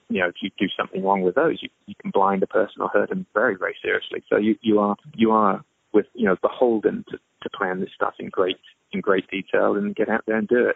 You 0.10 0.20
know, 0.20 0.28
if 0.28 0.36
you 0.42 0.50
do 0.60 0.66
something 0.78 1.04
wrong 1.04 1.22
with 1.22 1.36
those, 1.36 1.60
you, 1.62 1.70
you 1.86 1.94
can 2.02 2.12
blind 2.12 2.44
a 2.44 2.48
person 2.48 2.82
or 2.82 2.90
hurt 2.90 3.10
them 3.10 3.26
very, 3.34 3.56
very 3.56 3.76
seriously. 3.82 4.24
So 4.30 4.36
you, 4.38 4.56
you 4.62 4.80
are 4.80 4.98
you 5.16 5.32
are 5.32 5.64
with 5.94 6.08
you 6.14 6.26
know 6.26 6.36
beholden 6.42 7.06
to, 7.10 7.18
to 7.44 7.50
plan 7.50 7.80
this 7.80 7.92
stuff 7.96 8.16
in 8.20 8.30
great 8.30 8.58
in 8.92 9.00
great 9.00 9.30
detail 9.30 9.76
and 9.76 9.96
get 9.96 10.10
out 10.10 10.24
there 10.28 10.38
and 10.38 10.48
do 10.48 10.68
it. 10.68 10.76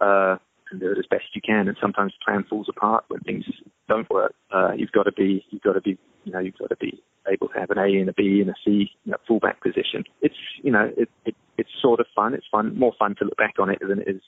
Uh, 0.00 0.36
and 0.70 0.80
do 0.80 0.92
it 0.92 0.98
as 0.98 1.06
best 1.10 1.24
you 1.34 1.40
can. 1.40 1.66
And 1.66 1.76
sometimes 1.80 2.12
plan 2.24 2.44
falls 2.48 2.68
apart 2.68 3.04
when 3.08 3.20
things 3.20 3.44
don't 3.88 4.08
work. 4.08 4.34
Uh, 4.52 4.70
you've 4.76 4.92
got 4.92 5.02
to 5.02 5.12
be, 5.12 5.44
you've 5.50 5.62
got 5.62 5.72
to 5.72 5.80
be, 5.80 5.98
you 6.24 6.32
know, 6.32 6.38
you've 6.38 6.58
got 6.58 6.68
to 6.68 6.76
be 6.76 7.02
able 7.30 7.48
to 7.48 7.58
have 7.58 7.70
an 7.70 7.78
A 7.78 7.86
and 7.98 8.08
a 8.08 8.12
B 8.12 8.40
and 8.40 8.50
a 8.50 8.54
C, 8.64 8.90
you 9.04 9.12
know, 9.12 9.18
fullback 9.26 9.62
position. 9.62 10.04
It's, 10.20 10.34
you 10.62 10.72
know, 10.72 10.90
it, 10.96 11.08
it, 11.24 11.34
it's 11.58 11.70
sort 11.80 12.00
of 12.00 12.06
fun. 12.14 12.34
It's 12.34 12.46
fun, 12.50 12.78
more 12.78 12.92
fun 12.98 13.14
to 13.18 13.24
look 13.24 13.36
back 13.36 13.54
on 13.58 13.70
it 13.70 13.78
than 13.80 14.00
it 14.00 14.08
is 14.08 14.22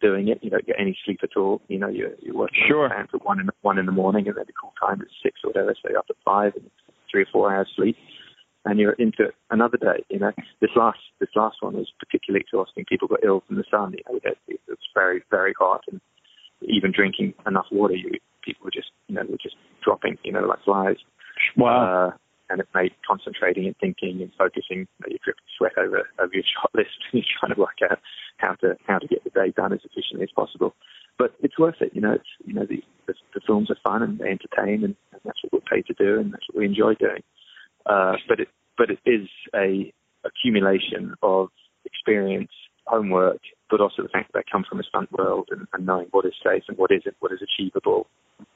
doing 0.00 0.28
it. 0.28 0.38
You 0.42 0.50
don't 0.50 0.66
get 0.66 0.76
any 0.78 0.96
sleep 1.04 1.20
at 1.22 1.36
all. 1.36 1.60
You 1.68 1.78
know, 1.78 1.88
you're, 1.88 2.12
you're 2.20 2.36
working 2.36 2.64
sure. 2.68 2.92
on 2.92 2.92
at 2.92 3.24
one 3.24 3.40
in 3.40 3.46
the, 3.46 3.52
one 3.62 3.78
in 3.78 3.86
the 3.86 3.92
morning, 3.92 4.28
and 4.28 4.36
then 4.36 4.44
the 4.46 4.52
call 4.52 4.72
time 4.80 5.00
is 5.02 5.08
six 5.22 5.40
or 5.44 5.50
whatever. 5.50 5.74
So 5.74 5.90
you're 5.90 5.98
up 5.98 6.06
at 6.08 6.16
five 6.24 6.52
and 6.56 6.70
three 7.10 7.22
or 7.22 7.28
four 7.32 7.52
hours 7.54 7.68
sleep, 7.76 7.96
and 8.64 8.78
you're 8.78 8.92
into 8.92 9.32
another 9.50 9.76
day. 9.76 10.04
You 10.08 10.20
know, 10.20 10.32
this 10.60 10.70
last 10.76 10.98
this 11.20 11.30
last 11.34 11.56
one 11.60 11.74
was 11.74 11.90
particularly 11.98 12.44
exhausting. 12.46 12.84
People 12.88 13.08
got 13.08 13.24
ill 13.24 13.42
from 13.46 13.56
the 13.56 13.64
sun. 13.70 13.92
You 13.92 14.02
know, 14.12 14.20
it 14.46 14.60
was 14.68 14.78
very 14.94 15.22
very 15.30 15.54
hot, 15.58 15.82
and 15.90 16.00
even 16.62 16.92
drinking 16.94 17.34
enough 17.46 17.66
water, 17.70 17.94
you 17.94 18.10
people 18.42 18.64
were 18.64 18.70
just 18.70 18.90
you 19.08 19.14
know 19.14 19.22
were 19.28 19.38
just 19.42 19.56
dropping. 19.84 20.18
You 20.22 20.32
know, 20.32 20.40
like 20.40 20.62
flies. 20.64 20.96
Wow. 21.56 22.08
Uh, 22.08 22.16
and 22.50 22.60
it 22.60 22.68
made 22.74 22.92
concentrating 23.06 23.66
and 23.66 23.76
thinking 23.78 24.20
and 24.22 24.30
focusing. 24.36 24.78
You, 24.78 24.86
know, 25.00 25.08
you 25.10 25.18
drip 25.24 25.36
sweat 25.56 25.76
over 25.78 26.08
over 26.18 26.32
your 26.32 26.44
shot 26.54 26.70
list, 26.74 26.96
and 27.12 27.22
you're 27.22 27.38
trying 27.38 27.54
to 27.54 27.60
work 27.60 27.78
out 27.90 27.98
how 28.38 28.54
to 28.60 28.76
how 28.86 28.98
to 28.98 29.06
get 29.06 29.24
the 29.24 29.30
day 29.30 29.52
done 29.54 29.72
as 29.72 29.80
efficiently 29.84 30.24
as 30.24 30.30
possible. 30.34 30.74
But 31.18 31.34
it's 31.42 31.58
worth 31.58 31.80
it. 31.80 31.92
You 31.94 32.00
know, 32.00 32.12
it's 32.12 32.32
you 32.44 32.54
know 32.54 32.66
the 32.66 32.82
the, 33.06 33.14
the 33.34 33.40
films 33.46 33.70
are 33.70 33.76
fun 33.82 34.02
and 34.02 34.18
they 34.18 34.28
entertain, 34.28 34.84
and, 34.84 34.94
and 35.12 35.20
that's 35.24 35.42
what 35.42 35.52
we're 35.52 35.76
paid 35.76 35.86
to 35.86 35.94
do, 35.94 36.18
and 36.20 36.32
that's 36.32 36.46
what 36.48 36.58
we 36.58 36.66
enjoy 36.66 36.94
doing. 36.94 37.22
Uh, 37.86 38.14
but 38.28 38.40
it 38.40 38.48
but 38.76 38.90
it 38.90 39.00
is 39.04 39.28
a 39.54 39.92
accumulation 40.24 41.14
of 41.22 41.48
experience, 41.84 42.52
homework, 42.86 43.40
but 43.70 43.80
also 43.80 44.02
the 44.02 44.08
fact 44.08 44.32
that 44.32 44.40
I 44.40 44.50
come 44.50 44.64
from 44.68 44.80
a 44.80 44.82
stunt 44.82 45.10
world 45.12 45.48
and, 45.50 45.66
and 45.72 45.86
knowing 45.86 46.06
what 46.10 46.24
is 46.24 46.34
safe 46.44 46.64
and 46.68 46.76
what 46.76 46.90
isn't, 46.90 47.16
what 47.20 47.32
is 47.32 47.40
achievable 47.42 48.06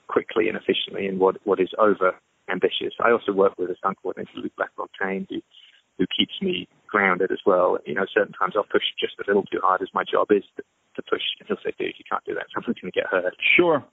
quickly 0.09 0.48
and 0.48 0.57
efficiently, 0.57 1.07
and 1.07 1.18
what 1.18 1.37
what 1.44 1.61
is 1.61 1.70
over 1.78 2.14
ambitious. 2.50 2.94
I 3.02 3.11
also 3.12 3.33
work 3.33 3.55
with 3.59 3.70
a 3.70 3.76
stunt 3.76 3.98
coordinator, 4.02 4.31
Luke 4.37 4.52
Blacklock-Tane, 4.57 5.26
who 5.28 5.40
who 5.98 6.07
keeps 6.09 6.33
me 6.40 6.68
grounded 6.88 7.31
as 7.31 7.38
well. 7.44 7.78
You 7.87 7.94
know, 7.94 8.07
certain 8.12 8.33
times 8.33 8.55
I'll 8.57 8.64
push 8.64 8.85
just 8.98 9.14
a 9.20 9.24
little 9.26 9.44
too 9.44 9.61
hard 9.62 9.83
as 9.83 9.88
my 9.92 10.05
job 10.05 10.28
is 10.31 10.42
to, 10.57 10.62
to 10.96 11.02
push, 11.05 11.22
and 11.38 11.48
he'll 11.48 11.61
say, 11.62 11.72
"Dude, 11.78 11.94
you 11.98 12.05
can't 12.09 12.24
do 12.24 12.35
that. 12.35 12.46
Someone's 12.55 12.81
going 12.81 12.92
to 12.92 12.96
get 12.96 13.07
hurt." 13.07 13.35
Sure. 13.57 13.85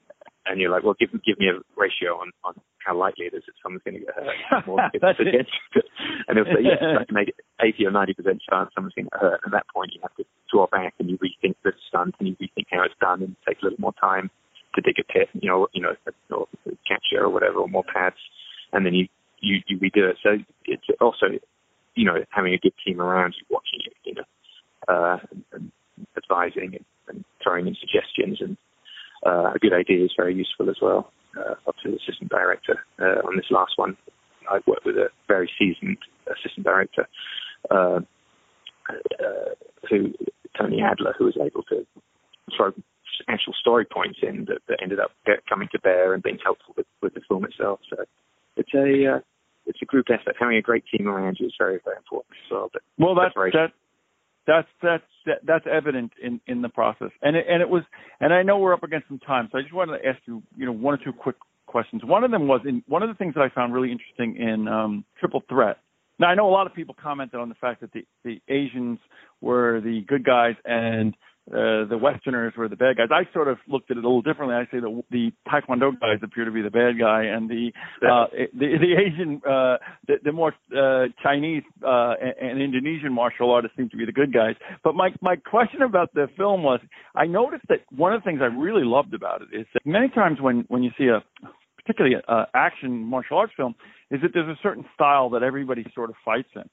And 0.45 0.59
you're 0.59 0.71
like, 0.71 0.83
"Well, 0.83 0.95
give 0.99 1.12
give 1.23 1.38
me 1.39 1.47
a 1.51 1.59
ratio 1.75 2.17
on 2.19 2.31
on 2.43 2.55
how 2.79 2.95
likely 2.95 3.25
it 3.25 3.33
is 3.35 3.43
that 3.45 3.55
someone's 3.62 3.83
going 3.83 3.99
to 3.99 4.05
get 4.07 4.15
hurt." 4.15 4.67
More 4.67 4.79
That's 4.95 5.19
it. 5.19 5.47
and 6.27 6.33
he'll 6.39 6.49
say, 6.49 6.63
"Yes, 6.63 6.79
I 6.81 7.03
can 7.05 7.15
make 7.15 7.29
it 7.29 7.39
80 7.62 7.85
or 7.88 7.91
90 7.91 8.13
percent 8.13 8.41
chance 8.47 8.71
someone's 8.73 8.95
going 8.95 9.05
to 9.05 9.12
get 9.12 9.21
hurt." 9.21 9.39
And 9.43 9.53
at 9.53 9.63
that 9.63 9.67
point, 9.71 9.91
you 9.93 9.99
have 10.01 10.15
to 10.15 10.25
draw 10.51 10.67
back 10.67 10.95
and 10.99 11.09
you 11.09 11.17
rethink 11.19 11.55
the 11.63 11.71
stunt 11.88 12.15
and 12.19 12.27
you 12.27 12.35
rethink 12.39 12.71
how 12.71 12.83
it's 12.83 12.97
done 12.99 13.21
and 13.21 13.35
take 13.47 13.62
a 13.62 13.65
little 13.65 13.79
more 13.79 13.93
time 13.99 14.31
to 14.75 14.81
dig 14.81 14.95
a 14.99 15.03
pit, 15.03 15.29
you 15.33 15.49
know, 15.49 15.67
you 15.73 15.81
know, 15.81 15.93
or 16.29 16.47
catcher 16.88 17.23
or 17.25 17.29
whatever, 17.29 17.57
or 17.59 17.67
more 17.67 17.83
pads, 17.83 18.17
and 18.73 18.86
then 18.86 18.93
you 18.93 19.08
you 19.39 19.62
you 19.67 19.77
redo 19.77 20.10
it. 20.10 20.17
So 20.23 20.38
it's 20.65 20.84
also 20.99 21.27
you 21.99 22.05
know, 22.05 22.23
having 22.29 22.53
a 22.53 22.58
good 22.58 22.73
team 22.86 23.01
around 23.01 23.36
you 23.38 23.45
watching 23.49 23.82
it, 23.86 23.93
you 24.05 24.13
know, 24.15 24.23
uh, 24.88 25.17
and, 25.32 25.43
and 25.51 25.71
advising 26.15 26.75
and, 26.75 26.86
and, 27.10 27.25
throwing 27.43 27.67
in 27.67 27.75
suggestions 27.75 28.39
and 28.41 28.58
uh, 29.25 29.51
a 29.55 29.60
good 29.60 29.73
idea 29.73 30.03
is 30.03 30.12
very 30.15 30.36
useful 30.36 30.69
as 30.69 30.77
well. 30.82 31.12
Uh, 31.38 31.55
up 31.67 31.75
to 31.84 31.91
the 31.91 31.97
assistant 31.97 32.29
director 32.29 32.79
uh, 32.99 33.19
on 33.27 33.36
this 33.36 33.45
last 33.51 33.73
one, 33.75 33.95
I've 34.49 34.65
worked 34.65 34.86
with 34.86 34.95
a 34.95 35.10
very 35.27 35.49
seasoned 35.60 35.97
assistant 36.27 36.65
director, 36.65 37.08
uh, 37.69 37.99
uh, 38.89 39.53
who 39.89 40.13
Tony 40.58 40.82
Adler, 40.82 41.13
who 41.17 41.25
was 41.25 41.38
able 41.38 41.63
to 41.63 41.86
throw 42.55 42.71
actual 43.27 43.53
story 43.53 43.86
points 43.86 44.19
in 44.23 44.45
that, 44.45 44.60
that 44.67 44.79
ended 44.82 44.99
up 44.99 45.12
coming 45.47 45.67
to 45.71 45.79
bear 45.79 46.13
and 46.13 46.23
being 46.23 46.39
helpful 46.43 46.73
with, 46.75 46.88
with 47.01 47.13
the 47.13 47.21
film 47.27 47.45
itself. 47.45 47.79
So 47.89 48.03
it's 48.59 48.73
a 48.73 49.15
uh, 49.15 49.19
it's 49.65 49.79
a 49.81 49.85
group 49.85 50.07
effort. 50.09 50.35
Having 50.39 50.57
a 50.57 50.61
great 50.61 50.83
team 50.91 51.07
around 51.07 51.37
you 51.39 51.47
is 51.47 51.53
very, 51.57 51.79
very 51.83 51.97
important 51.97 52.35
as 52.45 52.51
well. 52.51 52.69
But 52.73 52.81
well, 52.97 53.15
that's 53.15 53.33
that, 53.35 53.71
that's 54.47 54.67
that's 54.81 55.03
that, 55.25 55.37
that's 55.45 55.65
evident 55.71 56.11
in 56.21 56.41
in 56.47 56.61
the 56.61 56.69
process, 56.69 57.11
and 57.21 57.35
it, 57.35 57.45
and 57.47 57.61
it 57.61 57.69
was, 57.69 57.83
and 58.19 58.33
I 58.33 58.43
know 58.43 58.57
we're 58.57 58.73
up 58.73 58.83
against 58.83 59.07
some 59.07 59.19
time, 59.19 59.49
so 59.51 59.59
I 59.59 59.61
just 59.61 59.73
wanted 59.73 59.99
to 59.99 60.07
ask 60.07 60.19
you, 60.25 60.43
you 60.57 60.65
know, 60.65 60.71
one 60.71 60.93
or 60.93 60.97
two 60.97 61.13
quick 61.13 61.35
questions. 61.67 62.03
One 62.03 62.23
of 62.23 62.31
them 62.31 62.47
was 62.47 62.61
in 62.67 62.83
one 62.87 63.03
of 63.03 63.09
the 63.09 63.15
things 63.15 63.35
that 63.35 63.41
I 63.41 63.49
found 63.49 63.73
really 63.73 63.91
interesting 63.91 64.35
in 64.37 64.67
um, 64.67 65.05
Triple 65.19 65.43
Threat. 65.47 65.77
Now 66.17 66.27
I 66.27 66.35
know 66.35 66.49
a 66.49 66.51
lot 66.51 66.67
of 66.67 66.73
people 66.73 66.95
commented 67.01 67.39
on 67.39 67.47
the 67.49 67.55
fact 67.55 67.81
that 67.81 67.93
the 67.93 68.05
the 68.23 68.41
Asians 68.49 68.99
were 69.39 69.79
the 69.81 70.01
good 70.07 70.25
guys 70.25 70.55
and 70.65 71.15
uh, 71.49 71.85
the 71.89 71.97
Westerners 71.97 72.53
were 72.55 72.67
the 72.67 72.75
bad 72.75 72.97
guys. 72.97 73.07
I 73.12 73.31
sort 73.33 73.47
of 73.47 73.57
looked 73.67 73.89
at 73.89 73.97
it 73.97 74.03
a 74.03 74.07
little 74.07 74.21
differently. 74.21 74.55
I 74.55 74.65
say 74.65 74.79
the 74.79 75.01
the 75.09 75.31
Taekwondo 75.47 75.99
guys 75.99 76.19
appear 76.21 76.45
to 76.45 76.51
be 76.51 76.62
the 76.62 76.69
bad 76.69 76.99
guy, 76.99 77.23
and 77.23 77.49
the 77.49 77.71
uh, 78.07 78.25
the, 78.53 78.77
the 78.77 78.93
Asian, 78.95 79.41
uh, 79.45 79.77
the, 80.07 80.15
the 80.23 80.31
more 80.31 80.53
uh, 80.75 81.05
Chinese 81.23 81.63
uh, 81.85 82.13
and, 82.21 82.51
and 82.51 82.62
Indonesian 82.62 83.13
martial 83.13 83.51
artists 83.51 83.77
seem 83.77 83.89
to 83.89 83.97
be 83.97 84.05
the 84.05 84.12
good 84.12 84.33
guys. 84.33 84.55
But 84.83 84.95
my 84.95 85.09
my 85.21 85.35
question 85.35 85.81
about 85.81 86.13
the 86.13 86.27
film 86.38 86.63
was, 86.63 86.79
I 87.15 87.25
noticed 87.25 87.65
that 87.69 87.79
one 87.95 88.13
of 88.13 88.21
the 88.21 88.25
things 88.25 88.41
I 88.41 88.45
really 88.45 88.83
loved 88.83 89.13
about 89.13 89.41
it 89.41 89.55
is 89.57 89.65
that 89.73 89.85
many 89.85 90.09
times 90.09 90.39
when 90.39 90.65
when 90.67 90.83
you 90.83 90.91
see 90.97 91.07
a 91.07 91.23
particularly 91.77 92.17
uh, 92.27 92.45
action 92.53 92.91
martial 93.03 93.38
arts 93.38 93.53
film, 93.57 93.73
is 94.12 94.21
that 94.21 94.31
there's 94.33 94.49
a 94.49 94.59
certain 94.62 94.85
style 94.93 95.29
that 95.31 95.43
everybody 95.43 95.85
sort 95.95 96.09
of 96.09 96.15
fights 96.23 96.49
in. 96.55 96.69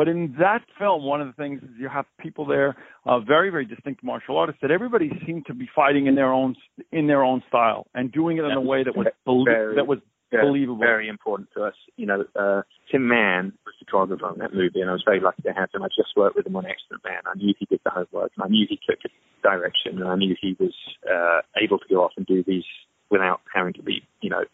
But 0.00 0.08
in 0.08 0.34
that 0.38 0.62
film, 0.78 1.04
one 1.04 1.20
of 1.20 1.26
the 1.26 1.34
things 1.34 1.62
is 1.62 1.68
you 1.78 1.90
have 1.90 2.06
people 2.18 2.46
there, 2.46 2.74
uh, 3.04 3.20
very 3.20 3.50
very 3.50 3.66
distinct 3.66 4.02
martial 4.02 4.38
artists 4.38 4.62
that 4.62 4.70
everybody 4.70 5.10
seemed 5.26 5.44
to 5.44 5.52
be 5.52 5.68
fighting 5.76 6.06
in 6.06 6.14
their 6.14 6.32
own 6.32 6.56
in 6.90 7.06
their 7.06 7.22
own 7.22 7.42
style 7.48 7.86
and 7.92 8.10
doing 8.10 8.38
it 8.38 8.44
in 8.44 8.52
a 8.52 8.62
way 8.62 8.82
that 8.82 8.96
was 8.96 9.08
very, 9.44 9.74
that 9.74 9.86
was 9.86 9.98
very, 10.30 10.46
believable. 10.46 10.80
Very 10.80 11.10
important 11.10 11.50
to 11.54 11.64
us. 11.64 11.74
You 11.98 12.06
know, 12.06 12.24
uh, 12.34 12.62
Tim 12.90 13.08
Man 13.08 13.52
was 13.66 13.74
the 13.78 13.84
choreographer 13.92 14.32
on 14.32 14.38
that 14.38 14.54
movie, 14.54 14.80
and 14.80 14.88
I 14.88 14.94
was 14.94 15.02
very 15.04 15.20
lucky 15.20 15.42
to 15.42 15.52
have 15.52 15.68
him. 15.74 15.82
I 15.82 15.88
just 15.88 16.16
worked 16.16 16.34
with 16.34 16.46
him 16.46 16.56
on 16.56 16.64
Accident 16.64 17.02
Man. 17.04 17.20
I 17.26 17.36
knew 17.36 17.52
he 17.58 17.66
did 17.66 17.80
the 17.84 17.90
homework, 17.90 18.32
and 18.36 18.42
I 18.42 18.48
knew 18.48 18.66
he 18.66 18.80
took 18.88 19.00
direction, 19.42 20.00
and 20.00 20.08
I 20.08 20.16
knew 20.16 20.34
he 20.40 20.56
was 20.58 20.72
uh, 21.04 21.42
able 21.60 21.78
to 21.78 21.84
go 21.90 22.04
off 22.04 22.12
and 22.16 22.24
do 22.24 22.42
these 22.42 22.64
without 23.10 23.42
having 23.54 23.74
to 23.74 23.82
be, 23.82 24.00
you 24.22 24.30
know, 24.30 24.44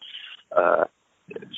uh, 0.51 0.83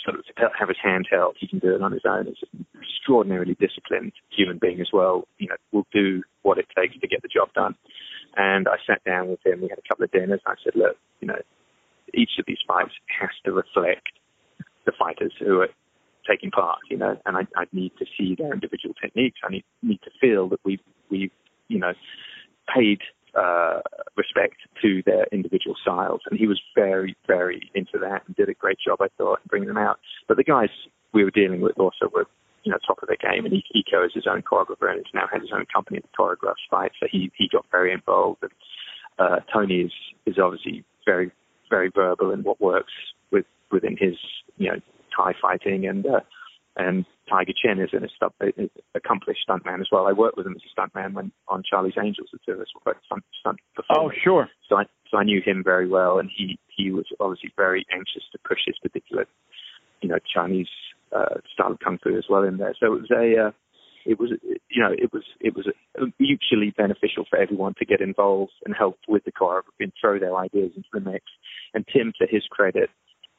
sort 0.04 0.18
of 0.18 0.26
have 0.58 0.68
his 0.68 0.78
hand 0.82 1.08
held. 1.10 1.36
He 1.40 1.48
can 1.48 1.60
do 1.60 1.76
it 1.76 1.82
on 1.82 1.92
his 1.92 2.02
own. 2.08 2.26
He's 2.26 2.50
an 2.54 2.66
extraordinarily 2.82 3.56
disciplined 3.60 4.14
human 4.30 4.58
being 4.58 4.82
as 4.82 4.90
well. 4.92 5.28
You 5.38 5.48
know, 5.50 5.56
will 5.72 5.88
do 5.94 6.24
what 6.42 6.58
it 6.58 6.68
takes 6.76 6.98
to 7.00 7.08
get 7.08 7.22
the 7.22 7.28
job 7.28 7.54
done. 7.54 7.76
And 8.36 8.68
I 8.68 8.78
sat 8.86 9.04
down 9.04 9.30
with 9.30 9.40
him. 9.46 9.62
We 9.62 9.70
had 9.70 9.80
a 9.80 9.88
couple 9.88 10.06
of 10.06 10.12
dinners. 10.12 10.42
I 10.46 10.56
said, 10.64 10.74
look, 10.76 10.98
you 11.20 11.28
know, 11.28 11.40
each 12.14 12.32
of 12.40 12.46
these 12.48 12.60
fights 12.68 12.94
has 13.20 13.30
to 13.46 13.52
reflect 13.52 14.10
the 14.86 14.92
fighters 14.98 15.34
who 15.40 15.62
are 15.62 15.70
taking 16.28 16.52
part. 16.52 16.80
You 16.90 16.98
know, 16.98 17.18
and 17.26 17.38
I, 17.38 17.42
I 17.56 17.66
need 17.72 17.92
to 18.00 18.06
see 18.18 18.36
their 18.36 18.54
individual 18.54 18.96
techniques. 19.02 19.40
I 19.44 19.52
need 19.52 19.66
need 19.82 20.02
to 20.04 20.12
feel 20.20 20.50
that 20.50 20.60
we've 20.64 20.82
we've 21.10 21.32
you 21.68 21.80
know 21.80 21.94
paid 22.74 23.02
uh, 23.40 23.80
respect 24.18 24.58
to 24.82 25.02
their 25.06 25.26
individual 25.32 25.76
styles. 25.82 26.22
And 26.30 26.38
he 26.38 26.48
was 26.48 26.60
very, 26.76 27.16
very 27.28 27.70
into 27.74 27.98
that 28.00 28.24
and 28.28 28.36
did 28.36 28.50
a 28.50 28.54
great 28.54 28.78
job, 28.86 29.00
I 29.02 29.08
thought, 29.18 29.40
in 29.44 29.48
bringing 29.48 29.68
them 29.68 29.78
out. 29.78 30.00
But 30.28 30.38
the 30.38 30.44
guys 30.44 30.70
we 31.14 31.24
were 31.24 31.32
dealing 31.32 31.62
with 31.62 31.78
also 31.80 32.10
were, 32.14 32.26
you 32.64 32.72
know, 32.72 32.78
top 32.86 33.02
of 33.02 33.08
their 33.08 33.18
game. 33.32 33.46
And 33.46 33.54
Iko 33.54 34.06
is 34.06 34.14
his 34.14 34.28
own 34.28 34.42
choreographer 34.42 34.90
and 34.90 34.98
has 34.98 35.14
now 35.14 35.28
had 35.32 35.42
his 35.42 35.52
own 35.54 35.66
company 35.74 36.00
that 36.00 36.12
choreographs 36.18 36.66
fights. 36.70 36.96
So 37.00 37.08
he, 37.10 37.32
he 37.36 37.48
got 37.52 37.66
very 37.72 37.94
involved. 37.94 38.44
And 38.44 38.52
uh, 39.18 39.40
Tony 39.52 39.82
is, 39.82 39.94
is 40.26 40.38
obviously 40.38 40.84
very, 41.06 41.32
very 41.70 41.90
verbal 41.94 42.32
in 42.32 42.44
what 42.44 42.60
works 42.60 42.94
with 43.32 43.46
within 43.72 43.96
his, 43.98 44.16
you 44.58 44.70
know, 44.70 44.80
Thai 45.16 45.34
fighting 45.42 45.88
and 45.88 46.06
uh, 46.06 46.20
and 46.76 47.06
Tiger 47.30 47.54
Chen 47.54 47.80
is 47.80 47.90
an 47.94 48.08
accomplished 48.96 49.42
stuntman 49.48 49.82
as 49.82 49.88
well. 49.92 50.08
I 50.08 50.14
worked 50.14 50.38
with 50.38 50.48
him 50.48 50.56
as 50.56 50.62
a 50.64 50.80
stuntman 50.80 51.14
when 51.14 51.32
on 51.48 51.64
Charlie's 51.70 51.98
Angels. 52.02 52.30
The 52.32 52.40
two 52.46 52.54
of 52.54 52.62
us 52.62 52.68
were 52.74 52.94
both 52.94 53.02
stunt, 53.06 53.24
stunt 53.40 53.60
performers. 53.76 54.14
Oh, 54.16 54.22
sure. 54.24 54.50
So 54.68 54.78
I 54.78 54.84
so 55.12 55.18
I 55.18 55.24
knew 55.24 55.42
him 55.44 55.64
very 55.64 55.88
well, 55.88 56.20
and 56.20 56.30
he 56.36 56.60
he 56.76 56.92
was 56.92 57.06
obviously 57.20 57.52
very 57.56 57.86
anxious 57.92 58.24
to 58.32 58.40
push 58.48 58.60
his 58.66 58.78
particular, 58.80 59.26
you 60.02 60.10
know, 60.10 60.20
Chinese 60.34 60.70
uh, 61.16 61.42
style 61.54 61.72
of 61.72 61.80
kung 61.80 62.00
fu 62.02 62.16
as 62.18 62.26
well 62.30 62.44
in 62.44 62.58
there. 62.58 62.76
So 62.80 62.94
it 62.94 63.02
was 63.02 63.12
a 63.12 63.48
uh, 63.48 63.52
it 64.06 64.20
was 64.20 64.32
you 64.70 64.82
know 64.82 64.92
it 64.92 65.12
was 65.12 65.24
it 65.40 65.56
was 65.56 65.68
mutually 66.20 66.72
beneficial 66.76 67.26
for 67.30 67.38
everyone 67.38 67.74
to 67.80 67.86
get 67.86 68.02
involved 68.02 68.54
and 68.66 68.76
help 68.76 68.98
with 69.08 69.24
the 69.26 69.32
choreography 69.32 69.82
and 69.82 69.94
throw 70.00 70.20
their 70.20 70.36
ideas 70.36 70.72
into 70.76 70.90
the 70.94 71.02
mix. 71.02 71.26
And 71.74 71.86
Tim, 71.92 72.14
to 72.20 72.28
his 72.30 72.44
credit, 72.50 72.90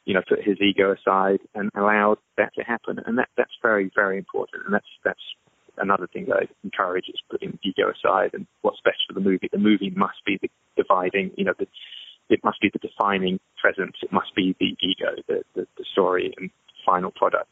you 0.04 0.14
know, 0.14 0.22
put 0.28 0.42
his 0.42 0.58
ego 0.60 0.92
aside 0.92 1.40
and 1.54 1.70
allowed 1.76 2.18
that 2.36 2.54
to 2.54 2.62
happen. 2.62 3.00
And 3.06 3.18
that 3.18 3.28
that's 3.36 3.54
very, 3.62 3.90
very 3.94 4.18
important. 4.18 4.64
And 4.66 4.74
that's 4.74 4.88
that's 5.04 5.20
another 5.78 6.06
thing 6.06 6.26
that 6.26 6.36
I 6.36 6.48
encourage 6.64 7.08
is 7.08 7.20
putting 7.30 7.58
ego 7.62 7.90
aside 7.90 8.30
and 8.34 8.46
what's 8.62 8.80
best 8.84 8.98
for 9.06 9.14
the 9.14 9.20
movie. 9.20 9.48
The 9.50 9.58
movie 9.58 9.90
must 9.90 10.24
be 10.24 10.38
the 10.40 10.48
dividing, 10.76 11.32
you 11.36 11.44
know, 11.44 11.54
the, 11.58 11.66
it 12.28 12.40
must 12.44 12.60
be 12.60 12.70
the 12.72 12.78
defining 12.78 13.40
presence. 13.60 13.96
It 14.02 14.12
must 14.12 14.34
be 14.34 14.54
the 14.60 14.76
ego, 14.80 15.22
the, 15.26 15.42
the, 15.54 15.66
the 15.76 15.84
story 15.92 16.32
and 16.38 16.50
final 16.86 17.10
product, 17.10 17.50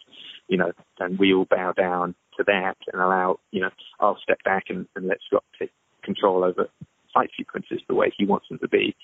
you 0.49 0.57
know, 0.57 0.73
and 0.99 1.19
we 1.19 1.35
all 1.35 1.47
bow 1.51 1.73
down 1.73 2.15
to 2.37 2.45
that 2.45 2.77
and 2.93 3.03
allow, 3.03 3.39
you 3.51 3.61
know, 3.61 3.71
I'll 4.01 4.19
step 4.23 4.43
back 4.45 4.65
and, 4.69 4.87
and 4.97 5.07
let 5.07 5.19
Scott 5.27 5.45
take 5.59 5.73
control 6.03 6.45
over 6.45 6.69
fight 7.13 7.31
sequences 7.37 7.81
the 7.89 7.95
way 7.95 8.13
he 8.17 8.25
wants 8.25 8.49
them 8.49 8.59
to 8.59 8.69
be 8.69 8.95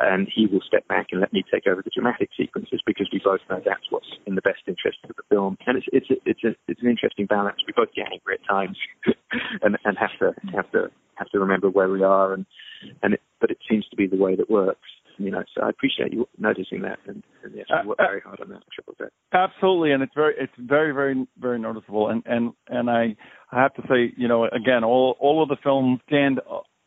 and 0.00 0.28
he 0.32 0.46
will 0.46 0.60
step 0.66 0.86
back 0.88 1.08
and 1.10 1.20
let 1.20 1.32
me 1.32 1.42
take 1.52 1.66
over 1.66 1.82
the 1.82 1.90
dramatic 1.94 2.30
sequences 2.36 2.80
because 2.86 3.08
we 3.12 3.20
both 3.24 3.40
know 3.48 3.60
that's 3.64 3.90
what's 3.90 4.06
in 4.26 4.34
the 4.34 4.42
best 4.42 4.60
interest 4.66 4.98
of 5.08 5.16
the 5.16 5.22
film. 5.30 5.56
And 5.66 5.78
it's 5.78 5.86
it's 5.92 6.10
a, 6.10 6.14
it's 6.26 6.44
a, 6.44 6.54
it's 6.68 6.82
an 6.82 6.88
interesting 6.88 7.26
balance. 7.26 7.58
We 7.66 7.72
both 7.74 7.94
get 7.94 8.06
angry 8.12 8.38
at 8.40 8.46
times, 8.48 8.76
and 9.62 9.76
and 9.84 9.96
have 9.98 10.16
to 10.20 10.34
have 10.54 10.70
to 10.72 10.90
have 11.16 11.28
to 11.30 11.38
remember 11.38 11.70
where 11.70 11.88
we 11.88 12.02
are, 12.02 12.34
and 12.34 12.44
and 13.02 13.14
it, 13.14 13.22
but 13.40 13.50
it 13.50 13.58
seems 13.68 13.86
to 13.88 13.96
be 13.96 14.06
the 14.06 14.16
way 14.16 14.36
that 14.36 14.50
works. 14.50 14.88
you 15.18 15.30
know, 15.30 15.42
so 15.54 15.62
I 15.64 15.70
appreciate 15.70 16.12
you 16.12 16.28
noticing 16.38 16.82
that, 16.82 16.98
and, 17.06 17.22
and 17.42 17.54
yes, 17.54 17.66
uh, 17.70 17.80
we 17.82 17.88
worked 17.88 18.00
uh, 18.00 18.06
very 18.06 18.20
hard 18.20 18.40
on 18.40 18.50
that 18.50 18.62
Triple 18.74 18.94
Z. 18.98 19.04
Absolutely, 19.32 19.92
and 19.92 20.02
it's 20.02 20.14
very, 20.14 20.34
it's 20.38 20.52
very, 20.58 20.92
very, 20.92 21.26
very 21.40 21.58
noticeable, 21.58 22.08
and 22.08 22.22
and 22.26 22.52
and 22.68 22.90
I, 22.90 23.16
I 23.50 23.62
have 23.62 23.74
to 23.74 23.82
say, 23.88 24.12
you 24.16 24.28
know, 24.28 24.44
again, 24.44 24.84
all 24.84 25.16
all 25.18 25.42
of 25.42 25.48
the 25.48 25.56
films 25.62 26.00
stand 26.06 26.40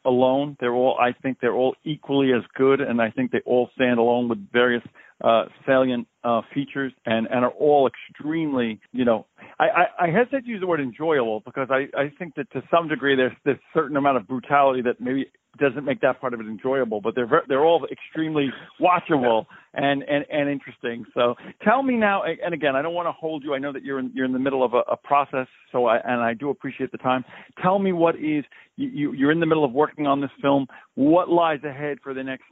alone. 0.09 0.57
They're 0.59 0.73
all, 0.73 0.97
I 0.99 1.13
think, 1.13 1.39
they're 1.39 1.53
all 1.53 1.75
equally 1.85 2.33
as 2.33 2.43
good, 2.55 2.81
and 2.81 3.01
I 3.01 3.09
think 3.11 3.31
they 3.31 3.41
all 3.45 3.69
stand 3.75 3.99
alone 3.99 4.27
with 4.27 4.51
various 4.51 4.83
uh, 5.21 5.45
salient 5.65 6.07
uh, 6.23 6.41
features, 6.53 6.93
and 7.05 7.27
and 7.27 7.45
are 7.45 7.51
all 7.51 7.87
extremely, 7.87 8.79
you 8.91 9.05
know, 9.05 9.25
I, 9.59 9.65
I, 9.65 10.05
I 10.05 10.09
hesitate 10.09 10.45
to 10.45 10.49
use 10.49 10.61
the 10.61 10.67
word 10.67 10.79
enjoyable 10.79 11.41
because 11.45 11.67
I 11.69 11.87
I 11.97 12.11
think 12.17 12.35
that 12.35 12.51
to 12.51 12.61
some 12.71 12.87
degree 12.87 13.15
there's 13.15 13.33
there's 13.45 13.57
a 13.57 13.77
certain 13.77 13.97
amount 13.97 14.17
of 14.17 14.27
brutality 14.27 14.81
that 14.83 14.99
maybe 14.99 15.29
doesn't 15.57 15.83
make 15.83 16.01
that 16.01 16.21
part 16.21 16.33
of 16.33 16.39
it 16.39 16.45
enjoyable, 16.45 17.01
but 17.01 17.15
they're 17.15 17.27
they're 17.47 17.65
all 17.65 17.85
extremely 17.91 18.49
watchable 18.79 19.45
and 19.73 20.03
and 20.03 20.25
and 20.31 20.49
interesting. 20.49 21.05
So 21.13 21.35
tell 21.63 21.83
me 21.83 21.95
now, 21.95 22.23
and 22.23 22.53
again, 22.53 22.75
I 22.75 22.81
don't 22.81 22.93
want 22.93 23.07
to 23.07 23.11
hold 23.11 23.43
you. 23.43 23.53
I 23.53 23.59
know 23.59 23.73
that 23.73 23.83
you're 23.83 23.99
in 23.99 24.11
you're 24.13 24.25
in 24.25 24.33
the 24.33 24.39
middle 24.39 24.63
of 24.63 24.73
a, 24.73 24.81
a 24.91 24.97
process, 24.97 25.47
so 25.71 25.85
I 25.85 25.97
and 25.97 26.21
I 26.21 26.33
do 26.33 26.49
appreciate 26.49 26.91
the 26.91 26.97
time. 26.97 27.25
Tell 27.61 27.79
me 27.79 27.91
what 27.91 28.15
is 28.15 28.45
you 28.77 29.13
you're 29.13 29.31
in 29.31 29.39
the 29.39 29.45
middle 29.45 29.65
of 29.65 29.71
working 29.71 30.07
on 30.07 30.21
this 30.21 30.31
film. 30.41 30.67
What 30.95 31.29
lies 31.29 31.63
ahead 31.63 31.97
for 32.03 32.13
the 32.13 32.23
next 32.23 32.45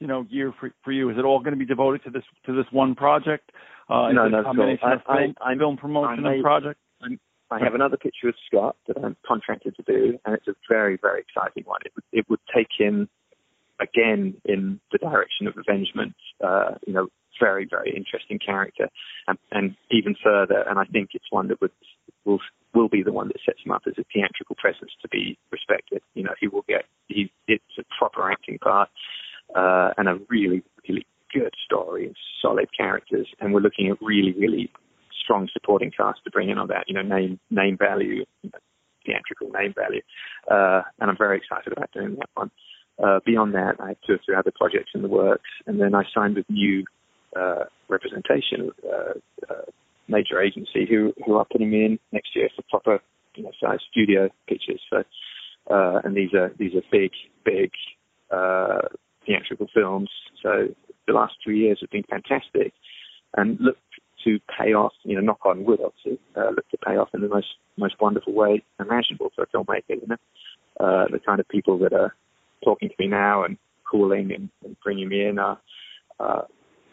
you 0.00 0.06
know 0.06 0.26
year 0.28 0.52
for 0.58 0.70
for 0.82 0.92
you? 0.92 1.10
Is 1.10 1.18
it 1.18 1.24
all 1.24 1.38
going 1.38 1.52
to 1.52 1.58
be 1.58 1.66
devoted 1.66 2.02
to 2.04 2.10
this 2.10 2.24
to 2.46 2.52
this 2.52 2.66
one 2.72 2.94
project? 2.94 3.50
Uh, 3.88 4.10
no, 4.12 4.28
no, 4.28 4.42
combination 4.42 4.88
of 4.88 5.00
film, 5.04 5.34
I, 5.40 5.52
I, 5.52 5.56
film 5.56 5.76
promotion 5.76 6.24
I, 6.24 6.34
and 6.34 6.42
project. 6.42 6.80
I'm, 7.02 7.20
I 7.50 7.58
have 7.58 7.74
another 7.74 7.96
picture 7.96 8.28
with 8.28 8.36
Scott 8.46 8.76
that 8.86 8.96
I'm 9.02 9.16
contracted 9.26 9.76
to 9.76 9.82
do, 9.82 10.18
and 10.24 10.34
it's 10.34 10.46
a 10.46 10.54
very, 10.68 10.96
very 11.00 11.20
exciting 11.20 11.64
one. 11.66 11.80
It 11.84 11.92
would, 11.96 12.04
it 12.12 12.30
would 12.30 12.40
take 12.54 12.68
him 12.78 13.08
again 13.80 14.34
in 14.44 14.80
the 14.92 14.98
direction 14.98 15.48
of 15.48 15.54
avengement. 15.56 16.14
Uh, 16.42 16.76
you 16.86 16.92
know, 16.92 17.08
very, 17.40 17.66
very 17.68 17.92
interesting 17.96 18.38
character, 18.38 18.88
and, 19.26 19.38
and 19.50 19.76
even 19.90 20.14
further. 20.22 20.62
And 20.68 20.78
I 20.78 20.84
think 20.84 21.10
it's 21.14 21.30
one 21.30 21.48
that 21.48 21.60
would 21.60 21.72
will 22.24 22.38
will 22.72 22.88
be 22.88 23.02
the 23.02 23.12
one 23.12 23.28
that 23.28 23.38
sets 23.44 23.58
him 23.64 23.72
up 23.72 23.82
as 23.86 23.94
a 23.98 24.04
theatrical 24.14 24.54
presence 24.56 24.92
to 25.02 25.08
be 25.08 25.36
respected. 25.50 26.02
You 26.14 26.22
know, 26.22 26.34
he 26.40 26.46
will 26.46 26.64
get 26.68 26.84
he 27.08 27.32
it's 27.48 27.64
a 27.78 27.82
proper 27.98 28.30
acting 28.30 28.58
part 28.58 28.88
uh, 29.54 29.90
and 29.96 30.08
a 30.08 30.18
really, 30.28 30.62
really 30.88 31.06
good 31.32 31.54
story 31.64 32.06
and 32.06 32.16
solid 32.42 32.68
characters. 32.76 33.28
And 33.40 33.52
we're 33.52 33.60
looking 33.60 33.88
at 33.88 33.98
really, 34.02 34.32
really 34.32 34.70
strong 35.22 35.48
supporting 35.52 35.90
cast 35.90 36.20
to 36.24 36.30
bring 36.30 36.50
in 36.50 36.58
on 36.58 36.68
that, 36.68 36.84
you 36.88 36.94
know, 36.94 37.02
name 37.02 37.38
name 37.50 37.76
value, 37.76 38.24
theatrical 39.04 39.50
name 39.50 39.74
value. 39.74 40.02
Uh, 40.50 40.82
and 41.00 41.10
I'm 41.10 41.16
very 41.16 41.38
excited 41.38 41.72
about 41.72 41.90
doing 41.92 42.16
that 42.16 42.28
one. 42.34 42.50
Uh, 43.02 43.20
beyond 43.24 43.54
that, 43.54 43.76
I 43.80 43.88
have 43.88 43.96
two 44.06 44.14
or 44.14 44.20
three 44.24 44.36
other 44.36 44.52
projects 44.54 44.90
in 44.94 45.02
the 45.02 45.08
works, 45.08 45.48
and 45.66 45.80
then 45.80 45.94
I 45.94 46.02
signed 46.14 46.36
with 46.36 46.44
new 46.50 46.84
uh, 47.34 47.64
representation, 47.88 48.72
uh, 48.84 49.14
uh, 49.48 49.62
major 50.08 50.40
agency 50.40 50.86
who 50.88 51.12
who 51.24 51.36
are 51.36 51.46
putting 51.50 51.70
me 51.70 51.84
in 51.84 51.98
next 52.12 52.36
year 52.36 52.48
for 52.54 52.62
proper, 52.68 53.02
you 53.36 53.44
know, 53.44 53.52
size 53.62 53.78
studio 53.90 54.28
pictures. 54.48 54.80
So, 54.90 54.98
uh, 55.70 56.00
and 56.04 56.14
these 56.14 56.34
are 56.34 56.52
these 56.58 56.74
are 56.74 56.82
big, 56.90 57.12
big 57.44 57.70
uh, 58.30 58.88
theatrical 59.26 59.68
films. 59.72 60.10
So 60.42 60.68
the 61.06 61.12
last 61.12 61.34
three 61.42 61.58
years 61.58 61.78
have 61.80 61.90
been 61.90 62.04
fantastic, 62.04 62.72
and 63.36 63.58
look 63.60 63.76
to 64.24 64.38
pay 64.58 64.74
off, 64.74 64.92
you 65.02 65.14
know, 65.14 65.22
knock 65.22 65.40
on 65.44 65.64
wood, 65.64 65.80
obviously, 65.84 66.18
uh, 66.36 66.50
look 66.50 66.68
to 66.70 66.78
pay 66.78 66.96
off 66.96 67.08
in 67.14 67.20
the 67.20 67.28
most 67.28 67.48
most 67.76 67.94
wonderful 68.00 68.34
way 68.34 68.62
imaginable 68.78 69.30
for 69.34 69.42
a 69.42 69.46
filmmaker. 69.46 69.90
You 69.90 70.06
know, 70.06 70.16
uh, 70.78 71.06
the 71.10 71.20
kind 71.24 71.40
of 71.40 71.48
people 71.48 71.78
that 71.78 71.92
are 71.92 72.14
talking 72.64 72.88
to 72.88 72.94
me 72.98 73.06
now 73.06 73.44
and 73.44 73.56
calling 73.90 74.32
and, 74.32 74.50
and 74.64 74.76
bringing 74.84 75.08
me 75.08 75.24
in 75.24 75.38
are 75.38 75.58
uh, 76.18 76.42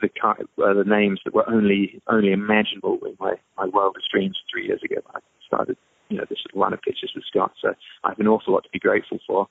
the 0.01 0.09
kind, 0.09 0.41
uh, 0.41 0.73
the 0.73 0.83
names 0.85 1.19
that 1.25 1.33
were 1.33 1.49
only 1.49 2.01
only 2.07 2.31
imaginable 2.31 2.97
in 3.05 3.15
my 3.19 3.33
my 3.57 3.65
wildest 3.65 4.07
dreams 4.11 4.37
three 4.51 4.67
years 4.67 4.81
ago. 4.83 5.01
I 5.13 5.19
started, 5.45 5.77
you 6.09 6.17
know, 6.17 6.25
this 6.29 6.39
run 6.53 6.73
of 6.73 6.81
pictures 6.81 7.11
with 7.15 7.25
Scott. 7.29 7.51
So 7.61 7.73
I 8.03 8.09
have 8.09 8.19
an 8.19 8.27
awful 8.27 8.53
lot 8.53 8.63
to 8.63 8.69
be 8.71 8.79
grateful 8.79 9.19
for, 9.27 9.47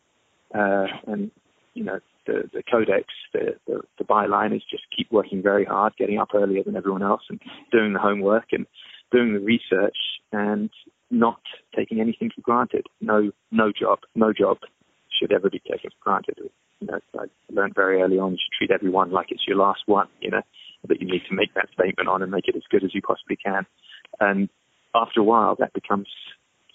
uh, 0.54 0.86
and 1.06 1.30
you 1.74 1.84
know, 1.84 2.00
the, 2.26 2.50
the 2.52 2.62
codex, 2.62 3.06
the, 3.32 3.56
the, 3.66 3.80
the 3.98 4.04
byline 4.04 4.54
is 4.54 4.62
just 4.70 4.84
keep 4.96 5.10
working 5.10 5.42
very 5.42 5.64
hard, 5.64 5.94
getting 5.96 6.18
up 6.18 6.30
earlier 6.34 6.62
than 6.62 6.76
everyone 6.76 7.02
else 7.02 7.22
and 7.28 7.40
doing 7.72 7.92
the 7.92 7.98
homework 7.98 8.46
and 8.52 8.66
doing 9.12 9.32
the 9.32 9.40
research 9.40 9.96
and 10.32 10.70
not 11.10 11.40
taking 11.74 12.00
anything 12.00 12.30
for 12.34 12.40
granted. 12.40 12.86
No, 13.00 13.30
no 13.50 13.72
job, 13.72 14.00
no 14.14 14.32
job 14.32 14.58
should 15.18 15.32
ever 15.32 15.48
be 15.48 15.60
taken 15.60 15.90
for 15.90 16.02
granted. 16.02 16.38
You 16.80 16.86
know, 16.88 16.98
I 17.18 17.24
learned 17.50 17.74
very 17.74 18.02
early 18.02 18.18
on 18.18 18.32
you 18.32 18.38
should 18.38 18.56
treat 18.58 18.74
everyone 18.74 19.10
like 19.10 19.26
it's 19.30 19.46
your 19.46 19.56
last 19.56 19.82
one, 19.86 20.08
you 20.20 20.30
know, 20.30 20.42
that 20.88 21.00
you 21.00 21.06
need 21.06 21.22
to 21.28 21.34
make 21.34 21.54
that 21.54 21.68
statement 21.72 22.08
on 22.08 22.22
and 22.22 22.30
make 22.30 22.48
it 22.48 22.56
as 22.56 22.62
good 22.70 22.84
as 22.84 22.94
you 22.94 23.02
possibly 23.02 23.36
can. 23.36 23.66
And 24.20 24.48
after 24.94 25.20
a 25.20 25.24
while, 25.24 25.56
that 25.58 25.72
becomes 25.72 26.08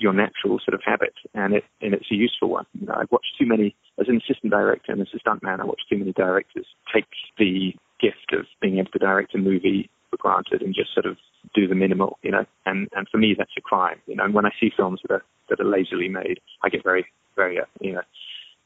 your 0.01 0.13
natural 0.13 0.59
sort 0.59 0.73
of 0.73 0.81
habit, 0.83 1.13
and 1.33 1.53
it 1.53 1.63
and 1.81 1.93
it's 1.93 2.11
a 2.11 2.15
useful 2.15 2.49
one. 2.49 2.65
You 2.79 2.87
know, 2.87 2.95
I've 2.97 3.11
watched 3.11 3.35
too 3.39 3.45
many 3.45 3.75
as 3.99 4.07
an 4.07 4.17
assistant 4.17 4.51
director 4.51 4.91
and 4.91 5.01
as 5.01 5.07
a 5.13 5.19
stuntman. 5.19 5.59
I 5.59 5.65
watched 5.65 5.85
too 5.89 5.97
many 5.97 6.11
directors 6.13 6.65
take 6.93 7.05
the 7.37 7.73
gift 7.99 8.33
of 8.33 8.45
being 8.61 8.79
able 8.79 8.91
to 8.91 8.99
direct 8.99 9.35
a 9.35 9.37
movie 9.37 9.89
for 10.09 10.17
granted 10.17 10.61
and 10.61 10.73
just 10.73 10.93
sort 10.93 11.05
of 11.05 11.17
do 11.53 11.67
the 11.67 11.75
minimal, 11.75 12.17
you 12.23 12.31
know. 12.31 12.45
And 12.65 12.89
and 12.95 13.07
for 13.09 13.17
me, 13.17 13.35
that's 13.37 13.51
a 13.57 13.61
crime, 13.61 14.01
you 14.07 14.15
know. 14.15 14.25
And 14.25 14.33
when 14.33 14.45
I 14.45 14.51
see 14.59 14.71
films 14.75 15.01
that 15.03 15.13
are 15.13 15.23
that 15.49 15.59
are 15.59 15.65
lazily 15.65 16.09
made, 16.09 16.39
I 16.63 16.69
get 16.69 16.83
very 16.83 17.05
very 17.35 17.59
uh, 17.59 17.65
you 17.79 17.93
know 17.93 18.01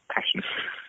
passionate. 0.09 0.45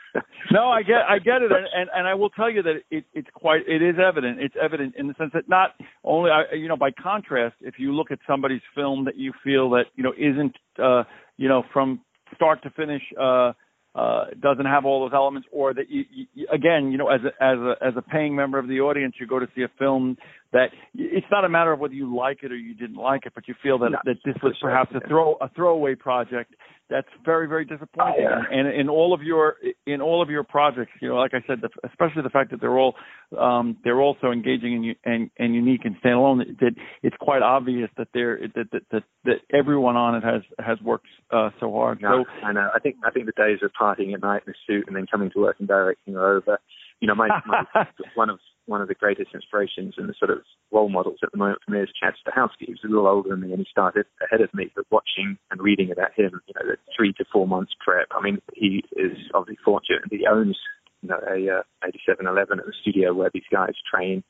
no, 0.52 0.68
I 0.68 0.82
get 0.82 1.02
I 1.08 1.18
get 1.18 1.42
it, 1.42 1.50
and, 1.52 1.66
and 1.74 1.90
and 1.94 2.06
I 2.06 2.14
will 2.14 2.30
tell 2.30 2.50
you 2.50 2.62
that 2.62 2.76
it 2.90 3.04
it's 3.14 3.28
quite 3.34 3.62
it 3.66 3.82
is 3.82 3.96
evident. 3.98 4.40
It's 4.40 4.54
evident 4.60 4.94
in 4.96 5.08
the 5.08 5.14
sense 5.18 5.30
that 5.34 5.48
not 5.48 5.70
only 6.04 6.30
you 6.54 6.68
know 6.68 6.76
by 6.76 6.90
contrast, 6.90 7.56
if 7.60 7.74
you 7.78 7.94
look 7.94 8.10
at 8.10 8.18
somebody's 8.26 8.62
film 8.74 9.04
that 9.06 9.16
you 9.16 9.32
feel 9.44 9.70
that 9.70 9.84
you 9.94 10.02
know 10.02 10.12
isn't 10.16 10.54
uh 10.82 11.04
you 11.36 11.48
know 11.48 11.62
from 11.72 12.00
start 12.34 12.62
to 12.62 12.70
finish 12.70 13.02
uh 13.20 13.52
uh, 13.96 14.26
doesn't 14.42 14.66
have 14.66 14.84
all 14.84 15.00
those 15.00 15.14
elements, 15.14 15.48
or 15.50 15.72
that 15.72 15.88
you, 15.88 16.04
you 16.34 16.46
again, 16.52 16.92
you 16.92 16.98
know, 16.98 17.08
as 17.08 17.20
a, 17.24 17.42
as 17.42 17.58
a 17.58 17.74
as 17.80 17.94
a 17.96 18.02
paying 18.02 18.36
member 18.36 18.58
of 18.58 18.68
the 18.68 18.78
audience, 18.78 19.14
you 19.18 19.26
go 19.26 19.38
to 19.38 19.48
see 19.56 19.62
a 19.62 19.70
film 19.78 20.18
that 20.56 20.70
it's 20.94 21.26
not 21.30 21.44
a 21.44 21.48
matter 21.48 21.72
of 21.72 21.80
whether 21.80 21.92
you 21.92 22.16
like 22.16 22.38
it 22.42 22.50
or 22.50 22.56
you 22.56 22.74
didn't 22.74 22.96
like 22.96 23.26
it, 23.26 23.32
but 23.34 23.46
you 23.46 23.54
feel 23.62 23.78
that 23.78 23.90
no, 23.90 23.98
that 24.04 24.16
this 24.24 24.34
was 24.42 24.56
perhaps 24.60 24.90
a 24.94 25.06
throw 25.06 25.34
a 25.40 25.50
throwaway 25.50 25.94
project. 25.94 26.54
That's 26.88 27.08
very 27.24 27.46
very 27.46 27.66
disappointing. 27.66 28.26
Uh, 28.26 28.42
and 28.50 28.68
in 28.68 28.88
all 28.88 29.12
of 29.12 29.22
your 29.22 29.56
in 29.86 30.00
all 30.00 30.22
of 30.22 30.30
your 30.30 30.44
projects, 30.44 30.92
you 31.02 31.08
know, 31.08 31.16
like 31.16 31.32
I 31.34 31.46
said, 31.46 31.60
the, 31.60 31.68
especially 31.86 32.22
the 32.22 32.30
fact 32.30 32.52
that 32.52 32.60
they're 32.60 32.78
all 32.78 32.94
um, 33.38 33.76
they're 33.84 34.00
also 34.00 34.30
engaging 34.30 34.96
and, 35.04 35.14
and 35.14 35.30
and 35.38 35.54
unique 35.54 35.82
and 35.84 35.96
standalone. 36.00 36.58
That 36.60 36.72
it's 37.02 37.16
quite 37.20 37.42
obvious 37.42 37.90
that 37.98 38.08
they're 38.14 38.38
that 38.54 38.70
that 38.72 38.82
that, 38.92 39.02
that 39.24 39.56
everyone 39.56 39.96
on 39.96 40.14
it 40.14 40.24
has 40.24 40.42
has 40.58 40.80
worked 40.80 41.08
uh, 41.30 41.50
so 41.60 41.70
hard. 41.70 42.00
No, 42.00 42.24
so, 42.24 42.46
I 42.46 42.52
know. 42.52 42.70
I 42.74 42.78
think 42.78 42.96
I 43.04 43.10
think 43.10 43.26
the 43.26 43.32
days 43.36 43.58
of 43.62 43.72
partying 43.78 44.14
at 44.14 44.22
night 44.22 44.42
in 44.46 44.52
a 44.52 44.56
suit 44.66 44.84
and 44.86 44.96
then 44.96 45.06
coming 45.10 45.30
to 45.32 45.40
work 45.40 45.56
and 45.58 45.68
directing 45.68 46.16
are 46.16 46.36
over. 46.36 46.58
You 47.00 47.08
know, 47.08 47.14
my, 47.14 47.28
my 47.46 47.86
one 48.14 48.30
of 48.30 48.38
one 48.66 48.80
of 48.80 48.88
the 48.88 48.94
greatest 48.94 49.30
inspirations 49.34 49.94
and 49.96 50.08
the 50.08 50.14
sort 50.18 50.30
of 50.30 50.38
role 50.70 50.88
models 50.88 51.18
at 51.22 51.30
the 51.32 51.38
moment 51.38 51.60
for 51.64 51.72
me 51.72 51.80
is 51.80 51.88
Chad 52.00 52.14
Stahelski. 52.26 52.66
He's 52.66 52.84
a 52.84 52.88
little 52.88 53.06
older 53.06 53.30
than 53.30 53.40
me 53.40 53.52
and 53.52 53.58
he 53.58 53.66
started 53.70 54.06
ahead 54.22 54.40
of 54.40 54.52
me, 54.52 54.70
but 54.74 54.84
watching 54.90 55.38
and 55.50 55.60
reading 55.60 55.90
about 55.90 56.12
him, 56.14 56.40
you 56.46 56.54
know, 56.54 56.66
the 56.66 56.76
three 56.96 57.12
to 57.14 57.24
four 57.32 57.46
months 57.46 57.72
prep. 57.84 58.08
I 58.10 58.22
mean, 58.22 58.38
he 58.54 58.82
is 58.96 59.16
obviously 59.34 59.58
fortunate. 59.64 60.02
He 60.10 60.26
owns, 60.26 60.58
you 61.02 61.08
know, 61.08 61.20
a 61.26 61.60
uh, 61.60 61.88
87Eleven 62.08 62.58
at 62.58 62.66
the 62.66 62.74
studio 62.82 63.14
where 63.14 63.30
these 63.32 63.48
guys 63.50 63.74
train, 63.92 64.22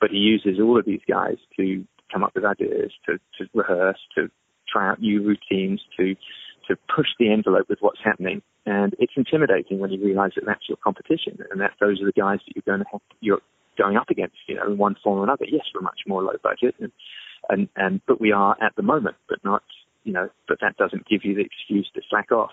but 0.00 0.10
he 0.10 0.18
uses 0.18 0.60
all 0.60 0.78
of 0.78 0.84
these 0.84 1.02
guys 1.08 1.36
to 1.56 1.84
come 2.12 2.24
up 2.24 2.32
with 2.34 2.44
ideas, 2.44 2.92
to, 3.06 3.18
to 3.38 3.48
rehearse, 3.54 3.98
to 4.16 4.28
try 4.70 4.90
out 4.90 5.00
new 5.00 5.22
routines, 5.22 5.80
to 5.96 6.14
to 6.68 6.76
push 6.94 7.06
the 7.18 7.32
envelope 7.32 7.66
with 7.68 7.78
what's 7.80 8.00
happening. 8.04 8.42
And 8.66 8.94
it's 8.98 9.14
intimidating 9.16 9.78
when 9.78 9.90
you 9.90 10.04
realize 10.04 10.32
that 10.36 10.44
that's 10.46 10.68
your 10.68 10.76
competition 10.76 11.38
and 11.50 11.60
that 11.60 11.72
those 11.80 12.02
are 12.02 12.04
the 12.04 12.12
guys 12.12 12.38
that 12.46 12.54
you're 12.54 12.68
going 12.68 12.84
to 12.84 12.90
have, 12.92 13.00
you're 13.20 13.40
going 13.78 13.96
up 13.96 14.10
against, 14.10 14.36
you 14.46 14.56
know, 14.56 14.66
in 14.66 14.76
one 14.76 14.96
form 15.02 15.20
or 15.20 15.24
another. 15.24 15.46
Yes, 15.48 15.64
we're 15.74 15.80
much 15.80 16.00
more 16.06 16.22
low 16.22 16.34
budget 16.42 16.74
and, 16.80 16.92
and, 17.48 17.68
and, 17.76 18.00
but 18.06 18.20
we 18.20 18.32
are 18.32 18.56
at 18.60 18.74
the 18.76 18.82
moment, 18.82 19.16
but 19.28 19.38
not, 19.44 19.62
you 20.04 20.12
know, 20.12 20.28
but 20.48 20.58
that 20.60 20.76
doesn't 20.76 21.06
give 21.06 21.24
you 21.24 21.34
the 21.34 21.42
excuse 21.42 21.88
to 21.94 22.02
slack 22.10 22.32
off. 22.32 22.50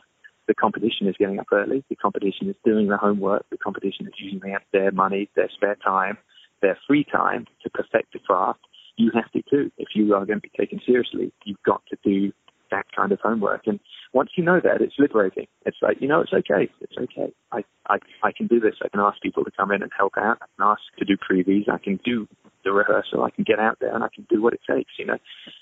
The 0.47 0.53
competition 0.53 1.07
is 1.07 1.15
getting 1.17 1.39
up 1.39 1.47
early. 1.51 1.84
The 1.89 1.95
competition 1.95 2.49
is 2.49 2.55
doing 2.63 2.88
the 2.88 2.97
homework. 2.97 3.45
The 3.49 3.57
competition 3.57 4.05
is 4.05 4.13
using 4.17 4.41
their, 4.71 4.91
money, 4.91 5.28
their 5.36 5.49
spare 5.49 5.76
time, 5.84 6.17
their 6.61 6.78
free 6.88 7.03
time 7.03 7.47
to 7.63 7.69
perfect 7.69 8.13
the 8.13 8.19
craft. 8.19 8.59
You 8.95 9.11
have 9.15 9.32
to 9.32 9.41
too. 9.49 9.71
If 9.78 9.89
you 9.95 10.13
are 10.13 10.26
going 10.26 10.39
to 10.39 10.47
be 10.47 10.51
taken 10.57 10.80
seriously, 10.86 11.34
you've 11.43 11.63
got 11.65 11.82
to 11.89 11.97
do 12.03 12.32
that 12.71 12.86
kind 12.95 13.11
of 13.11 13.19
homework. 13.21 13.65
And 13.65 13.80
once 14.14 14.32
you 14.36 14.43
know 14.43 14.60
that, 14.64 14.82
it's 14.82 14.95
liberating. 14.97 15.47
It's 15.66 15.78
like, 15.82 15.97
you 15.99 16.08
know, 16.08 16.22
it's 16.22 16.34
okay. 16.34 16.70
It's 16.82 16.97
okay. 16.97 17.34
I, 17.51 17.64
I, 17.89 17.97
I 18.24 18.32
can 18.32 18.47
do 18.47 18.60
this. 18.60 18.76
I 18.84 18.89
can 18.89 18.99
ask 18.99 19.22
people 19.22 19.43
to 19.43 19.51
come 19.51 19.72
in 19.72 19.82
and 19.82 19.91
help 19.97 20.14
out. 20.18 20.38
I 20.41 20.45
can 20.56 20.68
ask 20.72 20.82
to 20.99 21.06
do 21.06 21.18
previews. 21.18 21.70
I 21.70 21.78
can 21.78 21.99
do 22.03 22.28
the 22.64 22.72
rehearsal. 22.72 23.24
I 23.24 23.30
can 23.30 23.43
get 23.43 23.60
out 23.60 23.78
there 23.80 23.93
and 23.93 24.03
I 24.03 24.08
can 24.14 24.26
do 24.30 24.41
what 24.41 24.53
it 24.53 24.62
takes. 24.70 24.91
You 24.97 25.06
know, 25.06 25.18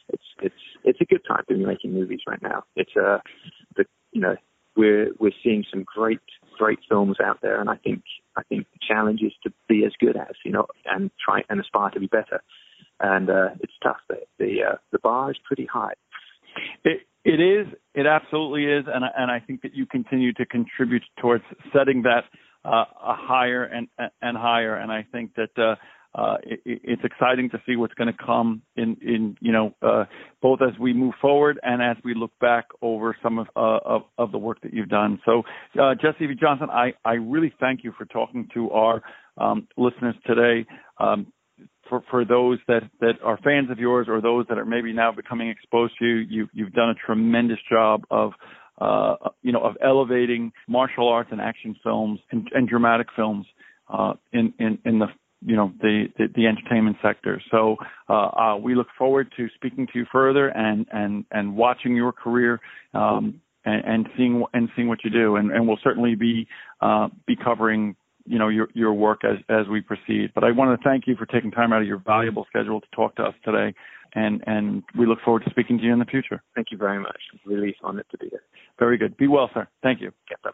it's, 0.10 0.24
it's, 0.42 0.56
it's 0.84 1.02
a 1.02 1.06
good 1.06 1.22
time 1.28 1.44
to 1.48 1.58
be 1.58 1.66
making 1.66 1.94
movies 1.94 2.22
right 2.28 2.42
now. 2.42 2.64
It's, 2.76 2.96
uh, 2.96 3.20
the, 3.76 3.86
you 4.12 4.22
know, 4.22 4.36
we're, 4.76 5.10
we're 5.20 5.32
seeing 5.44 5.66
some 5.70 5.84
great, 5.84 6.20
great 6.58 6.80
films 6.90 7.18
out 7.24 7.40
there. 7.42 7.60
And 7.60 7.70
I 7.70 7.76
think 7.76 8.04
I 8.36 8.44
think 8.44 8.66
the 8.74 8.80
challenge 8.88 9.22
is 9.22 9.34
to 9.44 9.54
be 9.68 9.86
as 9.86 9.92
good 10.00 10.18
as, 10.18 10.36
you 10.44 10.52
know, 10.52 10.66
and 10.86 11.12
try 11.24 11.44
and 11.50 11.60
aspire 11.60 11.92
to 11.92 12.00
be 12.00 12.08
better. 12.08 12.42
And 13.00 13.30
uh, 13.30 13.50
it's 13.60 13.74
tough. 13.84 13.98
The 14.10 14.22
the, 14.40 14.64
uh, 14.72 14.76
the 14.92 15.00
bar 15.00 15.32
is 15.32 15.38
pretty 15.44 15.66
high. 15.66 15.94
It 16.84 17.02
it 17.26 17.40
is. 17.40 17.68
It 17.94 18.06
absolutely 18.06 18.66
is, 18.66 18.86
and 18.88 19.06
and 19.18 19.32
I 19.32 19.40
think 19.40 19.62
that 19.62 19.74
you 19.74 19.86
continue 19.86 20.34
to 20.34 20.46
contribute 20.46 21.04
towards 21.20 21.44
setting 21.72 22.04
that 22.04 22.26
uh, 22.66 22.86
a 23.02 23.16
higher 23.16 23.64
and 23.64 23.88
and 24.22 24.38
higher. 24.38 24.76
And 24.76 24.92
I 24.92 25.06
think 25.12 25.36
that 25.36 25.58
uh, 25.58 25.76
uh, 26.16 26.38
it, 26.44 26.62
it's 26.66 27.02
exciting 27.04 27.50
to 27.50 27.62
see 27.66 27.76
what's 27.76 27.94
going 27.96 28.12
to 28.12 28.26
come 28.26 28.62
in, 28.76 28.98
in 29.02 29.36
you 29.42 29.52
know, 29.52 29.74
uh, 29.82 30.06
both 30.42 30.60
as 30.62 30.78
we 30.80 30.94
move 30.94 31.14
forward 31.20 31.60
and 31.64 31.82
as 31.82 31.98
we 32.04 32.14
look 32.14 32.32
back 32.40 32.66
over 32.82 33.18
some 33.24 33.40
of, 33.40 33.48
uh, 33.56 33.80
of, 33.84 34.02
of 34.18 34.32
the 34.32 34.38
work 34.38 34.62
that 34.62 34.74
you've 34.74 34.90
done. 34.90 35.20
So, 35.26 35.42
uh, 35.82 35.96
Jesse 35.96 36.28
V. 36.28 36.36
Johnson, 36.40 36.70
I, 36.70 36.94
I 37.04 37.14
really 37.14 37.52
thank 37.60 37.84
you 37.84 37.94
for 37.98 38.06
talking 38.06 38.48
to 38.54 38.70
our 38.72 39.02
um, 39.38 39.68
listeners 39.76 40.16
today. 40.26 40.68
Um, 41.00 41.33
for, 41.94 42.04
for 42.10 42.26
those 42.26 42.58
that, 42.68 42.84
that 43.02 43.14
are 43.24 43.38
fans 43.44 43.70
of 43.70 43.78
yours 43.78 44.08
or 44.10 44.20
those 44.22 44.46
that 44.50 44.58
are 44.58 44.66
maybe 44.66 44.94
now 44.94 45.12
becoming 45.12 45.50
exposed 45.50 45.94
to 46.00 46.06
you, 46.06 46.26
you 46.30 46.50
you've 46.54 46.74
done 46.74 46.90
a 46.90 46.96
tremendous 47.06 47.60
job 47.70 48.04
of 48.10 48.32
uh, 48.82 49.16
you 49.44 49.52
know, 49.52 49.62
of 49.62 49.76
elevating 49.84 50.52
martial 50.68 51.08
arts 51.08 51.30
and 51.32 51.40
action 51.40 51.76
films 51.84 52.20
and, 52.32 52.50
and 52.54 52.68
dramatic 52.68 53.08
films 53.16 53.46
uh, 53.94 54.14
in, 54.32 54.52
in, 54.58 54.80
in 54.86 54.98
the 55.00 55.06
you 55.46 55.58
know 55.58 55.74
the, 55.82 56.06
the, 56.18 56.28
the 56.36 56.48
entertainment 56.48 56.96
sector. 57.04 57.42
So 57.52 57.76
uh, 58.10 58.14
uh, 58.14 58.58
we 58.58 58.76
look 58.76 58.88
forward 58.98 59.32
to 59.38 59.48
speaking 59.56 59.88
to 59.88 60.00
you 60.00 60.06
further 60.12 60.48
and 60.48 60.88
and 60.92 61.26
and 61.32 61.56
watching 61.56 61.96
your 61.96 62.14
career 62.14 62.62
um, 62.94 63.42
and, 63.66 63.84
and 63.86 64.10
seeing 64.18 64.44
and 64.54 64.70
seeing 64.76 64.88
what 64.88 65.00
you 65.04 65.10
do. 65.10 65.36
And, 65.36 65.52
and 65.52 65.68
we'll 65.68 65.80
certainly 65.84 66.16
be 66.16 66.48
uh, 66.82 67.10
be 67.28 67.36
covering 67.36 67.96
you 68.26 68.40
know 68.40 68.48
your 68.48 68.70
your 68.74 68.94
work 68.94 69.24
as 69.24 69.38
as 69.50 69.68
we 69.68 69.82
proceed. 69.82 70.32
But 70.34 70.44
I 70.44 70.52
want 70.52 70.80
to 70.80 70.84
thank 70.88 71.08
you 71.08 71.16
for 71.16 71.26
taking 71.26 71.52
time 71.52 71.74
out 71.74 71.82
of 71.82 71.88
your 71.88 72.00
valuable 72.00 72.46
schedule 72.50 72.82
to 72.82 72.88
talk 72.96 73.16
to 73.16 73.24
us 73.24 73.36
today. 73.44 73.74
And 74.16 74.44
and 74.46 74.84
we 74.98 75.06
look 75.06 75.20
forward 75.24 75.44
to 75.46 75.50
speaking 75.50 75.78
to 75.80 75.84
you 75.84 75.94
in 75.94 76.00
the 76.00 76.06
future. 76.06 76.42
Thank 76.56 76.68
you 76.72 76.78
very 76.78 77.00
much. 77.00 77.20
Really 77.46 77.76
honored 77.82 78.06
to 78.12 78.18
be 78.18 78.30
here. 78.30 78.44
Very 78.80 78.98
good. 78.98 79.18
Be 79.18 79.28
well, 79.28 79.50
sir. 79.54 79.68
Thank 79.82 80.02
you. 80.02 80.12
Yes, 80.30 80.54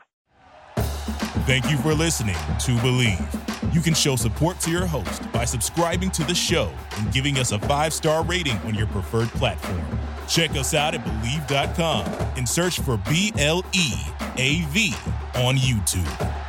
Thank 1.46 1.72
you 1.72 1.78
for 1.78 1.94
listening 1.94 2.36
to 2.36 2.72
Bleav. 2.78 3.74
You 3.74 3.82
can 3.82 3.94
show 3.94 4.16
support 4.16 4.60
to 4.62 4.72
your 4.72 4.86
host 4.86 5.32
by 5.32 5.46
subscribing 5.46 6.12
to 6.12 6.24
the 6.24 6.36
show 6.36 6.72
and 6.98 7.12
giving 7.12 7.38
us 7.38 7.52
a 7.52 7.60
five 7.60 7.94
star 7.94 8.24
rating 8.24 8.58
on 8.60 8.76
your 8.76 8.88
preferred 8.88 9.30
platform. 9.30 9.82
Check 10.28 10.52
us 10.52 10.76
out 10.76 10.94
at 10.94 11.04
Bleav.com 11.04 12.06
and 12.38 12.48
search 12.48 12.80
for 12.82 12.98
B 13.10 13.34
L 13.38 13.66
E 13.74 13.94
A 14.38 14.62
V 14.70 14.94
on 15.36 15.56
YouTube. 15.56 16.49